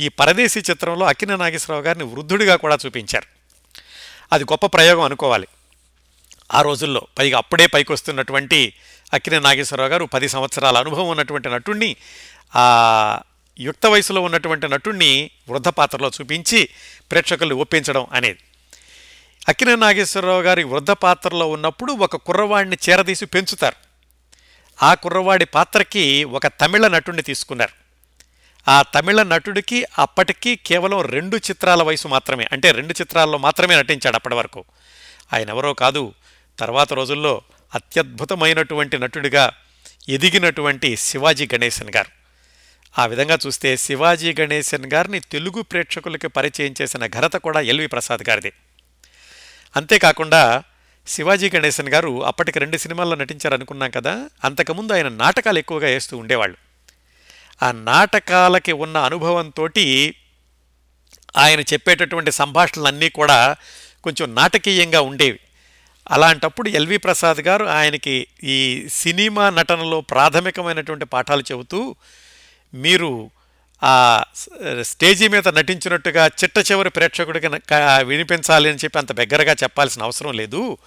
ఈ 0.01 0.09
పరదేశీ 0.09 0.61
చిత్రంలో 0.61 1.07
అక్కినే 1.07 1.37
నాగేశ్వరరావు 1.37 1.85
గారిని 1.85 2.05
వృద్ధుడిగా 2.05 2.57
కూడా 2.57 2.79
చూపించారు. 2.87 3.27
అది 4.33 4.45
గొప్ప 4.45 4.67
ప్రయోగం 4.67 5.01
అనుకోవాలి. 5.01 5.47
ఆ 6.55 6.63
రోజుల్లో 6.63 7.07
పైగా 7.19 7.39
అప్పుడే 7.39 7.67
పైకొస్తున్నటువంటి 7.67 8.73
అక్కినే 9.13 9.39
నాగేశ్వరరావు 9.39 9.91
గారు 9.91 10.05
పది 10.05 10.29
సంవత్సరాల 10.29 10.79
అనుభవం 10.79 11.09
ఉన్నటువంటి 11.09 11.49
నటుణ్ణి 11.49 11.97
ఆ 12.57 13.21
యుక్త 13.61 13.87
వయసులో 13.87 14.21
ఉన్నటువంటి 14.23 14.69
నటుణ్ణి 14.69 15.31
వృద్ధ 15.49 15.69
పాత్రలో 15.69 16.11
చూపించి 16.21 16.69
ప్రేక్షకుల్ని 17.11 17.57
ఒప్పించడం 17.57 18.07
అనేది. 18.13 18.39
అకిన 19.49 19.75
నాగేశ్వరరావు 19.75 20.43
గారి 20.43 20.65
వృద్ధ 20.65 20.91
పాత్రలో 20.91 21.51
ఉన్నప్పుడు 21.51 21.93
ఒక 21.93 22.17
కుర్రవాడిని 22.17 22.77
చేరదీసి 22.89 23.27
పెంచుతారు. 23.27 23.77
ఆ 24.85 24.95
కుర్రవాడి 24.95 25.45
పాత్రకి 25.45 26.25
ఒక 26.25 26.47
తమిళ 26.47 26.89
నటుడిని 26.89 27.23
తీసుకున్నారు. 27.23 27.73
ఆ 28.71 28.83
తమిళ 28.83 29.23
నటుడికి 29.23 29.87
అప్పటికి 29.99 30.57
కేవలం 30.57 31.01
రెండు 31.01 31.37
చిత్రాల 31.37 31.83
వయసు 31.83 32.09
మాత్రమే 32.09 32.47
అంటే 32.53 32.71
రెండు 32.71 32.93
చిత్రాల్లో 32.93 33.39
మాత్రమే 33.39 33.77
నటించాడు 33.77 34.17
అప్పటి 34.17 34.35
వరకు. 34.35 34.65
ఆయన 35.33 35.49
ఎవరో 35.49 35.75
కాదు 35.75 36.15
తర్వాత 36.59 36.93
రోజుల్లో 36.93 37.43
అత్యద్భుతమైనటువంటి 37.75 38.99
నటుడిగా 38.99 39.53
ఎదిగినటువంటి 40.09 40.97
శివాజీ 40.97 41.49
గణేశన్ 41.55 41.91
గారు. 41.97 42.09
ఆ 43.01 43.07
విధంగా 43.07 43.39
చూస్తే 43.47 43.77
శివాజీ 43.77 44.35
గణేశన్ 44.41 44.93
గారిని 44.93 45.21
తెలుగు 45.21 45.63
ప్రేక్షకులకి 45.63 46.29
పరిచయం 46.29 46.75
చేసిన 46.83 47.07
ఘనత 47.07 47.33
కూడా 47.33 47.61
ఎల్వి 47.61 47.87
ప్రసాద్ 47.87 48.29
గారిదే. 48.29 48.53
అంతేకాకుండా 49.77 50.63
శివాజీ 51.07 51.51
గణేశన్ 51.57 51.89
గారు 51.89 52.25
అప్పటికి 52.25 52.59
రెండు 52.59 52.77
సినిమాల్లో 52.77 53.17
నటించారు 53.17 53.55
అనుకున్నాం 53.55 53.91
కదా 53.91 54.31
అంతకుముందు 54.45 54.93
ఆయన 54.93 55.09
నాటకాలు 55.09 55.59
ఎక్కువగా 55.59 55.89
వేస్తూ 55.89 56.17
ఉండేవాళ్ళు. 56.17 56.57
ఆ 57.65 57.73
నాటకాలకి 57.73 58.73
ఉన్న 58.73 58.99
అనుభవంతో 58.99 59.69
ఆయన 61.37 61.61
చెప్పేటటువంటి 61.61 62.33
సంభాషణలన్నీ 62.33 63.09
కూడా 63.09 63.57
కొంచెం 64.05 64.35
నాటకీయంగా 64.35 65.01
ఉండేవి. 65.01 65.41
అలాంటప్పుడు 66.11 66.69
ఎల్వి 66.69 66.97
ప్రసాద్ 66.97 67.39
గారు 67.39 67.65
ఆయనకి 67.65 68.27
ఈ 68.45 68.89
సినిమా 68.89 69.51
నటనలో 69.51 70.01
ప్రాథమికమైనటువంటి 70.01 71.05
పాఠాలు 71.05 71.41
చెబుతూ 71.41 71.97
మీరు 72.75 73.31
ఆ 73.85 74.25
స్టేజీ 74.81 75.29
మీద 75.29 75.49
నటించినట్టుగా 75.49 76.27
చిట్ట 76.27 76.71
చివరి 76.71 76.91
ప్రేక్షకుడికి 76.91 77.49
వినిపించాలి 78.05 78.71
అని 78.71 78.79
చెప్పి 78.85 78.99
అంత 78.99 79.13
దగ్గరగా 79.13 79.53
చెప్పాల్సిన 79.53 80.03
అవసరం 80.03 80.33
లేదు. 80.33 80.79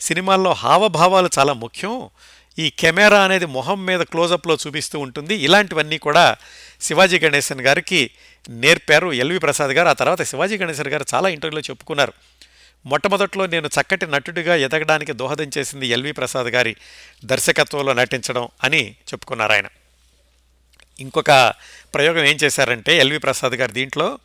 సినిమాల్లో 0.00 0.52
హావభావాలు 0.52 1.30
చాలా 1.38 1.52
ముఖ్యం. 1.52 2.10
ఈ 2.58 2.70
కెమెరా 2.78 3.20
అనేది 3.22 3.46
మొహం 3.46 3.86
మీద 3.86 4.00
క్లోజప్లో 4.00 4.56
చూపిస్తూ 4.66 4.98
ఉంటుంది. 4.98 5.34
ఇలాంటివన్నీ 5.34 5.98
కూడా 5.98 6.36
శివాజీ 6.80 7.18
గణేశన్ 7.18 7.60
గారికి 7.60 8.10
నేర్పారు 8.48 9.12
ఎల్వి 9.12 9.38
ప్రసాద్ 9.38 9.70
గారు. 9.70 9.88
ఆ 9.88 9.92
తర్వాత 9.92 10.22
శివాజీ 10.22 10.58
గణేశన్ 10.58 10.88
గారు 10.88 11.04
చాలా 11.14 11.28
ఇంటర్వ్యూలో 11.28 11.62
చెప్పుకున్నారు. 11.70 12.12
మొట్టమొదట్లో 12.86 13.46
నేను 13.46 13.66
చక్కటి 13.66 14.06
నటుడిగా 14.06 14.54
ఎదగడానికి 14.56 15.12
దోహదం 15.12 15.50
చేసింది 15.58 15.86
ఎల్వి 15.86 16.12
ప్రసాద్ 16.12 16.46
గారి 16.46 16.76
దర్శకత్వంలో 17.24 17.92
నటించడం 17.92 18.48
అని 18.64 18.90
చెప్పుకున్నారు 18.90 19.52
ఆయన. 19.52 19.66
ఇంకొక 21.00 21.54
ప్రయోగం 21.94 22.24
ఏం 22.24 22.36
చేశారంటే 22.44 22.96
ఎల్వి 22.96 23.18
ప్రసాద్ 23.18 23.54
గారు 23.54 23.72
దీంట్లో 23.72 24.18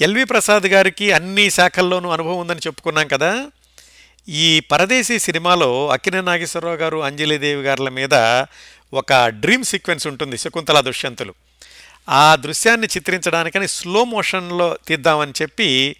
ఎల్వి 0.00 0.24
ప్రసాద్ 0.24 0.66
గారికి 0.66 1.12
అన్ని 1.12 1.50
శాఖల్లోనూ 1.50 2.10
అనుభవం 2.10 2.38
ఉందని 2.38 2.60
చెప్పుకున్నాం 2.66 3.08
కదా. 3.08 3.50
ఈ 4.28 4.60
పరదేశీ 4.60 5.18
సినిమాలో 5.18 5.88
అక్కినే 5.88 6.20
నాగేశ్వరరావు 6.20 6.76
గారు 6.76 7.02
అంజలిదేవి 7.02 7.62
గారుల 7.62 7.88
మీద 7.88 8.14
ఒక 8.94 9.26
డ్రీమ్ 9.26 9.64
సీక్వెన్స్ 9.64 10.06
ఉంటుంది 10.06 10.38
శకుంతల 10.38 10.80
దుష్యంతులు. 10.80 11.34
ఆ 12.08 12.36
దృశ్యాన్ని 12.36 12.86
చిత్రించడానికని 12.86 13.68
స్లో 13.68 14.04
మోషన్లో 14.04 14.76
తీద్దామని 14.86 15.32
చెప్పి 15.42 15.96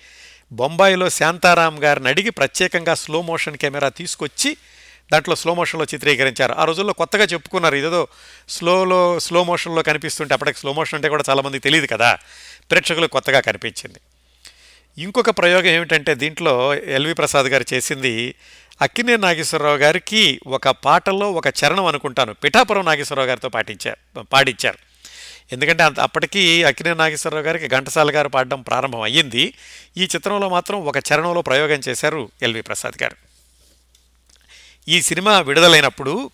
బొంబాయిలో 0.52 1.10
శాంతారాం 1.10 1.84
గారిని 1.84 2.08
అడిగి 2.08 2.30
ప్రత్యేకంగా 2.30 2.94
స్లో 2.94 3.22
మోషన్ 3.22 3.56
కెమెరా 3.56 3.88
తీసుకొచ్చి 3.88 4.56
దాంట్లో 5.12 5.36
స్లో 5.36 5.54
మోషన్లో 5.54 5.86
చిత్రీకరించారు. 5.94 6.52
ఆ 6.52 6.64
రోజుల్లో 6.64 6.92
కొత్తగా 6.92 7.24
చెప్పుకున్నారు. 7.24 7.76
ఇదేదో 7.76 8.08
స్లోలో 8.48 9.20
స్లో 9.20 9.44
మోషన్లో 9.44 9.82
కనిపిస్తుంటే 9.82 10.34
అప్పటికి 10.34 10.58
స్లో 10.58 10.72
మోషన్ 10.72 10.94
అంటే 10.94 11.08
కూడా 11.08 11.24
చాలామంది 11.30 11.58
తెలియదు 11.58 11.86
కదా. 11.86 12.18
ప్రేక్షకులు 12.70 13.06
కొత్తగా 13.06 13.40
కనిపించింది. 13.40 14.00
ఇంకొక 14.98 15.30
ప్రయోగం 15.30 15.66
ఏమిటంటే 15.66 16.14
దీంట్లో 16.14 16.74
ఎల్వి 16.74 17.14
ప్రసాద్ 17.14 17.46
గారు 17.46 17.64
చేసింది 17.74 18.34
అక్కినే 18.82 19.16
నాగేశ్వరరావు 19.16 19.76
గారికి 19.76 20.40
ఒక 20.46 20.68
పాటలో 20.68 21.32
ఒక 21.32 21.46
చరణం 21.46 21.84
అనుకుంటాను. 21.84 22.34
పిఠాపురం 22.34 22.84
నాగేశ్వరరావు 22.84 23.28
గారితో 23.28 23.48
పాటించారు 23.48 24.22
పాడించారు. 24.22 24.78
ఎందుకంటే 25.52 25.82
అంత 25.82 26.00
అప్పటికి 26.00 26.64
అక్కినే 26.64 26.94
నాగేశ్వరరావు 26.94 27.44
గారికి 27.44 27.68
ఘంటసాల 27.68 28.10
గారు 28.10 28.28
పాడడం 28.28 28.62
ప్రారంభం 28.62 29.00
అయ్యింది. 29.00 29.54
ఈ 29.96 30.02
చిత్రంలో 30.02 30.48
మాత్రం 30.48 30.84
ఒక 30.84 30.96
చరణంలో 30.96 31.42
ప్రయోగం 31.42 31.80
చేశారు 31.88 32.30
ఎల్వి 32.42 32.60
ప్రసాద్ 32.60 33.02
గారు. 33.02 33.25
ఈ 34.88 35.02
సినిమా 35.02 35.40
విడుదలైనప్పుడు 35.40 36.30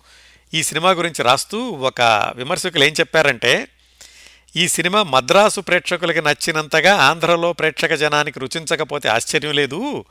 ఈ 0.53 0.63
సినిమా 0.63 0.91
గురించి 0.91 1.21
రాస్తూ 1.23 1.59
ఒక 1.89 2.01
విమర్శకులు 2.35 2.83
ఏం 2.83 2.93
చెప్పారంటే 2.99 3.67
ఈ 4.55 4.67
సినిమా 4.67 5.03
మద్రాసు 5.03 5.61
ప్రేక్షకులకి 5.61 6.21
నచ్చినంతగా 6.21 6.95
ఆంధ్రలో 6.95 7.53
ప్రేక్షక 7.53 7.93
జనానికి 7.93 8.39
రుచించకపోతే 8.39 9.09
ఆశ్చర్యం 9.09 9.51
లేదు. 9.51 10.05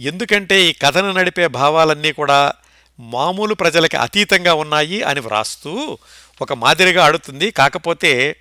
ఎందుకంటే 0.00 0.62
ఈ 0.62 0.72
కథను 0.72 1.12
నడిపే 1.12 1.46
భావాలన్నీ 1.46 2.12
కూడా 2.12 2.52
మామూలు 3.00 3.54
ప్రజలకి 3.54 3.96
అతీతంగా 3.96 4.54
ఉన్నాయి 4.54 5.02
అని 5.02 5.20
వ్రాస్తూ 5.20 5.98
ఒక 6.42 6.52
మాదిరిగా 6.52 7.04
ఆడుతుంది. 7.04 7.50
కాకపోతే 7.50 8.36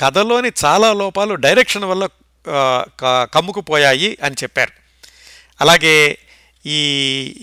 కథలోని 0.00 0.52
చాలా 0.64 0.92
లోపాలు 0.92 1.34
డైరెక్షన్ 1.34 1.84
వల్ల 1.84 2.08
కమ్ముకుపోయాయి 3.34 4.18
అని 4.22 4.36
చెప్పారు. 4.42 4.72
అలాగే 5.60 6.18
ఈ 6.66 6.78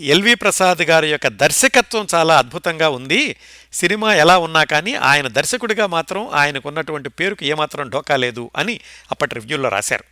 ఎల్వి 0.03 0.35
ప్రసాద్ 0.35 0.81
గారి 0.81 1.11
యొక్క 1.11 1.27
దర్శకత్వం 1.27 2.07
చాలా 2.15 2.37
అద్భుతంగా 2.37 2.89
ఉంది. 2.89 3.35
సినిమా 3.73 4.13
ఎలా 4.13 4.37
ఉన్నా 4.37 4.63
కానీ 4.63 4.93
ఆయన 4.93 5.27
దర్శకుడిగా 5.27 5.87
మాత్రం 5.87 6.29
ఆయనకున్నటువంటి 6.29 7.09
పేరుకు 7.09 7.45
ఏమాత్రం 7.45 7.89
ఢోకా 7.89 8.15
లేదు 8.15 8.51
అని 8.55 8.79
అప్పటి 9.11 9.35
రివ్యూల్లో 9.35 9.69
రాశారు. 9.69 10.03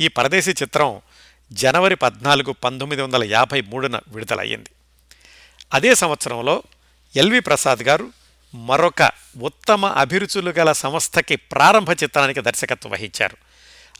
ఈ 0.00 0.08
పరదేశీ 0.08 0.50
చిత్రం 0.50 1.00
జనవరి 1.52 1.96
పద్నాలుగు 1.96 2.52
పంతొమ్మిది 2.52 3.02
వందల 3.02 3.24
యాభై 3.24 3.60
మూడున 3.60 4.00
విడుదలయ్యింది. 4.08 4.70
అదే 5.74 5.94
సంవత్సరంలో 5.94 6.62
ఎల్వి 7.16 7.40
ప్రసాద్ 7.40 7.82
గారు 7.82 8.12
మరొక 8.54 9.12
ఉత్తమ 9.40 9.86
అభిరుచులు 9.86 10.50
గల 10.50 10.72
సంస్థకి 10.72 11.36
ప్రారంభ 11.36 11.90
చిత్రానికి 11.92 12.40
దర్శకత్వం 12.40 12.92
వహించారు. 12.92 13.36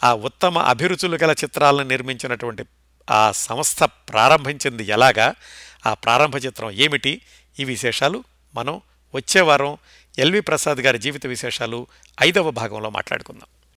ఆ 0.04 0.14
ఉత్తమ 0.14 0.58
అభిరుచులు 0.58 1.18
గల 1.22 1.30
చిత్రాలను 1.30 1.88
నిర్మించినటువంటి 1.88 2.64
ఆ 3.10 3.32
సంస్థ 3.32 3.82
ప్రారంభించింది 3.82 4.82
ఎలాగా? 4.82 5.34
ఆ 5.86 5.94
ప్రారంభ 5.94 6.36
చిత్రం 6.36 6.70
ఏమిటి? 6.70 7.22
ఈ 7.60 7.64
విశేషాలు 7.64 8.24
మనం 8.54 8.80
వచ్చే 9.14 9.40
వారం 9.40 9.78
ఎల్వి 10.18 10.40
ప్రసాద్ 10.40 10.78
గారి 10.78 10.98
జీవిత 10.98 11.26
విశేషాలు 11.26 11.86
ఐదవ 12.22 12.50
భాగంలో 12.50 12.90
మాట్లాడుకుందాం. 12.90 13.59